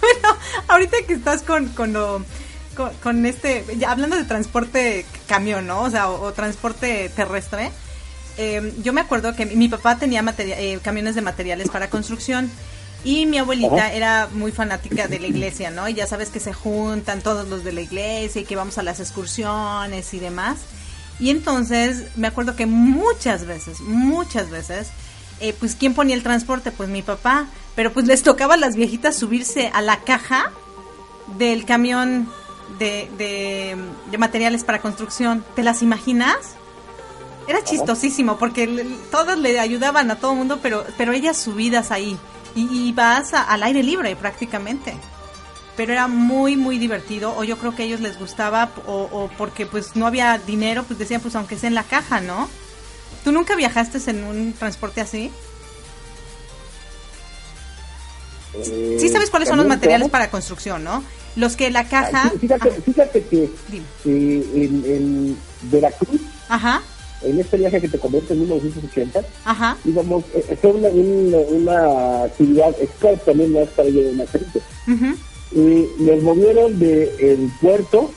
Bueno, 0.01 0.37
ahorita 0.68 0.97
que 1.07 1.14
estás 1.14 1.43
con, 1.43 1.68
con 1.68 1.93
lo- 1.93 2.22
con, 2.76 2.91
con 3.03 3.24
este, 3.24 3.64
ya 3.78 3.93
hablando 3.93 4.16
de 4.16 4.24
transporte 4.24 5.07
camión, 5.26 5.66
¿no? 5.66 5.82
O 5.82 5.91
sea, 5.91 6.11
o, 6.11 6.20
o 6.26 6.32
transporte 6.32 7.09
terrestre. 7.14 7.70
Eh, 8.37 8.74
yo 8.82 8.93
me 8.93 9.01
acuerdo 9.01 9.35
que 9.35 9.47
mi, 9.47 9.57
mi 9.57 9.68
papá 9.68 9.97
tenía 9.97 10.24
eh, 10.39 10.78
camiones 10.82 11.14
de 11.14 11.22
materiales 11.22 11.68
para 11.68 11.91
construcción 11.91 12.51
y 13.05 13.26
mi 13.26 13.39
abuelita 13.39 13.93
era 13.93 14.28
muy 14.32 14.51
fanática 14.51 15.09
de 15.09 15.20
la 15.20 15.26
iglesia, 15.26 15.70
¿no? 15.70 15.89
Y 15.89 15.95
ya 15.95 16.07
sabes 16.07 16.30
que 16.30 16.41
se 16.41 16.53
juntan 16.53 17.20
todos 17.20 17.49
los 17.49 17.62
de 17.62 17.72
la 17.72 17.82
iglesia 17.82 18.41
y 18.41 18.45
que 18.45 18.57
vamos 18.57 18.78
a 18.78 18.82
las 18.82 18.99
excursiones 18.99 20.14
y 20.14 20.18
demás. 20.18 20.59
Y 21.20 21.30
entonces 21.30 22.05
me 22.16 22.26
acuerdo 22.26 22.57
que 22.57 22.66
muchas 22.66 23.47
veces, 23.47 23.80
muchas 23.80 24.51
veces, 24.51 24.89
eh, 25.41 25.55
pues 25.59 25.74
¿quién 25.74 25.95
ponía 25.95 26.14
el 26.16 26.22
transporte? 26.22 26.70
Pues 26.70 26.89
mi 26.89 27.03
papá. 27.03 27.47
Pero 27.76 27.93
pues 27.93 28.07
les 28.07 28.22
tocaba 28.22 28.55
a 28.55 28.57
las 28.57 28.76
viejitas 28.76 29.16
subirse 29.16 29.70
a 29.74 29.82
la 29.82 29.99
caja 30.01 30.53
del 31.39 31.64
camión 31.66 32.28
de, 32.78 33.11
de, 33.18 33.76
de 34.11 34.18
materiales 34.18 34.64
para 34.64 34.80
construcción. 34.80 35.45
¿Te 35.57 35.62
las 35.62 35.82
imaginas? 35.82 36.37
Era 37.47 37.62
chistosísimo 37.64 38.38
porque 38.38 38.66
le- 38.66 38.84
todas 39.11 39.38
le 39.38 39.59
ayudaban 39.61 40.11
a 40.11 40.16
todo 40.16 40.32
el 40.32 40.38
mundo, 40.38 40.59
pero, 40.62 40.84
pero 40.97 41.12
ellas 41.12 41.36
subidas 41.36 41.90
ahí. 41.90 42.16
Y, 42.55 42.88
y 42.88 42.92
vas 42.92 43.34
a- 43.34 43.42
al 43.42 43.62
aire 43.62 43.82
libre 43.82 44.14
prácticamente. 44.16 44.95
Pero 45.76 45.92
era 45.92 46.07
muy, 46.09 46.57
muy 46.57 46.78
divertido. 46.78 47.34
O 47.36 47.42
yo 47.45 47.59
creo 47.59 47.74
que 47.74 47.82
a 47.82 47.86
ellos 47.86 48.01
les 48.01 48.18
gustaba, 48.18 48.70
o, 48.86 49.09
o 49.12 49.28
porque 49.36 49.66
pues 49.66 49.97
no 49.97 50.07
había 50.07 50.38
dinero, 50.38 50.84
pues 50.84 50.99
decían, 50.99 51.20
pues 51.20 51.34
aunque 51.36 51.59
sea 51.59 51.68
en 51.68 51.74
la 51.74 51.82
caja, 51.82 52.20
¿no? 52.20 52.49
¿Tú 53.24 53.32
nunca 53.32 53.57
viajaste 53.57 53.99
en 54.11 54.22
un 54.24 54.53
transporte 54.53 55.01
así? 55.01 55.30
Eh, 58.55 58.97
Sí 59.01 59.09
sabes 59.09 59.30
cuáles 59.30 59.49
son 59.49 59.57
los 59.59 59.64
¿también, 59.64 59.78
materiales 59.80 60.11
para 60.11 60.30
construcción, 60.30 60.84
¿no? 60.84 61.03
Los 61.36 61.57
que 61.57 61.70
la 61.70 61.88
caja... 61.88 62.22
Ah, 62.26 62.32
Fíjate, 62.40 62.70
fíjate 62.82 63.24
que 63.26 63.45
eh, 63.45 64.51
en, 64.55 64.84
en 64.86 65.38
Veracruz, 65.62 66.20
Ajá, 66.49 66.82
en 67.25 67.41
este 67.41 67.57
viaje 67.57 67.81
que 67.81 67.89
te 67.89 67.99
comenté 67.99 68.35
en 68.35 68.41
1980, 68.41 69.22
ajá. 69.45 69.77
íbamos, 69.85 70.25
eh, 70.35 70.57
fue 70.61 70.70
una, 70.72 70.89
una, 70.89 71.39
una 71.39 72.25
actividad 72.25 72.75
experta 72.81 73.25
también 73.27 73.53
más 73.53 73.68
para 73.68 73.89
ello 73.89 74.05
de 74.05 74.12
Macerito. 74.12 74.61
ujú, 74.89 75.16
Y 75.53 76.03
nos 76.03 76.22
movieron 76.22 76.79
del 76.79 77.51
puerto, 77.61 78.11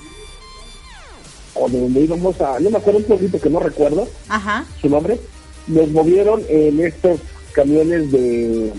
o 1.55 1.69
de 1.69 1.79
donde 1.81 2.01
íbamos 2.01 2.39
a, 2.41 2.59
no 2.59 2.69
me 2.69 2.77
acuerdo 2.77 2.99
un 2.99 3.05
poquito 3.05 3.39
que 3.39 3.49
no 3.49 3.59
recuerdo 3.59 4.07
Ajá. 4.29 4.65
su 4.81 4.89
nombre, 4.89 5.19
nos 5.67 5.89
movieron 5.89 6.43
en 6.49 6.79
estos 6.85 7.19
camiones 7.53 8.11
de, 8.11 8.71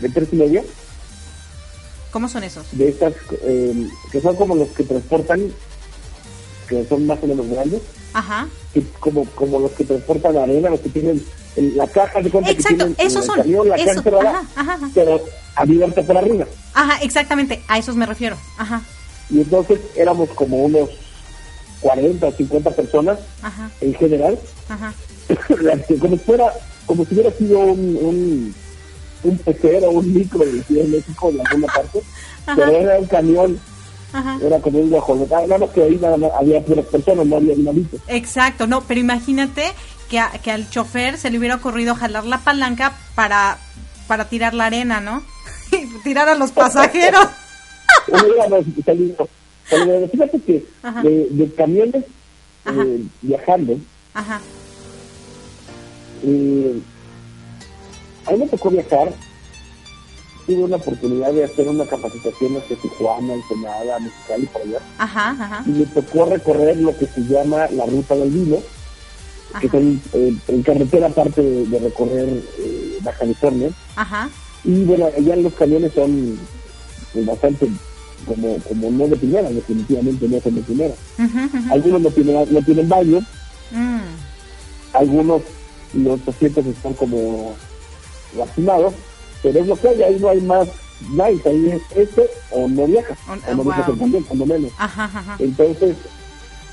de 0.00 0.08
tres 0.10 0.28
y 0.32 0.36
media, 0.36 0.62
¿Cómo 2.10 2.28
son 2.28 2.44
esos? 2.44 2.66
de 2.72 2.88
estas, 2.88 3.12
eh, 3.42 3.88
que 4.10 4.20
son 4.20 4.36
como 4.36 4.54
los 4.54 4.68
que 4.68 4.84
transportan, 4.84 5.52
que 6.68 6.84
son 6.86 7.06
más 7.06 7.18
o 7.22 7.26
menos 7.26 7.46
grandes, 7.48 7.82
Ajá. 8.12 8.48
que 8.72 8.82
como, 9.00 9.24
como 9.34 9.60
los 9.60 9.70
que 9.72 9.84
transportan 9.84 10.36
arena, 10.36 10.70
los 10.70 10.80
que 10.80 10.88
tienen 10.88 11.22
en 11.56 11.76
la 11.76 11.86
caja 11.86 12.20
de 12.20 12.30
cuenta 12.30 12.50
Exacto, 12.50 12.68
que 12.68 12.76
tienen 12.76 12.96
en 12.98 13.06
esos 13.06 13.24
son, 13.26 13.36
camión, 13.36 13.68
la 13.68 13.76
esos, 13.76 14.06
ajá, 14.06 14.42
ajá, 14.56 14.72
ajá. 14.74 14.90
pero 14.94 15.20
abierta 15.54 16.02
por 16.02 16.16
arriba. 16.16 16.46
Ajá, 16.74 16.98
exactamente, 17.02 17.62
a 17.68 17.78
esos 17.78 17.96
me 17.96 18.06
refiero. 18.06 18.36
Ajá, 18.58 18.82
Y 19.30 19.38
entonces 19.40 19.80
éramos 19.96 20.28
como 20.30 20.58
unos 20.58 20.90
40 21.80 22.26
o 22.26 22.32
50 22.32 22.70
personas 22.70 23.18
ajá, 23.42 23.70
en 23.80 23.94
general, 23.94 24.38
ajá. 24.68 24.92
como 26.00 26.16
si 26.16 26.22
fuera, 26.24 26.52
como 26.86 27.04
si 27.04 27.14
hubiera 27.14 27.30
sido 27.32 27.58
un, 27.58 27.96
un, 28.00 28.54
un 29.24 29.38
pecero, 29.38 29.90
un 29.90 30.12
micro 30.14 30.40
de 30.44 30.84
México 30.84 31.30
en 31.30 31.46
alguna 31.46 31.66
parte, 31.72 32.02
pero 32.46 32.66
era 32.76 32.98
un 32.98 33.06
camión, 33.06 33.58
Ajá. 34.18 34.38
era 34.42 34.58
como 34.60 34.78
un 34.78 34.90
guajolote, 34.90 35.34
nada 35.34 35.58
más 35.58 35.70
que 35.70 35.82
ahí 35.82 35.98
nada 36.00 36.16
más 36.16 36.30
había 36.38 36.60
puras 36.64 36.86
personas, 36.86 37.26
no 37.26 37.36
había 37.36 37.52
animalitos. 37.54 38.00
Exacto, 38.08 38.66
no, 38.66 38.80
pero 38.82 39.00
imagínate 39.00 39.72
que, 40.08 40.18
a- 40.18 40.30
que 40.42 40.50
al 40.50 40.70
chofer 40.70 41.18
se 41.18 41.30
le 41.30 41.38
hubiera 41.38 41.56
ocurrido 41.56 41.94
jalar 41.94 42.24
la 42.24 42.38
palanca 42.38 42.92
para, 43.14 43.58
para 44.06 44.26
tirar 44.28 44.54
la 44.54 44.66
arena, 44.66 45.00
¿no? 45.00 45.22
Y 45.72 45.86
tirar 46.04 46.28
a 46.28 46.34
los 46.36 46.52
pasajeros. 46.52 47.26
Pero 49.68 50.08
fíjate 50.08 50.40
que 50.40 50.64
de 51.30 51.52
camiones 51.56 52.04
eh, 52.66 53.04
viajando, 53.22 53.78
Ajá. 54.14 54.40
eh, 56.24 56.78
a 58.26 58.30
mí 58.32 58.38
me 58.38 58.46
tocó 58.46 58.70
viajar. 58.70 59.12
Tuve 60.46 60.62
una 60.62 60.76
oportunidad 60.76 61.32
de 61.32 61.44
hacer 61.44 61.68
una 61.68 61.84
capacitación 61.86 62.56
hacia 62.56 62.76
Tijuana, 62.76 63.34
Ensenada, 63.34 63.98
Mexicali, 63.98 64.46
por 64.46 64.62
allá. 64.62 64.78
Ajá, 64.98 65.30
ajá. 65.30 65.64
y 65.66 65.70
me 65.70 65.86
tocó 65.86 66.24
recorrer 66.26 66.76
lo 66.76 66.96
que 66.96 67.06
se 67.06 67.20
llama 67.22 67.66
la 67.70 67.84
ruta 67.86 68.14
del 68.14 68.30
vino, 68.30 68.58
que 69.60 69.68
son 69.68 70.00
eh, 70.12 70.34
en 70.48 70.62
carretera 70.62 71.08
aparte 71.08 71.42
de, 71.42 71.66
de 71.66 71.78
recorrer 71.80 72.28
eh, 72.58 72.98
Baja 73.02 73.18
California. 73.18 73.70
Ajá. 73.96 74.30
Y 74.62 74.84
bueno, 74.84 75.06
allá 75.16 75.34
los 75.36 75.52
camiones 75.54 75.92
son 75.94 76.38
pues, 77.12 77.26
bastante 77.26 77.68
como, 78.24 78.56
como 78.68 78.90
no 78.92 79.08
de 79.08 79.16
primera, 79.16 79.50
definitivamente 79.50 80.28
no 80.28 80.40
son 80.40 80.54
de 80.54 80.60
primera. 80.62 80.94
Ujú. 81.18 81.72
Algunos 81.72 82.00
no 82.02 82.10
tienen, 82.10 82.46
no 82.52 82.62
tienen 82.62 82.88
baño, 82.88 83.20
Mm. 83.72 83.98
algunos 84.92 85.42
los 85.92 86.20
asientos 86.28 86.64
están 86.66 86.94
como 86.94 87.56
lastimados, 88.38 88.94
pero 89.46 89.60
es 89.60 89.66
lo 89.68 89.76
que 89.76 89.88
hay, 89.88 90.02
ahí 90.02 90.18
no 90.18 90.28
hay 90.28 90.40
más 90.40 90.66
nice, 91.08 91.48
ahí 91.48 91.68
es 91.70 91.82
este 91.96 92.28
o 92.50 92.66
no 92.66 92.84
viaja, 92.86 93.16
O- 93.28 93.54
no 93.54 93.62
wow. 93.62 93.74
en 93.88 93.96
camión, 93.96 94.22
cuando 94.24 94.44
menos. 94.46 94.72
Ajá, 94.76 95.04
ajá. 95.04 95.36
Entonces, 95.38 95.94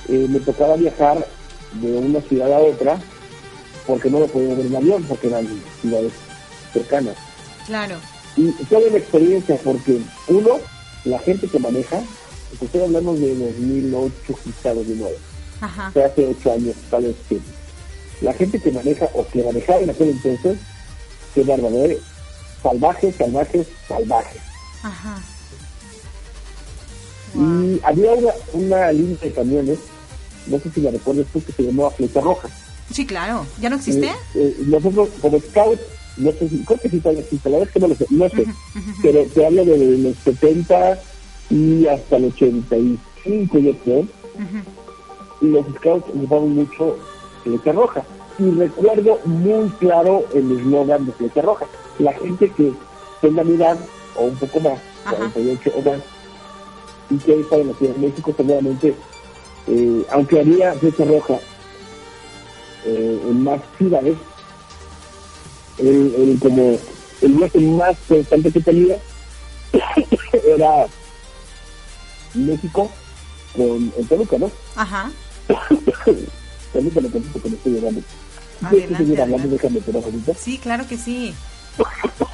eh, 0.09 0.25
me 0.27 0.39
tocaba 0.39 0.75
viajar 0.75 1.27
de 1.73 1.91
una 1.97 2.19
ciudad 2.21 2.51
a 2.51 2.57
otra 2.57 2.99
porque 3.85 4.09
no 4.09 4.21
lo 4.21 4.27
podía 4.27 4.55
ver 4.55 4.65
en 4.65 4.75
avión, 4.75 5.03
porque 5.03 5.27
eran 5.27 5.47
ciudades 5.81 6.13
cercanas. 6.73 7.15
Claro. 7.67 7.97
Y 8.37 8.49
toda 8.65 8.87
una 8.87 8.97
experiencia, 8.97 9.55
porque 9.63 9.99
uno, 10.29 10.57
la 11.05 11.19
gente 11.19 11.47
que 11.47 11.59
maneja, 11.59 12.01
pues 12.49 12.63
estoy 12.63 12.81
hablando 12.81 13.13
de 13.13 13.35
2008, 13.35 14.13
quizá 14.43 14.73
2009, 14.73 15.15
Ajá. 15.61 15.89
o 15.89 15.91
sea, 15.93 16.07
hace 16.07 16.25
ocho 16.25 16.53
años, 16.53 16.75
tal 16.89 17.03
vez 17.03 17.15
que 17.29 17.37
la 18.21 18.33
gente 18.33 18.59
que 18.59 18.71
maneja 18.71 19.07
o 19.13 19.27
que 19.27 19.43
manejaba 19.43 19.79
en 19.81 19.91
aquel 19.91 20.09
entonces, 20.09 20.57
qué 21.35 21.43
bárbaro, 21.43 21.75
¿eh? 21.85 21.99
Salvajes, 22.63 23.15
salvajes, 23.15 23.67
salvajes. 23.87 24.41
Ajá. 24.81 25.21
Y 27.35 27.79
había 27.83 28.13
una, 28.13 28.31
una 28.53 28.91
línea 28.91 29.17
de 29.21 29.31
camiones, 29.31 29.79
no 30.47 30.59
sé 30.59 30.71
si 30.71 30.81
la 30.81 30.91
recuerdas 30.91 31.25
tú, 31.33 31.43
que 31.43 31.51
se 31.51 31.63
llamaba 31.63 31.91
Flecha 31.91 32.21
Roja. 32.21 32.49
Sí, 32.91 33.05
claro. 33.05 33.45
¿Ya 33.59 33.69
no 33.69 33.77
existe? 33.77 34.07
Eh, 34.07 34.15
eh, 34.35 34.55
nosotros 34.65 35.09
como 35.21 35.39
scout, 35.39 35.79
no 36.17 36.31
sé 36.31 36.49
si, 36.49 36.63
creo 36.63 36.79
que 36.79 36.89
sí 36.89 36.99
todavía 36.99 37.23
existe, 37.23 37.49
la 37.49 37.57
verdad 37.57 37.69
es 37.69 37.73
que 37.73 37.79
no 37.79 37.87
lo 37.87 37.95
sé, 37.95 38.05
no 38.09 38.29
sé, 38.29 38.45
pero 39.01 39.25
te 39.25 39.45
hablo 39.45 39.65
de 39.65 39.97
los 39.97 40.15
70 40.17 41.01
y 41.49 41.87
hasta 41.87 42.17
el 42.17 42.25
85 42.25 43.59
yo 43.59 43.77
creo, 43.79 44.07
y 45.41 45.47
los 45.47 45.65
scouts 45.75 46.05
usaban 46.13 46.49
mucho 46.49 46.97
Flecha 47.43 47.71
Roja. 47.71 48.03
Y 48.39 48.49
recuerdo 48.51 49.19
muy 49.25 49.69
claro 49.71 50.25
el 50.33 50.57
eslogan 50.57 51.05
de 51.05 51.11
Flecha 51.11 51.41
Roja. 51.41 51.65
La 51.99 52.13
gente 52.13 52.49
que 52.51 52.73
tenga 53.21 53.43
mi 53.43 53.55
edad, 53.55 53.77
o 54.15 54.23
un 54.23 54.35
poco 54.35 54.59
más, 54.59 54.79
48 55.09 55.71
o 55.75 55.81
más, 55.81 55.99
y 57.09 57.17
que 57.17 57.39
está 57.39 57.57
en 57.57 57.67
la 57.69 57.73
Ciudad 57.75 57.93
de 57.95 58.07
México, 58.07 58.33
seguramente, 58.35 58.95
eh, 59.67 60.05
aunque 60.11 60.39
había 60.39 60.73
Flecha 60.73 61.05
Roja 61.05 61.39
eh, 62.85 63.21
en 63.29 63.43
más 63.43 63.61
ciudades, 63.77 64.17
el, 65.77 66.13
el 66.15 66.39
como 66.39 66.77
el 67.21 67.31
viaje 67.33 67.59
más 67.59 67.97
constante 68.07 68.51
que 68.51 68.59
tenía 68.59 68.97
era 70.45 70.85
México 72.33 72.91
con 73.55 73.93
el 73.97 74.07
Toluca, 74.07 74.37
¿no? 74.37 74.51
Ajá. 74.75 75.11
Permítame 76.73 77.09
que 77.09 77.19
me 77.19 77.55
estoy 77.55 77.73
llorando. 77.73 78.01
Adelante, 78.61 78.77
¿Quieres 78.77 78.97
seguir 78.97 79.21
hablando? 79.21 79.47
adelante. 79.47 79.79
Déjame 79.81 80.01
pero. 80.25 80.35
Sí, 80.39 80.57
claro 80.57 80.87
que 80.87 80.97
sí. 80.97 81.33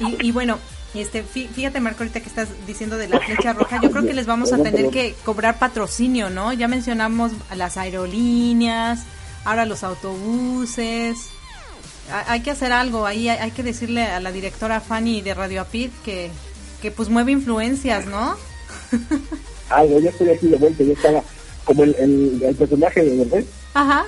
Y, 0.00 0.28
y 0.28 0.32
bueno, 0.32 0.58
este, 0.94 1.24
fí- 1.24 1.48
fíjate 1.48 1.80
Marco, 1.80 2.02
ahorita 2.02 2.20
que 2.20 2.28
estás 2.28 2.48
diciendo 2.66 2.96
de 2.96 3.08
la 3.08 3.20
flecha 3.20 3.52
roja, 3.52 3.78
yo 3.82 3.90
creo 3.90 4.04
que 4.04 4.14
les 4.14 4.26
vamos 4.26 4.52
a 4.52 4.62
tener 4.62 4.90
que 4.90 5.14
cobrar 5.24 5.58
patrocinio, 5.58 6.30
¿no? 6.30 6.52
Ya 6.52 6.68
mencionamos 6.68 7.32
a 7.50 7.54
las 7.56 7.76
aerolíneas, 7.76 9.00
ahora 9.44 9.66
los 9.66 9.84
autobuses. 9.84 11.16
Ha- 12.12 12.32
Hay 12.32 12.40
que 12.40 12.50
hacer 12.50 12.72
algo, 12.72 13.06
ahí 13.06 13.28
hay, 13.28 13.50
que 13.52 13.62
decirle 13.62 14.02
a 14.04 14.18
la 14.20 14.32
directora 14.32 14.80
Fanny 14.80 15.20
de 15.22 15.34
Radio 15.34 15.60
Apid 15.62 15.90
que, 16.04 16.30
que 16.82 16.90
pues 16.90 17.08
mueve 17.08 17.32
influencias, 17.32 18.06
¿no? 18.06 18.36
Ah, 19.72 19.84
yo 19.84 19.98
estoy 20.00 20.30
aquí 20.30 20.48
de 20.48 20.56
vuelta, 20.56 20.82
yo 20.82 20.92
estaba 20.94 21.22
como 21.64 21.84
el, 21.84 21.94
el, 22.00 22.42
el 22.42 22.56
personaje 22.56 23.04
de 23.04 23.24
verdad. 23.24 23.44
Ajá. 23.74 24.04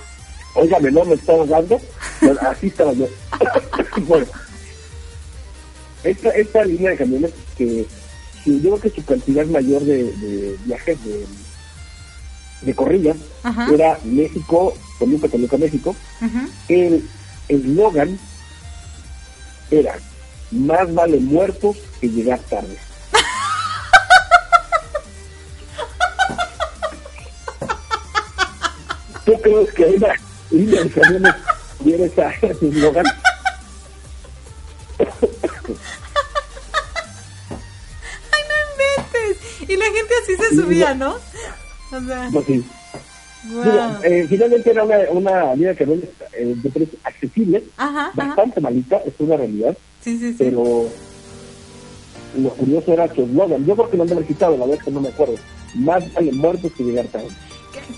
Óigame, 0.57 0.91
no 0.91 1.05
me 1.05 1.15
estaba 1.15 1.47
dando. 1.47 1.81
Bueno, 2.21 2.41
así 2.51 2.67
estaba 2.67 2.93
yo. 2.95 3.07
bueno, 4.09 4.27
esta, 6.05 6.31
esta 6.31 6.65
línea 6.65 6.91
de 6.91 6.97
camiones 6.97 7.31
que 7.57 7.87
yo 8.45 8.59
creo 8.61 8.81
que 8.81 8.91
su 8.91 9.05
cantidad 9.05 9.47
mayor 9.47 9.83
de, 9.83 10.05
de 10.05 10.57
viajes 10.65 10.99
de, 11.05 11.25
de 12.63 12.75
corrida 12.75 13.15
Ajá. 13.45 13.69
era 13.73 13.99
México, 14.05 14.75
Toluca, 14.99 15.29
Toluca, 15.29 15.57
México. 15.59 15.95
El 16.69 17.09
eslogan 17.49 18.19
era 19.71 19.95
más 20.51 20.93
vale 20.93 21.19
muertos 21.19 21.77
que 22.01 22.09
llegar 22.09 22.41
tarde. 22.41 22.77
¿Tú 29.25 29.33
crees 29.41 29.73
que 29.73 29.85
una 29.85 30.09
línea 30.51 30.83
de 30.83 30.91
camiones 30.91 31.35
tiene 31.85 32.05
esa- 32.07 32.31
ese 32.43 32.69
eslogan? 32.69 33.05
Se 40.57 40.63
subía, 40.63 40.95
¿no? 40.95 41.15
O 41.93 42.01
sea, 42.07 42.29
Pues 42.33 42.47
sí. 42.47 42.65
Digo, 43.45 43.65
eh, 44.05 44.27
finalmente 44.29 44.71
era 44.71 44.85
una, 44.85 44.99
una 45.11 45.55
línea 45.55 45.71
de 45.71 45.77
camiones 45.77 46.09
eh, 46.33 46.55
de 46.57 46.71
precios 46.71 47.01
accesibles, 47.05 47.65
Ajá, 47.77 48.07
ajá. 48.07 48.13
bastante 48.15 48.61
malita, 48.61 48.99
es 49.05 49.15
una 49.19 49.37
realidad, 49.37 49.77
Sí, 50.01 50.17
sí, 50.19 50.31
sí. 50.31 50.37
pero 50.39 50.87
lo 52.39 52.49
curioso 52.51 52.93
era 52.93 53.13
su 53.13 53.23
eslogan. 53.25 53.67
Yo 53.67 53.75
creo 53.75 53.91
que 53.91 53.97
no 53.97 54.05
me 54.05 54.15
lo 54.15 54.25
quitado, 54.27 54.57
la 54.57 54.65
verdad 54.67 54.85
que 54.85 54.91
no 54.93 55.01
me 55.01 55.09
acuerdo. 55.09 55.35
Más 55.75 56.13
vale 56.15 56.33
muertos 56.33 56.73
que 56.77 56.85
llegar 56.85 57.07
tarde. 57.07 57.29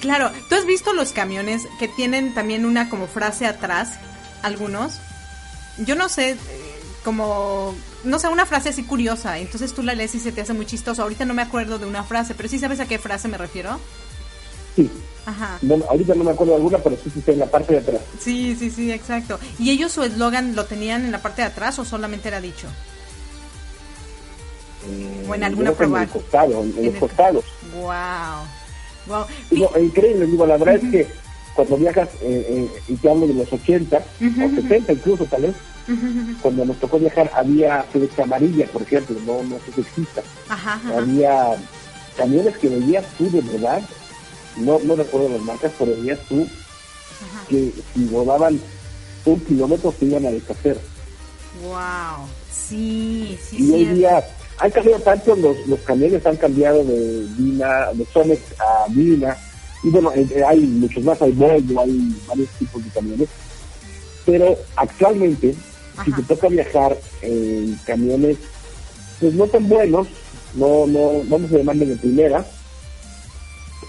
Claro, 0.01 0.31
¿tú 0.49 0.55
has 0.55 0.65
visto 0.67 0.93
los 0.93 1.13
camiones 1.13 1.63
que 1.79 1.89
tienen 1.89 2.33
también 2.35 2.65
una 2.65 2.89
como 2.89 3.07
frase 3.07 3.47
atrás? 3.47 3.99
Algunos. 4.43 4.99
Yo 5.79 5.95
no 5.95 6.09
sé, 6.09 6.31
eh, 6.33 6.37
como, 7.05 7.75
no 8.05 8.19
sé, 8.19 8.29
una 8.29 8.47
frase 8.47 8.69
así 8.71 8.83
curiosa. 8.85 9.39
Entonces 9.39 9.73
tú 9.75 9.83
la 9.83 9.95
lees 9.95 10.15
y 10.15 10.21
se 10.21 10.33
te 10.33 10.41
hace 10.41 10.53
muy 10.53 10.67
chistoso. 10.67 11.03
Ahorita 11.03 11.25
no 11.25 11.35
me 11.35 11.43
acuerdo 11.43 11.79
de 11.79 11.87
una 11.87 12.05
frase, 12.05 12.35
pero 12.35 12.49
sí 12.49 12.59
sabes 12.59 12.81
a 12.81 12.87
qué 12.87 12.99
frase 12.99 13.29
me 13.29 13.39
refiero. 13.39 13.79
Sí. 14.77 14.91
Ajá. 15.27 15.59
No, 15.63 15.77
ahorita 15.89 16.15
no 16.15 16.25
me 16.25 16.33
acuerdo 16.33 16.53
de 16.53 16.57
alguna, 16.59 16.79
pero 16.79 16.97
sí, 17.03 17.11
sí 17.11 17.21
está 17.21 17.33
en 17.33 17.39
la 17.39 17.47
parte 17.47 17.73
de 17.73 17.79
atrás. 17.81 18.01
Sí, 18.21 18.55
sí, 18.59 18.71
sí, 18.71 18.91
exacto. 18.93 19.39
¿Y 19.59 19.71
ellos 19.71 19.93
su 19.93 20.03
eslogan 20.03 20.55
lo 20.55 20.67
tenían 20.67 21.05
en 21.05 21.13
la 21.13 21.23
parte 21.23 21.43
de 21.43 21.49
atrás 21.49 21.79
o 21.79 21.85
solamente 21.85 22.29
era 22.29 22.41
dicho? 22.41 22.67
Eh, 24.87 25.27
O 25.29 25.35
en 25.35 25.45
alguna 25.45 25.73
prueba. 25.73 25.99
En, 26.03 26.05
el 26.05 26.11
costado, 26.11 26.63
en, 26.63 26.69
En 26.79 26.85
los 26.87 26.95
el- 26.95 27.01
costados. 27.01 27.45
Wow. 27.75 28.45
Wow. 29.07 29.27
Digo, 29.51 29.71
increíble, 29.81 30.27
digo, 30.27 30.47
la 30.47 30.57
verdad 30.57 30.77
es 30.77 30.91
que 30.91 31.07
cuando 31.55 31.77
viajas, 31.77 32.09
eh, 32.23 32.47
eh, 32.75 32.83
y 32.89 32.97
te 32.97 33.09
hablo 33.11 33.27
de 33.27 33.35
los 33.35 33.53
80, 33.53 33.97
o 33.97 34.61
70 34.61 34.93
incluso 34.93 35.25
tal 35.27 35.43
vez, 35.43 35.55
cuando 36.41 36.65
nos 36.65 36.79
tocó 36.79 36.99
viajar 36.99 37.31
había 37.35 37.83
flecha 37.85 38.23
amarilla, 38.23 38.67
por 38.67 38.83
ejemplo, 38.83 39.17
no, 39.27 39.43
no 39.43 39.57
sé 39.65 39.73
si 39.75 39.81
exista. 39.83 40.23
Ajá, 40.49 40.75
ajá. 40.75 40.99
Había 40.99 41.57
camiones 42.17 42.57
que 42.59 42.69
veías 42.69 43.05
tú 43.19 43.31
de 43.31 43.41
verdad, 43.41 43.83
no, 44.57 44.79
no 44.81 44.97
recuerdo 44.97 45.29
las 45.29 45.43
marcas, 45.43 45.73
pero 45.79 45.93
veías 45.97 46.21
tú 46.29 46.47
que 47.49 47.73
si 47.93 48.09
rodaban 48.09 48.61
un 49.25 49.41
kilómetro 49.41 49.95
se 49.99 50.07
iban 50.07 50.27
a 50.27 50.31
deshacer. 50.31 50.79
Wow. 51.63 52.27
Sí, 52.53 53.39
sí, 53.43 53.57
y 53.59 53.73
hoy 53.73 53.85
día 53.87 54.25
han 54.59 54.71
cambiado 54.71 55.01
tanto, 55.03 55.37
los, 55.37 55.67
los 55.67 55.81
camiones 55.81 56.25
han 56.25 56.37
cambiado 56.37 56.85
de 56.85 57.27
Dina, 57.37 57.93
de 57.93 58.07
Sonex 58.07 58.41
a 58.59 58.91
Dina, 58.91 59.37
y 59.83 59.91
bueno, 59.91 60.13
eh, 60.15 60.27
eh, 60.31 60.43
hay 60.47 60.61
muchos 60.61 61.05
más, 61.05 61.21
hay 61.21 61.33
Volvo, 61.33 61.81
hay 61.83 62.15
varios 62.27 62.49
tipos 62.59 62.83
de 62.83 62.91
camiones, 62.91 63.29
pero 64.25 64.57
actualmente, 64.77 65.55
si 66.05 66.13
te 66.13 66.23
toca 66.23 66.49
viajar 66.49 66.97
en 67.23 67.75
camiones, 67.87 68.39
pues 69.21 69.35
no 69.35 69.47
tan 69.47 69.69
buenos, 69.69 70.07
no, 70.55 70.87
no, 70.87 71.23
vamos 71.29 71.53
a 71.53 71.59
llamarle 71.59 71.87
de 71.87 71.97
primera, 71.97 72.45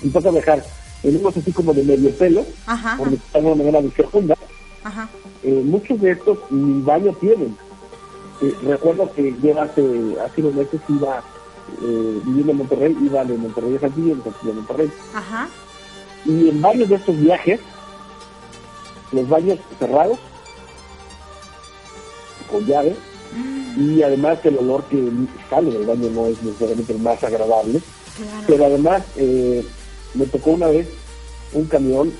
si 0.01 0.09
toca 0.09 0.31
viajar 0.31 0.63
en 1.03 1.17
unos 1.17 1.37
así 1.37 1.51
como 1.51 1.73
de 1.73 1.83
medio 1.83 2.11
pelo, 2.11 2.45
Ajá. 2.65 2.97
por 2.97 3.09
decirlo 3.09 3.31
de 3.31 3.37
alguna 3.39 3.55
manera 3.55 3.81
de 3.81 3.91
segunda, 3.91 4.35
Ajá. 4.83 5.09
eh, 5.43 5.61
muchos 5.65 5.99
de 6.01 6.11
estos 6.11 6.37
ni 6.49 6.81
baño 6.81 7.13
tienen. 7.19 7.55
Eh, 8.41 8.53
recuerdo 8.63 9.11
que 9.13 9.33
yo 9.41 9.61
hace, 9.61 9.81
hace 10.25 10.41
unos 10.41 10.55
meses 10.55 10.81
iba 10.89 11.23
eh, 11.81 12.21
viviendo 12.25 12.51
en 12.51 12.57
Monterrey, 12.57 12.97
iba 13.01 13.23
de 13.23 13.37
Monterrey 13.37 13.75
a 13.75 13.79
Saltillo, 13.79 14.15
de 14.15 14.23
Saltillo 14.23 14.51
a 14.51 14.55
Monterrey. 14.55 14.91
Ajá. 15.13 15.49
Y 16.25 16.49
en 16.49 16.61
varios 16.61 16.89
de 16.89 16.95
estos 16.95 17.19
viajes, 17.19 17.59
los 19.11 19.29
baños 19.29 19.59
cerrados, 19.79 20.17
con 22.49 22.65
llave, 22.65 22.95
y 23.77 24.01
además 24.01 24.39
el 24.43 24.57
olor 24.57 24.83
que 24.85 25.11
sale 25.49 25.71
del 25.71 25.85
baño 25.85 26.09
no 26.09 26.27
es 26.27 26.41
necesariamente 26.41 26.93
el 26.93 26.99
más 26.99 27.23
agradable. 27.23 27.81
Pero 28.47 28.65
además 28.65 29.03
eh, 29.17 29.65
me 30.13 30.25
tocó 30.25 30.51
una 30.51 30.67
vez 30.67 30.87
un 31.53 31.65
camión 31.65 32.13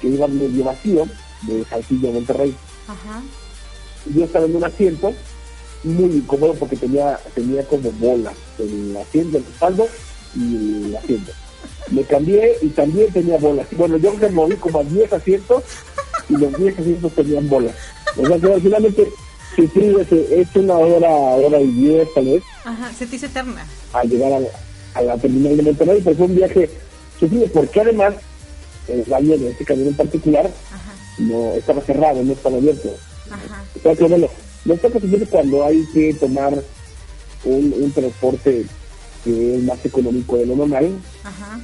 que 0.00 0.08
iba 0.08 0.28
medio 0.28 0.64
vacío 0.64 1.06
de 1.42 1.64
Saltillo 1.64 2.10
a 2.10 2.12
Monterrey. 2.12 2.54
Ajá. 2.86 3.22
Yo 4.14 4.24
estaba 4.24 4.44
en 4.44 4.56
un 4.56 4.64
asiento 4.64 5.12
muy 5.84 6.16
incómodo 6.16 6.54
porque 6.54 6.76
tenía 6.76 7.18
tenía 7.34 7.64
como 7.64 7.90
bolas 7.92 8.34
el 8.58 8.96
asiento, 8.96 9.38
el 9.38 9.44
respaldo 9.44 9.88
y 10.34 10.84
el 10.86 10.96
asiento. 10.96 11.32
Me 11.90 12.04
cambié 12.04 12.58
y 12.60 12.68
también 12.68 13.10
tenía 13.12 13.38
bolas. 13.38 13.66
Bueno, 13.72 13.96
yo 13.96 14.12
me 14.14 14.28
moví 14.28 14.56
como 14.56 14.80
a 14.80 14.84
10 14.84 15.12
asientos 15.12 15.64
y 16.28 16.36
los 16.36 16.54
10 16.58 16.78
asientos 16.78 17.12
tenían 17.12 17.48
bolas. 17.48 17.74
O 18.16 18.26
sea 18.26 18.38
que 18.38 18.60
finalmente 18.60 19.08
sufrí 19.56 19.94
ese- 20.00 20.40
es 20.40 20.48
una 20.54 20.74
hora, 20.74 21.08
hora 21.10 21.60
y 21.60 21.66
diez 21.68 22.08
tal 22.14 22.24
vez 22.26 22.42
Ajá. 22.64 22.92
Se 22.96 23.06
te 23.06 23.16
hizo 23.16 23.26
eterna. 23.26 23.66
al 23.92 24.08
llegar 24.08 24.32
a 24.32 24.40
la, 24.40 24.48
a 24.94 25.02
la 25.02 25.16
terminal 25.18 25.56
de 25.56 25.62
Monterrey, 25.62 26.00
pero 26.04 26.16
fue 26.16 26.26
un 26.26 26.36
viaje 26.36 26.70
sufrido 27.18 27.46
porque 27.52 27.80
además 27.80 28.14
el 28.88 29.02
baño 29.04 29.36
de 29.38 29.50
este 29.50 29.64
camión 29.64 29.88
en 29.88 29.94
particular 29.96 30.50
no 31.18 31.52
estaba 31.54 31.80
cerrado, 31.82 32.22
no 32.22 32.32
estaba 32.32 32.56
abierto. 32.56 32.94
Ajá. 33.30 33.64
Que 33.82 34.04
bueno, 34.04 34.28
toca 34.80 35.00
sufrir 35.00 35.26
cuando 35.28 35.64
hay 35.64 35.84
que 35.92 36.14
tomar 36.14 36.54
un, 37.44 37.74
un 37.76 37.92
transporte 37.92 38.64
que 39.24 39.56
es 39.56 39.62
más 39.64 39.84
económico 39.84 40.36
de 40.36 40.46
lo 40.46 40.56
normal. 40.56 40.90
Ajá. 41.24 41.58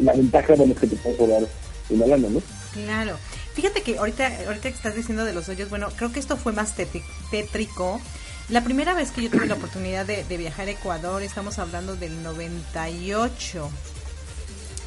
La 0.00 0.12
ventaja 0.14 0.54
bueno, 0.56 0.72
es 0.74 0.80
que 0.80 0.86
te 0.88 0.96
puedes 0.96 1.20
ahorrar 1.20 1.48
una 1.90 2.06
lana, 2.06 2.28
¿no? 2.28 2.42
Claro. 2.74 3.16
Fíjate 3.58 3.82
que 3.82 3.98
ahorita, 3.98 4.30
ahorita 4.46 4.68
que 4.70 4.76
estás 4.76 4.94
diciendo 4.94 5.24
de 5.24 5.32
los 5.32 5.48
hoyos, 5.48 5.68
bueno, 5.68 5.88
creo 5.96 6.12
que 6.12 6.20
esto 6.20 6.36
fue 6.36 6.52
más 6.52 6.76
tétrico. 6.76 8.00
La 8.50 8.62
primera 8.62 8.94
vez 8.94 9.10
que 9.10 9.20
yo 9.20 9.30
tuve 9.30 9.48
la 9.48 9.54
oportunidad 9.54 10.06
de, 10.06 10.22
viajar 10.36 10.68
a 10.68 10.70
Ecuador, 10.70 11.24
estamos 11.24 11.58
hablando 11.58 11.96
del 11.96 12.22
98. 12.22 13.68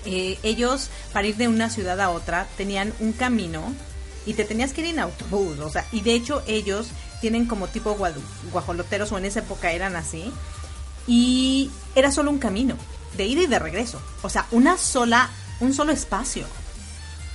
Eh, 0.05 0.39
ellos, 0.43 0.89
para 1.11 1.27
ir 1.27 1.35
de 1.35 1.49
una 1.49 1.69
ciudad 1.69 1.99
a 1.99 2.11
otra, 2.11 2.47
tenían 2.55 2.93
un 3.01 3.11
camino 3.11 3.73
y 4.25 4.35
te 4.35 4.45
tenías 4.45 4.71
que 4.71 4.79
ir 4.79 4.87
en 4.87 4.99
autobús, 4.99 5.59
o 5.59 5.69
sea, 5.69 5.85
y 5.91 5.99
de 5.99 6.13
hecho 6.13 6.41
ellos 6.47 6.91
tienen 7.19 7.47
como 7.47 7.67
tipo 7.67 7.97
guajoloteros, 8.53 9.11
o 9.11 9.17
en 9.17 9.25
esa 9.25 9.39
época 9.39 9.73
eran 9.73 9.97
así, 9.97 10.31
y 11.07 11.69
era 11.93 12.09
solo 12.09 12.31
un 12.31 12.39
camino, 12.39 12.77
de 13.17 13.25
ida 13.25 13.41
y 13.41 13.47
de 13.47 13.59
regreso, 13.59 14.01
o 14.21 14.29
sea, 14.29 14.47
una 14.51 14.77
sola, 14.77 15.29
un 15.59 15.73
solo 15.73 15.91
espacio. 15.91 16.45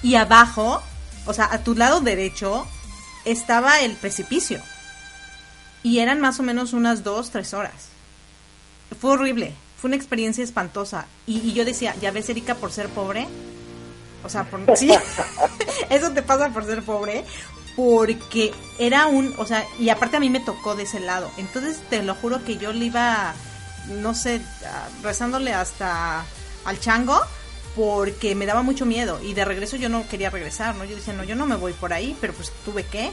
Y 0.03 0.14
abajo, 0.14 0.82
o 1.27 1.35
sea, 1.35 1.49
a 1.53 1.59
tu 1.59 1.74
lado 1.74 2.01
derecho, 2.01 2.66
estaba 3.24 3.81
el 3.81 3.95
precipicio. 3.95 4.61
Y 5.83 5.99
eran 5.99 6.20
más 6.20 6.41
o 6.41 6.43
menos 6.43 6.72
unas 6.72 7.05
dos, 7.05 7.31
tres 7.31 7.55
horas. 7.55 7.89
Fue 9.01 9.12
horrible, 9.12 9.55
fue 9.81 9.89
una 9.89 9.97
experiencia 9.97 10.43
espantosa. 10.43 11.07
Y, 11.27 11.53
yo 11.53 11.64
decía, 11.64 11.95
ya 12.01 12.11
ves, 12.11 12.29
Erika, 12.29 12.55
por 12.55 12.72
ser 12.72 12.89
pobre. 12.89 13.29
O 14.24 14.29
sea, 14.29 14.45
por, 14.45 14.61
sí, 14.77 14.91
eso 15.91 16.11
te 16.12 16.22
pasa 16.22 16.51
por 16.51 16.64
ser 16.64 16.83
pobre. 16.83 17.24
Porque 17.77 18.55
era 18.79 19.07
un, 19.07 19.35
o 19.37 19.45
sea, 19.45 19.66
y 19.79 19.91
aparte 19.91 20.16
a 20.16 20.20
mí 20.20 20.31
me 20.31 20.41
tocó 20.41 20.74
de 20.77 20.85
ese 20.85 20.99
lado. 20.99 21.31
Entonces 21.37 21.79
te 21.91 22.03
lo 22.03 22.14
juro 22.14 22.43
que 22.43 22.57
yo 22.57 22.72
le 22.72 22.87
iba, 22.87 23.35
no 23.89 24.14
sé, 24.14 24.41
rezándole 25.03 25.53
hasta 25.53 26.24
al 26.64 26.81
chango 26.81 27.20
porque 27.77 28.35
me 28.35 28.47
daba 28.47 28.62
mucho 28.62 28.87
miedo 28.87 29.20
y 29.22 29.35
de 29.35 29.45
regreso 29.45 29.77
yo 29.77 29.91
no 29.91 30.09
quería 30.09 30.31
regresar, 30.31 30.74
¿no? 30.74 30.85
Yo 30.85 30.97
decía, 30.97 31.12
no, 31.12 31.22
yo 31.22 31.37
no 31.37 31.45
me 31.47 31.57
voy 31.57 31.74
por 31.74 31.93
ahí, 31.93 32.16
pero 32.20 32.33
pues 32.33 32.51
tuve 32.64 32.85
que, 32.85 33.11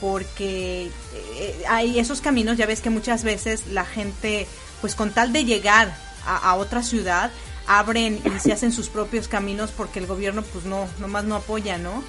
porque 0.00 0.90
eh, 1.14 1.64
hay 1.68 1.98
esos 1.98 2.20
caminos, 2.20 2.56
ya 2.56 2.66
ves 2.66 2.80
que 2.80 2.90
muchas 2.90 3.22
veces 3.22 3.68
la 3.68 3.84
gente, 3.84 4.48
pues 4.80 4.96
con 4.96 5.12
tal 5.12 5.32
de 5.32 5.44
llegar 5.44 5.96
a, 6.26 6.56
otra 6.56 6.82
ciudad, 6.82 7.30
abren 7.68 8.20
y 8.24 8.40
se 8.40 8.52
hacen 8.52 8.72
sus 8.72 8.88
propios 8.88 9.28
caminos 9.28 9.70
porque 9.70 10.00
el 10.00 10.08
gobierno 10.08 10.42
pues 10.42 10.64
no, 10.64 10.88
nomás 10.98 11.24
no 11.24 11.36
apoya, 11.36 11.78
¿no? 11.78 12.02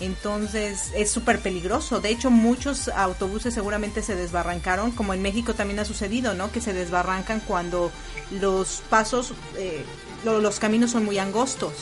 Entonces 0.00 0.92
es 0.94 1.10
súper 1.10 1.40
peligroso. 1.40 2.00
De 2.00 2.10
hecho, 2.10 2.30
muchos 2.30 2.88
autobuses 2.88 3.54
seguramente 3.54 4.02
se 4.02 4.14
desbarrancaron, 4.14 4.92
como 4.92 5.14
en 5.14 5.22
México 5.22 5.54
también 5.54 5.80
ha 5.80 5.84
sucedido, 5.84 6.34
¿no? 6.34 6.52
Que 6.52 6.60
se 6.60 6.72
desbarrancan 6.74 7.40
cuando 7.40 7.90
los 8.30 8.82
pasos, 8.90 9.32
eh, 9.56 9.84
lo- 10.26 10.40
los 10.40 10.58
caminos 10.58 10.90
son 10.90 11.04
muy 11.04 11.18
angostos. 11.18 11.72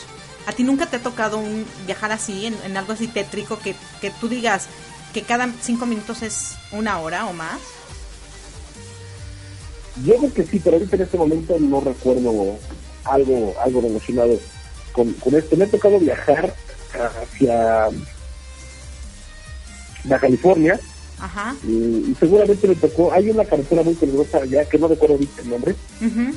¿A 0.46 0.52
ti 0.52 0.62
nunca 0.62 0.86
te 0.86 0.96
ha 0.96 1.02
tocado 1.02 1.38
un, 1.38 1.64
viajar 1.86 2.12
así, 2.12 2.44
en, 2.46 2.54
en 2.64 2.76
algo 2.76 2.92
así 2.92 3.08
tétrico, 3.08 3.58
que, 3.58 3.74
que 4.02 4.10
tú 4.20 4.28
digas 4.28 4.66
que 5.14 5.22
cada 5.22 5.48
cinco 5.62 5.86
minutos 5.86 6.22
es 6.22 6.52
una 6.70 6.98
hora 7.00 7.26
o 7.26 7.32
más? 7.32 7.58
Yo 10.04 10.16
creo 10.18 10.34
que 10.34 10.44
sí, 10.44 10.60
pero 10.62 10.76
ahorita 10.76 10.96
en 10.96 11.02
este 11.02 11.16
momento 11.16 11.56
no 11.58 11.80
recuerdo 11.80 12.58
algo 13.04 13.54
algo 13.64 13.80
relacionado 13.80 14.38
con, 14.92 15.12
con 15.14 15.34
esto. 15.34 15.56
Me 15.56 15.64
ha 15.64 15.68
tocado 15.68 15.98
viajar 15.98 16.54
hacia 16.92 17.88
Baja 20.04 20.20
California 20.20 20.78
Ajá. 21.20 21.54
y, 21.66 21.70
y 22.10 22.16
seguramente 22.20 22.68
me 22.68 22.74
tocó, 22.74 23.12
hay 23.12 23.30
una 23.30 23.44
carretera 23.44 23.82
muy 23.82 23.94
peligrosa 23.94 24.38
allá 24.38 24.64
que 24.68 24.78
no 24.78 24.88
recuerdo 24.88 25.16
el 25.16 25.48
nombre, 25.48 25.74
en 26.00 26.34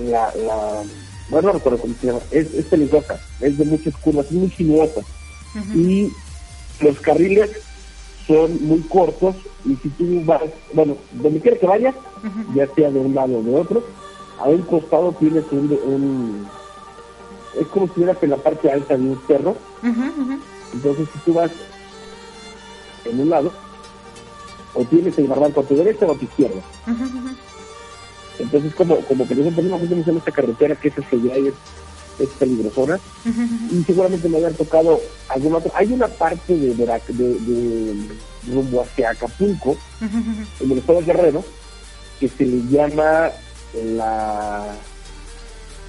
la, 0.00 0.34
la 0.34 0.82
bueno 1.30 1.48
no 1.48 1.52
recuerdo 1.54 1.78
cómo 1.78 1.94
se 2.00 2.06
llama, 2.06 2.20
es, 2.30 2.52
es 2.54 2.66
peligrosa, 2.66 3.20
es 3.40 3.56
de 3.58 3.64
muchas 3.64 3.96
curvas, 3.96 4.26
es 4.26 4.32
muy 4.32 4.50
sinuosa. 4.50 5.00
Y 5.74 6.10
los 6.80 6.98
carriles 7.00 7.50
son 8.26 8.66
muy 8.66 8.80
cortos 8.82 9.36
y 9.64 9.76
si 9.76 9.88
tú 9.90 10.22
vas, 10.24 10.42
bueno, 10.72 10.96
donde 11.12 11.40
quiera 11.40 11.58
que 11.58 11.66
vayas, 11.66 11.94
ya 12.54 12.66
sea 12.74 12.90
de 12.90 12.98
un 12.98 13.14
lado 13.14 13.38
o 13.38 13.42
de 13.42 13.54
otro, 13.54 13.82
a 14.40 14.48
un 14.48 14.62
costado 14.62 15.12
tienes 15.18 15.44
un, 15.52 15.78
un 15.84 16.46
es 17.60 17.66
como 17.68 17.86
si 17.86 17.90
estuvieras 17.90 18.22
en 18.22 18.30
la 18.30 18.36
parte 18.38 18.70
alta 18.70 18.96
de 18.96 19.02
un 19.02 19.20
cerro, 19.26 19.56
entonces 20.72 21.08
si 21.12 21.18
tú 21.20 21.34
vas 21.34 21.50
en 23.04 23.20
un 23.20 23.30
lado, 23.30 23.52
o 24.74 24.84
tienes 24.84 25.18
el 25.18 25.26
barranco 25.26 25.60
a 25.60 25.64
tu 25.64 25.76
derecha 25.76 26.06
o 26.06 26.12
a 26.12 26.14
tu 26.16 26.24
izquierda. 26.24 26.62
Entonces 28.42 28.74
como, 28.74 28.96
como 29.00 29.26
que 29.26 29.34
nosotros 29.34 29.64
no 29.64 29.76
hacemos 29.76 30.08
en 30.08 30.16
esta 30.16 30.32
carretera 30.32 30.74
que 30.74 30.88
es 30.88 30.98
hacia 30.98 31.18
allá 31.18 31.38
y 31.38 31.48
es, 31.48 31.54
es 32.18 32.28
peligrosona, 32.38 32.98
y 33.70 33.82
seguramente 33.84 34.28
me 34.28 34.38
hayan 34.38 34.54
tocado 34.54 35.00
alguna 35.28 35.58
otra. 35.58 35.72
Hay 35.74 35.92
una 35.92 36.08
parte 36.08 36.56
de, 36.56 36.74
de, 36.74 36.84
de 36.84 37.94
rumbo 38.52 38.82
hacia 38.82 39.10
Acapulco, 39.10 39.76
en 40.60 40.70
el 40.70 40.78
estado 40.78 40.98
de 41.00 41.04
Guerrero, 41.06 41.44
que 42.20 42.28
se 42.28 42.44
le 42.44 42.62
llama 42.68 43.30
la 43.96 44.74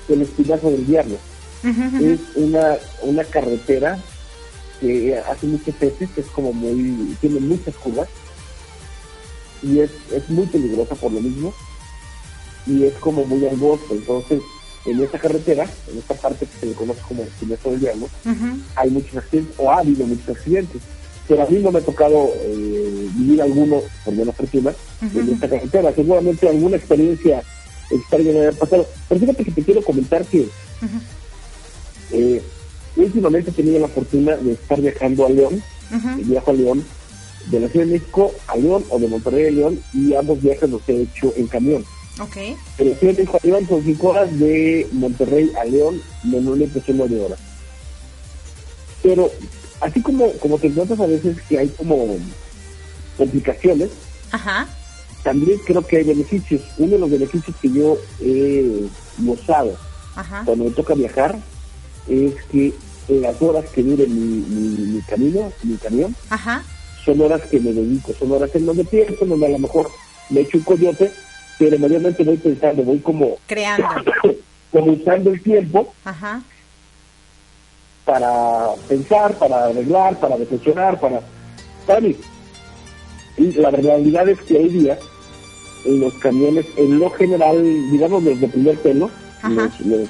el 0.10 0.22
espinazo 0.22 0.70
del 0.70 0.86
diablo. 0.86 1.18
Es 1.64 2.20
una, 2.36 2.76
una 3.04 3.24
carretera 3.24 3.98
que 4.80 5.18
hace 5.18 5.48
muchos 5.48 5.80
veces, 5.80 6.10
es 6.18 6.26
como 6.28 6.52
muy, 6.52 7.16
tiene 7.22 7.40
muchas 7.40 7.74
curvas 7.76 8.10
y 9.62 9.80
es, 9.80 9.92
es 10.12 10.30
muy 10.30 10.46
peligrosa 10.46 10.96
por 10.96 11.12
lo 11.12 11.22
mismo 11.22 11.54
y 12.68 12.84
es 12.84 12.94
como 12.96 13.26
muy 13.26 13.46
angosto. 13.48 13.94
Entonces, 13.94 14.42
en 14.86 15.02
esa 15.02 15.18
carretera, 15.20 15.66
en 15.92 15.98
esta 15.98 16.14
parte 16.16 16.46
que 16.46 16.60
se 16.60 16.66
le 16.68 16.74
conoce 16.74 17.02
como 17.08 17.22
el 17.24 17.28
espinazo 17.30 17.72
del 17.72 17.80
diablo, 17.80 18.10
hay 18.76 18.90
muchos 18.90 19.16
accidentes, 19.18 19.56
o 19.58 19.72
ha 19.72 19.80
habido 19.80 20.06
muchos 20.06 20.30
accidentes. 20.30 20.82
Pero 21.28 21.44
a 21.44 21.46
mí 21.48 21.60
no 21.60 21.72
me 21.72 21.80
ha 21.80 21.82
tocado 21.82 22.30
eh, 22.36 23.08
vivir 23.16 23.42
alguno, 23.42 23.82
por 24.04 24.14
menos 24.14 24.36
fortuna, 24.36 24.74
en 25.02 25.30
esta 25.34 25.50
carretera. 25.50 25.94
Seguramente 25.94 26.50
alguna 26.50 26.76
experiencia 26.76 27.42
extraña 27.90 28.32
me 28.34 28.40
haya 28.42 28.52
pasado. 28.52 28.86
Pero 29.08 29.22
fíjate 29.22 29.46
que 29.46 29.52
te 29.52 29.64
quiero 29.64 29.82
comentar 29.84 30.26
que 30.26 30.48
eh, 32.12 32.42
últimamente 32.98 33.52
he 33.52 33.54
tenido 33.54 33.80
la 33.80 33.88
fortuna 33.88 34.36
de 34.36 34.52
estar 34.54 34.80
viajando 34.82 35.26
a 35.26 35.30
León, 35.30 35.64
Ujú. 35.96 36.24
viajo 36.26 36.52
a 36.52 36.54
León, 36.54 36.86
de 37.52 37.60
la 37.60 37.68
Ciudad 37.70 37.86
de 37.86 37.94
México 37.94 38.32
a 38.48 38.56
León 38.58 38.84
o 38.90 39.00
de 39.00 39.08
Monterrey 39.08 39.48
a 39.48 39.52
León, 39.52 39.80
y 39.94 40.14
ambos 40.16 40.42
viajes 40.42 40.70
los 40.70 40.82
he 40.90 41.04
hecho 41.04 41.34
en 41.38 41.48
camión. 41.48 41.86
Ok. 42.20 42.36
De 42.78 42.96
Ciudad 42.96 43.14
de 43.16 43.24
a 43.24 43.40
León 43.48 43.68
son 43.68 43.84
5 43.84 44.08
horas, 44.08 44.40
de 44.40 44.88
Monterrey 44.92 45.52
a 45.60 45.66
León 45.66 46.02
menos 46.24 46.54
una 46.54 46.64
impresión 46.64 46.98
de 47.10 47.20
horas. 47.20 47.40
Pero 49.02 49.32
así 49.82 50.02
como, 50.02 50.32
como 50.34 50.58
te 50.60 50.68
encuentras 50.68 51.00
a 51.00 51.08
veces 51.08 51.38
que 51.50 51.58
hay 51.60 51.68
como 51.70 52.18
complicaciones, 53.18 53.90
Ajá. 54.32 54.68
también 55.24 55.60
creo 55.66 55.82
que 55.86 55.98
hay 55.98 56.04
beneficios. 56.04 56.62
Uno 56.78 56.92
de 56.94 57.00
los 57.00 57.10
beneficios 57.10 57.56
que 57.62 57.72
yo 57.72 57.98
he 58.22 58.88
gozado 59.20 59.76
Ajá. 60.16 60.44
cuando 60.46 60.66
me 60.66 60.72
toca 60.72 60.94
viajar 60.94 61.38
es 62.08 62.34
que 62.52 62.74
las 63.08 63.42
horas 63.42 63.66
que 63.74 63.84
dure 63.84 64.08
mi, 64.08 64.20
mi, 64.20 64.78
mi 64.94 65.02
camino, 65.02 65.52
mi 65.64 65.76
camión, 65.78 66.16
Ajá. 66.30 66.64
son 67.04 67.20
horas 67.22 67.42
que 67.50 67.60
me 67.60 67.74
dedico, 67.74 68.14
son 68.18 68.32
horas 68.32 68.52
en 68.54 68.66
donde 68.66 68.86
pienso, 68.86 69.26
donde 69.26 69.48
a 69.48 69.50
lo 69.50 69.60
mejor 69.60 69.90
me 70.30 70.42
echo 70.42 70.58
un 70.58 70.64
coyote, 70.64 71.12
pero 71.58 71.78
mayormente 71.80 72.24
voy 72.24 72.38
pensando, 72.38 72.84
voy 72.84 73.00
como, 73.00 73.38
Creando. 73.48 73.86
como 74.72 74.94
usando 74.94 75.32
el 75.32 75.42
tiempo 75.44 75.94
Ajá. 76.04 76.42
para 78.06 78.72
pensar, 78.88 79.34
para 79.36 79.66
arreglar, 79.66 80.20
para 80.20 80.36
reflexionar, 80.36 81.00
para, 81.00 81.22
para 81.86 82.02
mí. 82.02 82.16
Y 83.38 83.52
la 83.54 83.72
realidad 83.72 84.28
es 84.30 84.40
que 84.42 84.58
hoy 84.58 84.70
día 84.70 84.98
en 85.86 86.00
los 86.00 86.14
camiones, 86.16 86.66
en 86.78 87.00
lo 87.00 87.10
general, 87.12 87.62
digamos 87.92 88.24
los 88.24 88.40
de 88.40 88.48
primer 88.48 88.78
pelo, 88.80 89.10
Ajá. 89.42 89.50
los, 89.52 89.80
los 89.82 90.10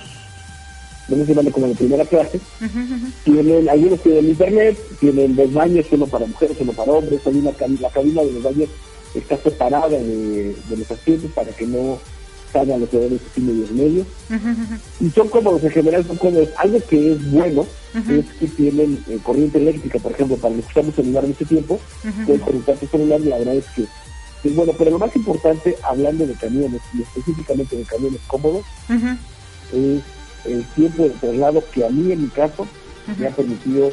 vamos 1.07 1.25
a 1.25 1.29
llamarlo 1.29 1.51
como 1.51 1.67
de 1.67 1.75
primera 1.75 2.05
clase, 2.05 2.39
Ujú, 2.61 2.79
ujú. 2.79 3.07
tienen, 3.25 3.69
algunos 3.69 3.99
tienen 4.01 4.25
internet, 4.29 4.77
tienen 4.99 5.35
dos 5.35 5.51
baños, 5.53 5.85
uno 5.91 6.07
para 6.07 6.25
mujeres, 6.25 6.57
uno 6.59 6.71
para 6.73 6.91
hombres, 6.91 7.21
hay 7.25 7.35
una 7.35 7.51
la 7.79 7.89
cabina 7.89 8.21
de 8.21 8.31
los 8.31 8.43
baños 8.43 8.69
está 9.16 9.38
separada 9.38 9.89
de, 9.89 10.55
de 10.70 10.78
los 10.78 10.89
asientos 10.91 11.32
para 11.32 11.51
que 11.51 11.66
no 11.68 11.99
salgan 12.51 12.82
los 12.82 12.93
olores 12.93 13.20
así 13.32 13.41
medio 13.41 13.66
medio. 13.74 14.05
Ujú, 14.30 14.36
ujú. 14.49 14.76
y 15.01 15.09
son 15.09 15.28
cómodos 15.30 15.64
en 15.64 15.72
general 15.72 16.05
son 16.05 16.18
cómodos 16.18 16.49
algo 16.57 16.80
que 16.88 17.14
es 17.14 17.32
bueno 17.32 17.66
es 18.11 18.26
que 18.39 18.47
tienen 18.47 19.03
eh, 19.09 19.18
corriente 19.24 19.57
eléctrica 19.57 19.97
por 19.99 20.11
ejemplo 20.11 20.38
para 20.38 20.55
los 20.55 20.66
que 20.66 20.72
usamos 20.80 20.95
celular 20.95 21.26
mucho 21.26 21.45
tiempo 21.45 21.80
puedes 22.26 22.41
conectar 22.41 22.76
tu 22.78 22.88
celular 22.88 23.20
y 23.22 23.26
la 23.26 23.38
verdad 23.39 23.55
es 23.55 23.66
que 23.76 23.86
es 24.43 24.55
bueno 24.55 24.74
pero 24.78 24.91
lo 24.91 24.99
más 24.99 25.16
importante 25.16 25.76
hablando 25.84 26.28
de 26.28 26.34
camiones 26.34 26.82
y 26.93 27.01
específicamente 27.01 27.76
de 27.76 27.84
camiones 27.84 28.22
cómodos 28.28 28.64
es 29.74 30.01
el 30.45 30.64
tiempo 30.76 31.03
de 31.03 31.09
traslado 31.11 31.64
que 31.74 31.86
a 31.86 31.89
mí 31.89 32.11
en 32.11 32.22
mi 32.24 32.30
caso 32.30 32.68
me 33.18 33.28
ha 33.28 33.32
permitido 33.32 33.89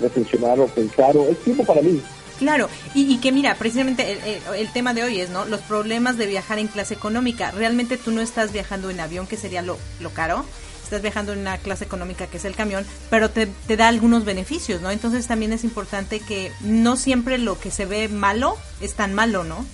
reflexionar 0.00 0.58
o 0.58 0.66
pensar 0.66 1.16
o 1.16 1.28
es 1.28 1.38
tiempo 1.44 1.64
para 1.64 1.80
mí 1.82 2.00
Claro, 2.40 2.68
y, 2.94 3.02
y 3.14 3.18
que 3.18 3.30
mira, 3.30 3.54
precisamente 3.54 4.10
el, 4.10 4.18
el- 4.24 4.54
el 4.56 4.72
tema 4.72 4.94
de 4.94 5.04
hoy 5.04 5.20
es, 5.20 5.30
¿no? 5.30 5.44
Los 5.44 5.60
problemas 5.60 6.16
de 6.18 6.26
viajar 6.26 6.58
en 6.58 6.66
clase 6.66 6.94
económica. 6.94 7.52
Realmente 7.52 7.96
tú 7.98 8.10
no 8.10 8.20
estás 8.20 8.50
viajando 8.52 8.90
en 8.90 8.98
avión, 8.98 9.28
que 9.28 9.36
sería 9.36 9.62
lo, 9.62 9.78
lo 10.00 10.10
caro. 10.10 10.44
Estás 10.82 11.02
viajando 11.02 11.32
en 11.34 11.38
una 11.40 11.58
clase 11.58 11.84
económica, 11.84 12.26
que 12.26 12.38
es 12.38 12.44
el 12.44 12.56
camión, 12.56 12.84
pero 13.10 13.30
te, 13.30 13.46
te 13.46 13.76
da 13.76 13.86
algunos 13.86 14.24
beneficios, 14.24 14.80
¿no? 14.80 14.90
Entonces 14.90 15.26
también 15.28 15.52
es 15.52 15.62
importante 15.62 16.18
que 16.18 16.50
no 16.62 16.96
siempre 16.96 17.38
lo 17.38 17.60
que 17.60 17.70
se 17.70 17.86
ve 17.86 18.08
malo 18.08 18.56
es 18.80 18.94
tan 18.94 19.14
malo, 19.14 19.44
¿no? 19.44 19.64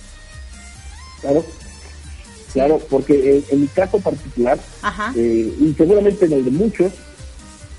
claro 1.21 1.43
claro 2.53 2.79
porque 2.89 3.37
en, 3.37 3.45
en 3.49 3.61
mi 3.61 3.67
caso 3.67 3.99
particular 3.99 4.59
Ajá. 4.83 5.11
eh, 5.15 5.51
y 5.59 5.73
seguramente 5.75 6.25
en 6.25 6.33
el 6.33 6.45
de 6.45 6.51
muchos, 6.51 6.91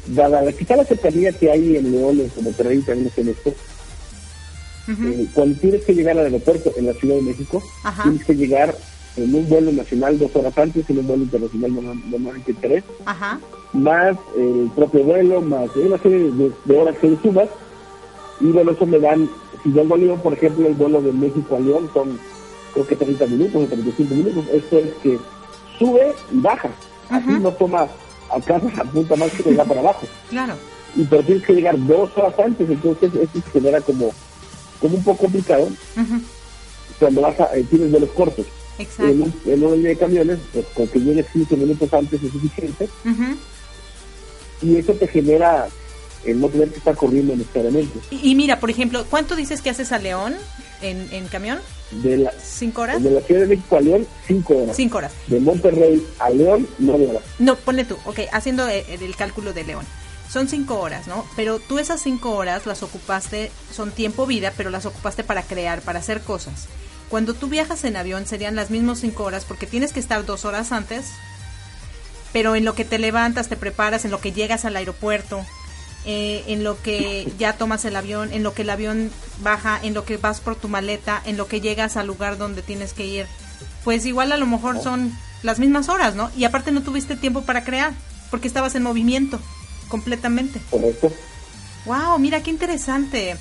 dada 0.06 0.42
la 0.42 0.52
quizá 0.52 0.74
la 0.76 0.84
cercanía 0.84 1.30
que 1.32 1.50
hay 1.50 1.76
en 1.76 1.92
León, 1.92 2.20
en 2.36 2.44
Monterrey, 2.44 2.80
también 2.80 3.06
es 3.08 3.18
en 3.18 3.28
esto, 3.28 3.54
eh, 4.88 5.26
cuando 5.34 5.58
tienes 5.60 5.84
que 5.84 5.94
llegar 5.94 6.18
al 6.18 6.26
aeropuerto 6.26 6.72
en 6.76 6.86
la 6.86 6.94
Ciudad 6.94 7.16
de 7.16 7.22
México, 7.22 7.62
Ajá. 7.84 8.02
tienes 8.04 8.24
que 8.24 8.34
llegar 8.34 8.74
en 9.16 9.34
un 9.34 9.48
vuelo 9.48 9.72
nacional 9.72 10.18
dos 10.18 10.34
horas 10.36 10.56
antes, 10.56 10.88
en 10.88 10.98
un 10.98 11.06
vuelo 11.06 11.24
internacional 11.24 11.74
normal- 11.74 12.02
normalmente 12.10 12.54
tres, 12.60 12.84
Ajá. 13.04 13.40
más 13.72 14.16
el 14.36 14.70
propio 14.76 15.02
vuelo, 15.04 15.40
más 15.40 15.68
una 15.76 15.98
serie 15.98 16.30
de, 16.30 16.52
de 16.64 16.78
horas 16.78 16.96
que 16.98 17.08
le 17.08 17.18
sumas, 17.20 17.48
y 18.40 18.46
bueno, 18.46 18.70
eso 18.70 18.86
me 18.86 18.98
dan, 19.00 19.28
si 19.64 19.70
vengo 19.70 19.94
a 19.94 19.98
León, 19.98 20.20
por 20.22 20.32
ejemplo, 20.32 20.66
el 20.68 20.74
vuelo 20.74 21.02
de 21.02 21.12
México 21.12 21.56
a 21.56 21.60
León 21.60 21.90
son 21.92 22.18
creo 22.74 22.86
que 22.86 22.94
30 22.96 23.26
minutos 23.26 23.62
o 23.64 23.66
35 23.66 24.14
minutos, 24.14 24.44
esto 24.52 24.78
es 24.78 24.92
que 25.02 25.18
sube 25.78 26.14
y 26.32 26.38
baja, 26.40 26.68
así 27.10 27.30
no 27.40 27.50
toma 27.52 27.88
acá 28.32 28.60
apunta 28.78 29.16
más 29.16 29.30
que 29.32 29.54
va 29.54 29.64
para 29.64 29.80
abajo, 29.80 30.06
Claro. 30.30 30.54
y 30.94 31.02
pero 31.04 31.22
tienes 31.24 31.44
que 31.44 31.54
llegar 31.54 31.74
dos 31.86 32.10
horas 32.16 32.34
antes, 32.38 32.70
entonces 32.70 33.10
esto 33.14 33.40
se 33.40 33.50
genera 33.50 33.80
como, 33.80 34.10
como 34.80 34.96
un 34.96 35.04
poco 35.04 35.22
complicado 35.22 35.64
Ujú. 35.64 36.20
cuando 36.98 37.20
vas 37.22 37.40
a, 37.40 37.56
eh, 37.56 37.64
tienes 37.68 37.90
vuelos 37.90 38.10
cortos. 38.10 38.46
Exacto. 38.78 39.06
En 39.12 39.22
un, 39.22 39.34
en 39.46 39.64
una 39.64 39.74
línea 39.76 39.90
de 39.90 39.96
camiones, 39.98 40.38
pues 40.52 40.64
con 40.74 40.86
que 40.86 41.00
llegues 41.00 41.26
15 41.32 41.56
minutos 41.56 41.92
antes 41.92 42.22
es 42.22 42.30
suficiente 42.30 42.88
y 44.62 44.76
eso 44.76 44.92
te 44.94 45.06
genera 45.06 45.68
el 46.24 46.40
no 46.40 46.48
tener 46.48 46.68
que 46.70 46.78
estar 46.78 46.96
corriendo 46.96 47.34
necesariamente. 47.36 47.98
Y, 48.10 48.30
y 48.30 48.34
mira, 48.34 48.60
por 48.60 48.70
ejemplo, 48.70 49.04
¿cuánto 49.08 49.36
dices 49.36 49.62
que 49.62 49.70
haces 49.70 49.92
a 49.92 49.98
León 49.98 50.34
en, 50.82 51.08
en 51.12 51.26
camión? 51.28 51.58
De 51.90 52.18
la, 52.18 52.32
¿Cinco 52.32 52.82
horas? 52.82 53.02
de 53.02 53.10
la 53.10 53.20
Ciudad 53.22 53.42
de 53.42 53.46
México 53.46 53.76
a 53.76 53.80
León, 53.80 54.06
5 54.26 54.56
horas. 54.56 54.76
Cinco 54.76 54.98
horas. 54.98 55.12
De 55.26 55.40
Monterrey 55.40 56.04
a 56.18 56.30
León, 56.30 56.68
9 56.78 57.06
horas. 57.08 57.22
No, 57.38 57.56
ponle 57.56 57.84
tú, 57.84 57.96
ok, 58.04 58.20
haciendo 58.32 58.68
eh, 58.68 58.84
el, 59.00 59.16
cálculo 59.16 59.52
de 59.52 59.64
León. 59.64 59.84
Son 60.30 60.46
cinco 60.46 60.78
horas, 60.78 61.06
¿no? 61.06 61.24
Pero 61.36 61.58
tú 61.58 61.78
esas 61.78 62.02
cinco 62.02 62.32
horas 62.32 62.66
las 62.66 62.82
ocupaste, 62.82 63.50
son 63.72 63.90
tiempo 63.90 64.26
vida, 64.26 64.52
pero 64.56 64.68
las 64.70 64.84
ocupaste 64.84 65.24
para 65.24 65.42
crear, 65.42 65.80
para 65.80 66.00
hacer 66.00 66.20
cosas. 66.20 66.66
Cuando 67.08 67.32
tú 67.32 67.48
viajas 67.48 67.84
en 67.84 67.96
avión 67.96 68.26
serían 68.26 68.54
las 68.54 68.70
mismas 68.70 69.00
cinco 69.00 69.24
horas 69.24 69.46
porque 69.46 69.66
tienes 69.66 69.92
que 69.94 70.00
estar 70.00 70.26
dos 70.26 70.44
horas 70.44 70.72
antes, 70.72 71.06
pero 72.34 72.54
en 72.56 72.66
lo 72.66 72.74
que 72.74 72.84
te 72.84 72.98
levantas, 72.98 73.48
te 73.48 73.56
preparas, 73.56 74.04
en 74.04 74.10
lo 74.10 74.20
que 74.20 74.32
llegas 74.32 74.66
al 74.66 74.76
aeropuerto, 74.76 75.46
eh, 76.04 76.44
en 76.46 76.62
lo 76.62 76.80
que 76.82 77.32
ya 77.38 77.54
tomas 77.54 77.86
el 77.86 77.96
avión, 77.96 78.30
en 78.30 78.42
lo 78.42 78.52
que 78.52 78.62
el 78.62 78.70
avión 78.70 79.10
baja, 79.40 79.80
en 79.82 79.94
lo 79.94 80.04
que 80.04 80.18
vas 80.18 80.40
por 80.40 80.56
tu 80.56 80.68
maleta, 80.68 81.22
en 81.24 81.38
lo 81.38 81.48
que 81.48 81.62
llegas 81.62 81.96
al 81.96 82.06
lugar 82.06 82.36
donde 82.36 82.60
tienes 82.60 82.92
que 82.92 83.06
ir, 83.06 83.26
pues 83.82 84.04
igual 84.04 84.30
a 84.32 84.36
lo 84.36 84.46
mejor 84.46 84.82
son 84.82 85.16
las 85.42 85.58
mismas 85.58 85.88
horas, 85.88 86.14
¿no? 86.14 86.30
Y 86.36 86.44
aparte 86.44 86.70
no 86.70 86.82
tuviste 86.82 87.16
tiempo 87.16 87.42
para 87.42 87.64
crear, 87.64 87.94
porque 88.30 88.48
estabas 88.48 88.74
en 88.74 88.82
movimiento 88.82 89.40
completamente. 89.88 90.60
Correcto. 90.70 91.12
Wow, 91.84 92.18
mira 92.18 92.42
qué 92.42 92.50
interesante. 92.50 93.36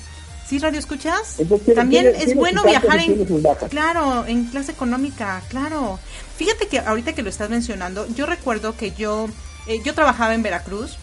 ¿Sí, 0.48 0.58
radio 0.58 0.78
escuchas? 0.78 1.38
Entonces, 1.38 1.74
También 1.74 2.04
tiene- 2.04 2.18
es 2.18 2.24
tiene 2.24 2.40
bueno 2.40 2.62
viajar 2.64 3.00
en 3.00 3.26
claro, 3.68 4.24
en 4.26 4.46
clase 4.46 4.72
económica, 4.72 5.42
claro. 5.50 5.98
Fíjate 6.36 6.68
que 6.68 6.78
ahorita 6.78 7.12
que 7.12 7.22
lo 7.22 7.28
estás 7.28 7.50
mencionando, 7.50 8.06
yo 8.14 8.24
recuerdo 8.24 8.74
que 8.76 8.92
yo 8.92 9.28
eh, 9.66 9.82
yo 9.84 9.92
trabajaba 9.94 10.32
en 10.34 10.42
Veracruz 10.42 10.96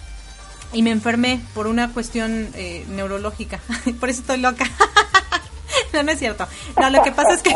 y 0.74 0.82
me 0.82 0.90
enfermé 0.90 1.40
por 1.54 1.68
una 1.68 1.94
cuestión 1.94 2.50
eh, 2.56 2.84
neurológica. 2.90 3.60
por 4.00 4.10
eso 4.10 4.22
estoy 4.22 4.38
loca. 4.40 4.66
no, 5.94 6.02
no 6.02 6.12
es 6.12 6.18
cierto. 6.18 6.48
No, 6.82 6.90
lo 6.90 7.04
que 7.04 7.12
pasa 7.12 7.36
es 7.36 7.44
que 7.44 7.56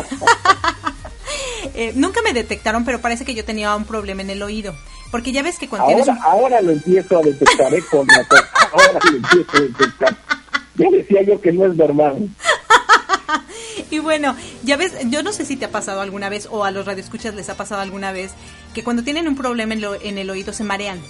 eh, 1.74 1.92
nunca 1.94 2.20
me 2.22 2.32
detectaron, 2.32 2.84
pero 2.84 3.00
parece 3.00 3.24
que 3.24 3.34
yo 3.34 3.44
tenía 3.44 3.74
un 3.76 3.84
problema 3.84 4.22
en 4.22 4.30
el 4.30 4.42
oído. 4.42 4.74
Porque 5.10 5.32
ya 5.32 5.42
ves 5.42 5.58
que 5.58 5.68
cuando 5.68 5.88
tienes 5.88 6.08
Ahora, 6.08 6.20
un... 6.20 6.24
ahora 6.32 6.60
lo 6.60 6.72
empiezo 6.72 7.18
a 7.18 7.22
detectar, 7.22 7.74
¿eh? 7.74 7.82
Con 7.90 8.06
la. 8.06 8.26
Ahora 8.72 9.00
lo 9.10 9.16
empiezo 9.16 9.56
a 9.56 9.60
detectar. 9.60 10.16
Ya 10.76 10.90
decía 10.90 11.22
yo 11.22 11.40
que 11.40 11.52
no 11.52 11.66
es 11.66 11.76
normal. 11.76 12.28
Y 13.90 13.98
bueno, 13.98 14.36
ya 14.62 14.76
ves, 14.76 14.92
yo 15.06 15.22
no 15.22 15.32
sé 15.32 15.44
si 15.44 15.56
te 15.56 15.64
ha 15.64 15.70
pasado 15.70 16.00
alguna 16.00 16.28
vez 16.28 16.48
o 16.50 16.64
a 16.64 16.70
los 16.70 16.86
radioescuchas 16.86 17.34
les 17.34 17.48
ha 17.48 17.56
pasado 17.56 17.80
alguna 17.80 18.12
vez 18.12 18.32
que 18.74 18.84
cuando 18.84 19.02
tienen 19.02 19.26
un 19.28 19.34
problema 19.36 19.74
en, 19.74 19.80
lo- 19.80 20.00
en 20.00 20.18
el 20.18 20.30
oído 20.30 20.52
se 20.52 20.62
marean 20.64 21.00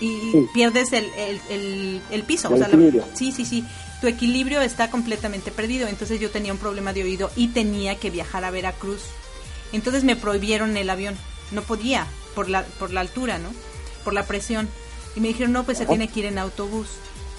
y 0.00 0.08
Sí. 0.32 0.46
pierdes 0.54 0.92
el, 0.92 1.04
el, 1.16 1.40
el- 1.50 2.02
el 2.10 2.22
piso. 2.24 2.48
El 2.48 2.54
o 2.54 2.58
sea, 2.58 2.68
la- 2.68 2.74
equilibrio. 2.74 3.04
sí, 3.14 3.32
sí, 3.32 3.44
sí. 3.44 3.64
Tu 4.00 4.06
equilibrio 4.06 4.60
está 4.60 4.90
completamente 4.90 5.50
perdido. 5.50 5.88
Entonces 5.88 6.20
yo 6.20 6.30
tenía 6.30 6.52
un 6.52 6.58
problema 6.58 6.92
de 6.92 7.02
oído 7.02 7.30
y 7.36 7.48
tenía 7.48 7.98
que 7.98 8.10
viajar 8.10 8.44
a 8.44 8.50
Veracruz. 8.50 9.02
Entonces 9.72 10.04
me 10.04 10.16
prohibieron 10.16 10.76
el 10.76 10.90
avión. 10.90 11.16
No 11.50 11.62
podía 11.62 12.06
por 12.34 12.48
la, 12.48 12.64
por 12.64 12.92
la 12.92 13.00
altura, 13.00 13.38
¿no? 13.38 13.50
Por 14.04 14.14
la 14.14 14.26
presión. 14.26 14.68
Y 15.16 15.20
me 15.20 15.28
dijeron, 15.28 15.52
no, 15.52 15.64
pues 15.64 15.78
se 15.78 15.86
tiene 15.86 16.08
que 16.08 16.20
ir 16.20 16.26
en 16.26 16.38
autobús. 16.38 16.88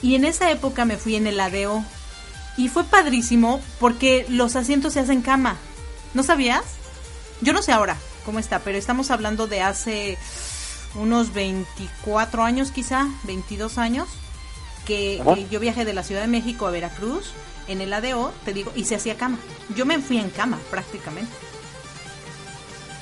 Y 0.02 0.16
en 0.16 0.26
esa 0.26 0.52
época 0.52 0.86
me 0.86 0.98
fui 0.98 1.16
en 1.16 1.28
el 1.28 1.40
ADO. 1.40 1.84
Y 2.58 2.68
fue 2.68 2.84
padrísimo 2.84 3.62
porque 3.80 4.26
los 4.30 4.56
asientos 4.56 4.94
se 4.94 5.00
hacen 5.00 5.22
cama. 5.22 5.58
¿No 6.14 6.24
sabías? 6.24 6.64
Yo 7.42 7.54
no 7.54 7.62
sé 7.62 7.72
ahora 7.72 7.98
cómo 8.26 8.40
está, 8.40 8.60
pero 8.60 8.78
estamos 8.78 9.12
hablando 9.12 9.48
de 9.48 9.62
hace 9.62 10.18
unos 10.96 11.34
24 11.34 12.44
años 12.44 12.72
quizá, 12.72 13.08
22 13.24 13.78
años, 13.78 14.10
que, 14.90 15.46
yo 15.52 15.60
viajé 15.60 15.86
de 15.86 15.94
la 15.94 16.02
Ciudad 16.04 16.22
de 16.22 16.28
México 16.28 16.66
a 16.66 16.72
Veracruz 16.72 17.32
en 17.68 17.80
el 17.82 17.94
ADO, 17.94 18.34
te 18.44 18.54
digo, 18.54 18.72
y 18.76 18.86
se 18.86 18.96
hacía 18.96 19.16
cama. 19.16 19.38
Yo 19.76 19.86
me 19.86 20.00
fui 20.00 20.18
en 20.18 20.30
cama 20.32 20.60
prácticamente. 20.72 21.32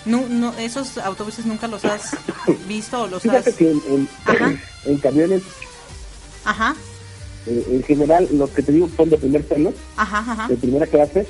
No, 0.05 0.27
no, 0.27 0.53
esos 0.57 0.97
autobuses 0.97 1.45
nunca 1.45 1.67
los 1.67 1.85
has 1.85 2.11
visto 2.67 3.03
o 3.03 3.07
los 3.07 3.21
Fíjate 3.23 3.49
has... 3.51 3.55
que 3.55 3.71
en, 3.71 3.81
en- 3.89 4.09
Ajá. 4.25 4.53
en 4.85 4.97
camiones, 4.97 5.41
Ajá, 6.43 6.75
eh, 7.45 7.65
en 7.71 7.83
general, 7.83 8.27
los 8.33 8.49
que 8.51 8.63
te 8.63 8.71
digo 8.73 8.89
son 8.95 9.09
de 9.09 9.17
primer 9.17 9.45
plano, 9.45 9.73
ajá, 9.95 10.19
ajá. 10.19 10.47
de 10.49 10.55
primera 10.57 10.87
clase, 10.87 11.25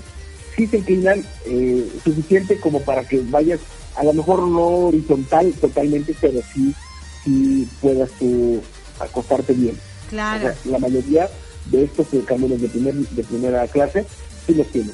sí 0.55 0.65
se 0.67 0.77
inclinan 0.77 1.23
eh, 1.45 1.87
suficiente 2.03 2.59
como 2.59 2.81
para 2.81 3.03
que 3.07 3.21
vayas, 3.29 3.59
a 3.95 4.03
lo 4.03 4.13
mejor 4.13 4.39
no 4.47 4.65
horizontal 4.89 5.53
totalmente, 5.61 6.15
pero 6.19 6.39
sí, 6.53 6.73
sí 7.23 7.67
puedas 7.81 8.09
tú 8.19 8.61
acostarte 8.99 9.53
bien. 9.53 9.77
Claro. 10.09 10.47
O 10.47 10.53
sea, 10.63 10.71
la 10.71 10.79
mayoría 10.79 11.29
de 11.65 11.83
estos 11.83 12.07
camiones 12.25 12.61
de, 12.61 12.69
primer, 12.69 12.93
de 12.95 13.23
primera 13.23 13.67
clase 13.67 14.05
sí 14.45 14.53
los 14.53 14.67
tienen. 14.67 14.93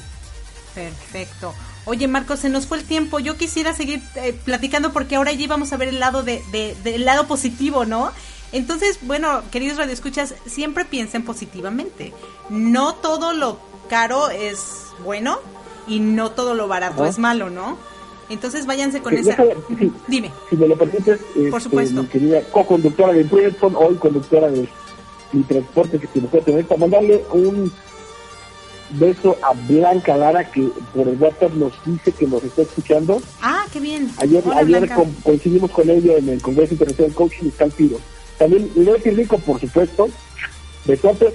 Perfecto. 0.74 1.54
Oye, 1.86 2.08
Marcos, 2.08 2.40
se 2.40 2.48
nos 2.48 2.66
fue 2.66 2.78
el 2.78 2.84
tiempo. 2.84 3.20
Yo 3.20 3.36
quisiera 3.36 3.74
seguir 3.74 4.02
eh, 4.16 4.34
platicando 4.44 4.92
porque 4.92 5.16
ahora 5.16 5.32
ya 5.32 5.46
vamos 5.46 5.72
a 5.72 5.76
ver 5.76 5.88
el 5.88 6.00
lado 6.00 6.22
de, 6.22 6.42
de- 6.50 6.74
del 6.82 7.04
lado 7.04 7.26
positivo, 7.26 7.84
¿no? 7.84 8.10
Entonces, 8.52 8.98
bueno, 9.02 9.42
queridos 9.50 9.78
radioescuchas, 9.78 10.34
siempre 10.46 10.84
piensen 10.84 11.24
positivamente. 11.24 12.12
No 12.48 12.94
todo 12.94 13.32
lo 13.32 13.58
caro 13.88 14.30
es 14.30 14.58
bueno 15.04 15.38
y 15.86 16.00
no 16.00 16.30
todo 16.30 16.54
lo 16.54 16.66
barato 16.68 17.04
es 17.04 17.18
malo, 17.18 17.50
¿no? 17.50 17.76
Entonces 18.30 18.64
váyanse 18.64 19.00
con 19.02 19.12
Sí, 19.12 19.20
esa... 19.28 19.36
sí, 19.78 19.92
Dime. 20.08 20.32
si 20.48 20.56
me 20.56 20.66
lo 20.66 20.78
permites, 20.78 21.18
Por 21.34 21.44
este, 21.46 21.60
supuesto. 21.60 22.02
mi 22.02 22.08
querida 22.08 22.40
co-conductora 22.50 23.12
de 23.12 23.24
Bridgestone, 23.24 23.76
hoy 23.76 23.96
conductora 23.96 24.48
de 24.50 24.66
mi 25.34 25.42
transporte 25.42 25.98
que 25.98 26.06
se 26.06 26.20
me 26.20 26.28
tener, 26.28 26.64
para 26.66 26.80
mandarle 26.80 27.24
un 27.32 27.72
beso 28.90 29.36
a 29.42 29.52
Blanca 29.68 30.16
Lara, 30.16 30.50
que 30.50 30.68
por 30.94 31.08
el 31.08 31.20
WhatsApp 31.20 31.52
nos 31.54 31.72
dice 31.84 32.12
que 32.12 32.26
nos 32.26 32.42
está 32.44 32.62
escuchando. 32.62 33.20
Ah, 33.42 33.64
qué 33.72 33.80
bien. 33.80 34.10
Ayer, 34.18 34.42
Hola, 34.46 34.58
ayer 34.58 34.90
coincidimos 35.22 35.70
con 35.70 35.88
ella 35.90 36.16
en 36.16 36.28
el 36.28 36.42
Congreso 36.42 36.74
Internacional 36.74 37.10
de 37.10 37.16
Coaching 37.16 37.44
y 37.44 37.48
está 37.48 37.64
al 37.64 37.72
tiro. 37.72 37.98
También 38.38 38.70
Leti 38.76 39.10
Rico, 39.10 39.38
por 39.38 39.60
supuesto, 39.60 40.08
besotes, 40.84 41.34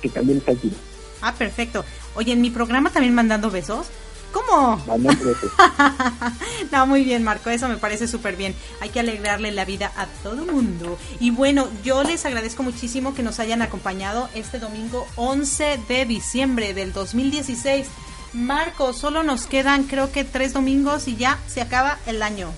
que 0.00 0.08
también 0.08 0.38
está 0.38 0.52
al 0.52 0.58
tiro. 0.58 0.76
Ah, 1.22 1.34
perfecto. 1.34 1.84
Oye, 2.14 2.32
en 2.32 2.40
mi 2.40 2.50
programa 2.50 2.90
también 2.90 3.14
mandando 3.14 3.50
besos. 3.50 3.88
¿Cómo? 4.32 4.80
No, 6.72 6.86
muy 6.86 7.02
bien, 7.02 7.24
Marco, 7.24 7.50
eso 7.50 7.68
me 7.68 7.76
parece 7.78 8.06
súper 8.06 8.36
bien. 8.36 8.54
Hay 8.80 8.90
que 8.90 9.00
alegrarle 9.00 9.50
la 9.50 9.64
vida 9.64 9.90
a 9.96 10.06
todo 10.22 10.44
el 10.44 10.52
mundo. 10.52 10.98
Y 11.18 11.30
bueno, 11.30 11.68
yo 11.82 12.04
les 12.04 12.24
agradezco 12.24 12.62
muchísimo 12.62 13.12
que 13.12 13.24
nos 13.24 13.40
hayan 13.40 13.60
acompañado 13.60 14.28
este 14.34 14.58
domingo 14.60 15.06
11 15.16 15.80
de 15.88 16.04
diciembre 16.06 16.74
del 16.74 16.92
2016. 16.92 17.88
Marco, 18.32 18.92
solo 18.92 19.24
nos 19.24 19.46
quedan 19.46 19.84
creo 19.84 20.12
que 20.12 20.22
tres 20.22 20.52
domingos 20.52 21.08
y 21.08 21.16
ya 21.16 21.38
se 21.48 21.60
acaba 21.60 21.98
el 22.06 22.22
año. 22.22 22.50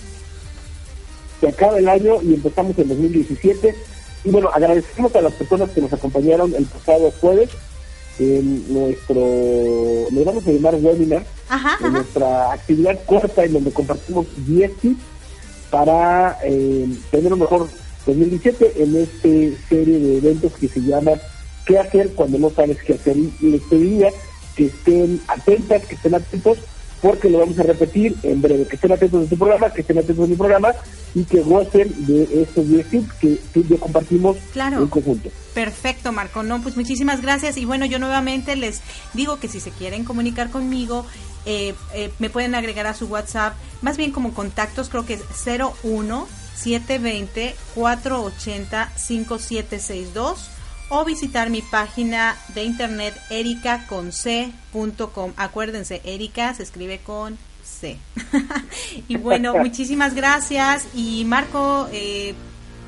se 1.40 1.48
acaba 1.48 1.78
el 1.78 1.88
año 1.88 2.20
y 2.22 2.34
empezamos 2.34 2.78
el 2.78 2.88
2017. 2.88 3.74
Y 4.24 4.30
bueno, 4.30 4.50
agradecemos 4.52 5.14
a 5.16 5.22
las 5.22 5.32
personas 5.32 5.70
que 5.70 5.80
nos 5.80 5.92
acompañaron 5.92 6.54
el 6.54 6.66
pasado 6.66 7.10
jueves 7.20 7.50
en 8.18 8.72
nuestro, 8.72 9.14
le 10.10 10.24
vamos 10.24 10.46
a 10.46 10.50
llamar 10.50 10.74
webinar, 10.76 11.24
Ajá, 11.48 11.76
en 11.80 11.86
ajá. 11.86 11.96
nuestra 11.98 12.52
actividad 12.52 12.98
corta 13.06 13.44
en 13.44 13.54
donde 13.54 13.72
compartimos 13.72 14.26
10 14.46 14.76
tips 14.76 15.00
para 15.70 16.38
eh, 16.44 16.86
tener 17.10 17.32
un 17.32 17.38
mejor 17.40 17.68
2017 18.06 18.82
en 18.82 18.96
este 18.96 19.56
serie 19.68 19.98
de 19.98 20.18
eventos 20.18 20.52
que 20.54 20.68
se 20.68 20.80
llama 20.80 21.12
¿Qué 21.66 21.78
hacer 21.78 22.10
cuando 22.14 22.38
no 22.38 22.50
sabes 22.50 22.78
qué 22.82 22.94
hacer? 22.94 23.16
Y 23.16 23.32
les 23.40 23.62
pediría 23.62 24.10
que 24.56 24.66
estén 24.66 25.20
atentas, 25.28 25.86
que 25.86 25.94
estén 25.94 26.14
atentos, 26.14 26.58
porque 27.02 27.28
lo 27.28 27.38
vamos 27.40 27.58
a 27.58 27.64
repetir 27.64 28.16
en 28.22 28.40
breve, 28.40 28.66
que 28.66 28.76
estén 28.76 28.92
atentos 28.92 29.22
de 29.22 29.28
su 29.28 29.36
programa, 29.36 29.70
que 29.70 29.80
estén 29.80 29.98
atentos 29.98 30.24
de 30.24 30.28
mi 30.28 30.36
programa 30.36 30.70
y 31.14 31.24
que 31.24 31.40
gocen 31.42 31.92
de 32.06 32.42
estos 32.42 32.66
10 32.68 32.86
tips 32.90 33.12
que 33.14 33.38
tú 33.52 33.60
y 33.60 33.68
yo 33.68 33.78
compartimos 33.80 34.36
Claro. 34.52 34.78
en 34.78 34.86
conjunto. 34.86 35.28
Perfecto, 35.52 36.12
Marco. 36.12 36.42
No, 36.44 36.62
pues 36.62 36.76
muchísimas 36.76 37.20
gracias. 37.20 37.56
Y 37.58 37.64
bueno, 37.64 37.84
yo 37.86 37.98
nuevamente 37.98 38.54
les 38.56 38.80
digo 39.12 39.38
que 39.40 39.48
si 39.48 39.58
se 39.60 39.70
quieren 39.72 40.04
comunicar 40.04 40.48
conmigo, 40.50 41.04
eh, 41.44 41.74
eh, 41.92 42.12
me 42.20 42.30
pueden 42.30 42.54
agregar 42.54 42.86
a 42.86 42.94
su 42.94 43.06
WhatsApp, 43.08 43.54
más 43.82 43.96
bien 43.96 44.12
como 44.12 44.32
contactos, 44.32 44.88
creo 44.88 45.04
que 45.04 45.14
es 45.14 45.22
01 45.82 46.28
720 46.54 47.56
480 47.74 48.92
5762 48.96 50.48
o 50.92 51.04
visitar 51.06 51.48
mi 51.48 51.62
página 51.62 52.36
de 52.54 52.64
internet 52.64 53.14
ericaconc.com. 53.30 55.32
Acuérdense, 55.38 56.02
Erika 56.04 56.52
se 56.52 56.64
escribe 56.64 56.98
con 56.98 57.38
C. 57.64 57.96
y 59.08 59.16
bueno, 59.16 59.54
muchísimas 59.56 60.14
gracias. 60.14 60.84
Y 60.94 61.24
Marco, 61.24 61.88
eh, 61.92 62.34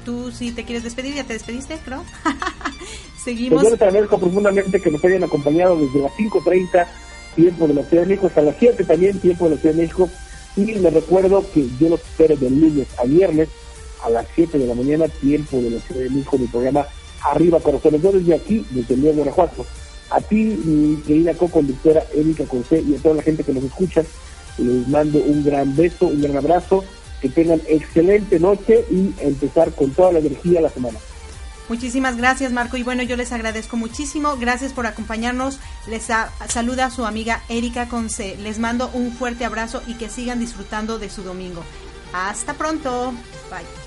tú 0.04 0.30
si 0.32 0.52
te 0.52 0.64
quieres 0.64 0.84
despedir, 0.84 1.14
ya 1.14 1.24
te 1.24 1.32
despediste, 1.32 1.78
creo. 1.82 2.04
Seguimos. 3.24 3.62
Pues 3.62 3.70
yo 3.70 3.76
les 3.76 3.80
agradezco 3.80 4.18
profundamente 4.18 4.82
que 4.82 4.90
nos 4.90 5.02
hayan 5.02 5.24
acompañado 5.24 5.78
desde 5.78 6.00
las 6.00 6.12
5.30 6.12 6.86
tiempo 7.34 7.66
de 7.66 7.72
la 7.72 7.84
Ciudad 7.84 8.02
de 8.02 8.08
México 8.10 8.26
hasta 8.26 8.42
las 8.42 8.56
7 8.58 8.84
también 8.84 9.18
tiempo 9.18 9.48
de 9.48 9.54
la 9.54 9.60
Ciudad 9.62 9.76
de 9.76 9.82
México 9.82 10.10
y 10.56 10.66
les 10.66 10.92
recuerdo 10.92 11.42
que 11.52 11.66
yo 11.80 11.88
los 11.88 12.00
espero 12.00 12.36
del 12.36 12.60
lunes 12.60 12.86
a 12.98 13.04
viernes 13.04 13.48
a 14.04 14.10
las 14.10 14.26
7 14.34 14.58
de 14.58 14.66
la 14.66 14.74
mañana 14.74 15.08
tiempo 15.08 15.56
de 15.56 15.70
la 15.70 15.80
Ciudad 15.80 16.02
de 16.02 16.10
México 16.10 16.36
mi 16.38 16.46
programa 16.46 16.86
Arriba 17.24 17.60
Corazones 17.60 18.02
yo 18.02 18.12
desde 18.12 18.34
aquí 18.34 18.64
desde 18.70 18.96
León 18.96 19.16
Guanajuato 19.16 19.66
a 20.10 20.20
ti 20.20 20.60
mi 20.64 20.96
querida 21.02 21.34
co-conductora 21.34 22.04
Erika 22.14 22.44
Conce 22.44 22.80
y 22.80 22.94
a 22.94 22.98
toda 22.98 23.16
la 23.16 23.22
gente 23.22 23.42
que 23.42 23.52
nos 23.52 23.64
escucha 23.64 24.02
les 24.58 24.88
mando 24.88 25.18
un 25.18 25.44
gran 25.44 25.74
beso 25.74 26.06
un 26.06 26.22
gran 26.22 26.36
abrazo 26.36 26.84
que 27.20 27.28
tengan 27.28 27.60
excelente 27.68 28.38
noche 28.38 28.84
y 28.90 29.12
empezar 29.20 29.72
con 29.72 29.90
toda 29.90 30.12
la 30.12 30.18
energía 30.18 30.60
la 30.60 30.70
semana 30.70 30.98
Muchísimas 31.68 32.16
gracias, 32.16 32.52
Marco. 32.52 32.76
Y 32.76 32.82
bueno, 32.82 33.02
yo 33.02 33.16
les 33.16 33.32
agradezco 33.32 33.76
muchísimo. 33.76 34.36
Gracias 34.36 34.72
por 34.72 34.86
acompañarnos. 34.86 35.58
Les 35.86 36.08
saluda 36.48 36.90
su 36.90 37.06
amiga 37.06 37.42
Erika 37.48 37.88
Conce. 37.88 38.36
Les 38.36 38.58
mando 38.58 38.90
un 38.92 39.12
fuerte 39.12 39.44
abrazo 39.44 39.82
y 39.86 39.94
que 39.94 40.10
sigan 40.10 40.40
disfrutando 40.40 40.98
de 40.98 41.08
su 41.08 41.22
domingo. 41.22 41.64
Hasta 42.12 42.54
pronto. 42.54 43.12
Bye. 43.50 43.83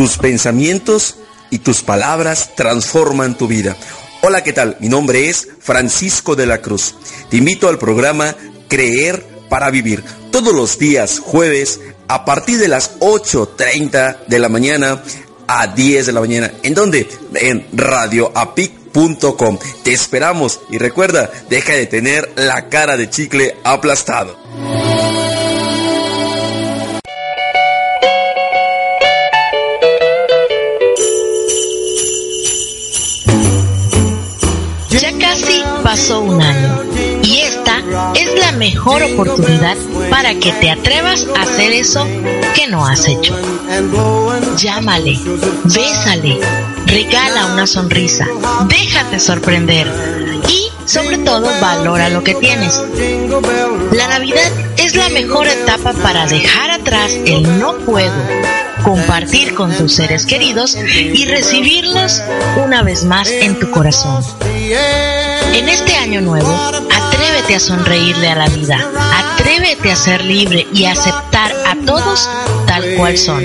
Tus 0.00 0.16
pensamientos 0.16 1.16
y 1.50 1.58
tus 1.58 1.82
palabras 1.82 2.52
transforman 2.56 3.36
tu 3.36 3.46
vida. 3.46 3.76
Hola, 4.22 4.42
¿qué 4.42 4.54
tal? 4.54 4.78
Mi 4.80 4.88
nombre 4.88 5.28
es 5.28 5.46
Francisco 5.60 6.34
de 6.34 6.46
la 6.46 6.62
Cruz. 6.62 6.94
Te 7.28 7.36
invito 7.36 7.68
al 7.68 7.78
programa 7.78 8.34
Creer 8.66 9.22
para 9.50 9.68
Vivir. 9.68 10.02
Todos 10.32 10.54
los 10.54 10.78
días 10.78 11.18
jueves 11.18 11.82
a 12.08 12.24
partir 12.24 12.56
de 12.56 12.68
las 12.68 12.98
8.30 13.00 14.24
de 14.26 14.38
la 14.38 14.48
mañana 14.48 15.02
a 15.46 15.66
10 15.66 16.06
de 16.06 16.12
la 16.12 16.20
mañana. 16.20 16.50
¿En 16.62 16.72
dónde? 16.72 17.06
En 17.34 17.66
radioapic.com. 17.70 19.58
Te 19.84 19.92
esperamos 19.92 20.62
y 20.70 20.78
recuerda, 20.78 21.30
deja 21.50 21.74
de 21.74 21.84
tener 21.84 22.32
la 22.36 22.70
cara 22.70 22.96
de 22.96 23.10
chicle 23.10 23.54
aplastado. 23.64 24.34
Mejor 38.60 39.02
oportunidad 39.02 39.74
para 40.10 40.34
que 40.34 40.52
te 40.52 40.70
atrevas 40.70 41.26
a 41.34 41.44
hacer 41.44 41.72
eso 41.72 42.06
que 42.54 42.66
no 42.68 42.86
has 42.86 43.08
hecho. 43.08 43.34
Llámale, 44.58 45.18
bésale, 45.64 46.38
regala 46.84 47.46
una 47.54 47.66
sonrisa, 47.66 48.26
déjate 48.68 49.18
sorprender 49.18 49.90
y 50.46 50.68
sobre 50.86 51.16
todo 51.16 51.48
valora 51.58 52.10
lo 52.10 52.22
que 52.22 52.34
tienes. 52.34 52.78
La 53.92 54.08
Navidad 54.08 54.52
es 54.76 54.94
la 54.94 55.08
mejor 55.08 55.48
etapa 55.48 55.94
para 55.94 56.26
dejar 56.26 56.70
atrás 56.70 57.14
el 57.24 57.58
no 57.58 57.78
puedo, 57.78 58.12
compartir 58.84 59.54
con 59.54 59.74
tus 59.74 59.94
seres 59.94 60.26
queridos 60.26 60.76
y 60.76 61.24
recibirlos 61.24 62.20
una 62.62 62.82
vez 62.82 63.04
más 63.04 63.30
en 63.30 63.58
tu 63.58 63.70
corazón. 63.70 64.22
En 65.52 65.68
este 65.68 65.94
año 65.96 66.20
nuevo, 66.20 66.48
atrévete 66.48 67.56
a 67.56 67.60
sonreírle 67.60 68.28
a 68.28 68.36
la 68.36 68.48
vida, 68.48 68.78
atrévete 69.34 69.90
a 69.90 69.96
ser 69.96 70.24
libre 70.24 70.66
y 70.72 70.84
a 70.84 70.92
aceptar 70.92 71.52
a 71.66 71.76
todos 71.84 72.28
tal 72.66 72.94
cual 72.96 73.18
son, 73.18 73.44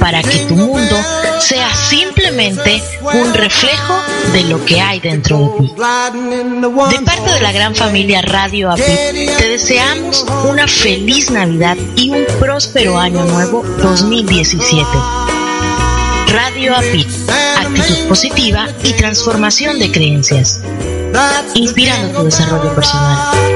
para 0.00 0.22
que 0.22 0.38
tu 0.46 0.54
mundo 0.54 0.96
sea 1.40 1.74
simplemente 1.74 2.82
un 3.02 3.34
reflejo 3.34 4.00
de 4.32 4.44
lo 4.44 4.64
que 4.64 4.80
hay 4.80 5.00
dentro 5.00 5.38
de 5.38 5.66
ti. 5.66 5.74
De 5.74 7.04
parte 7.04 7.32
de 7.32 7.40
la 7.40 7.52
gran 7.52 7.74
familia 7.74 8.22
Radio 8.22 8.70
API, 8.70 8.82
te 9.38 9.48
deseamos 9.48 10.24
una 10.48 10.66
feliz 10.68 11.30
Navidad 11.30 11.76
y 11.96 12.10
un 12.10 12.24
próspero 12.38 12.98
año 12.98 13.24
nuevo 13.24 13.62
2017. 13.82 14.86
Radio 16.28 16.76
API, 16.76 17.06
actitud 17.58 18.08
positiva 18.08 18.68
y 18.84 18.92
transformación 18.92 19.78
de 19.78 19.90
creencias, 19.90 20.60
inspirando 21.54 22.18
tu 22.18 22.24
desarrollo 22.24 22.74
personal. 22.74 23.55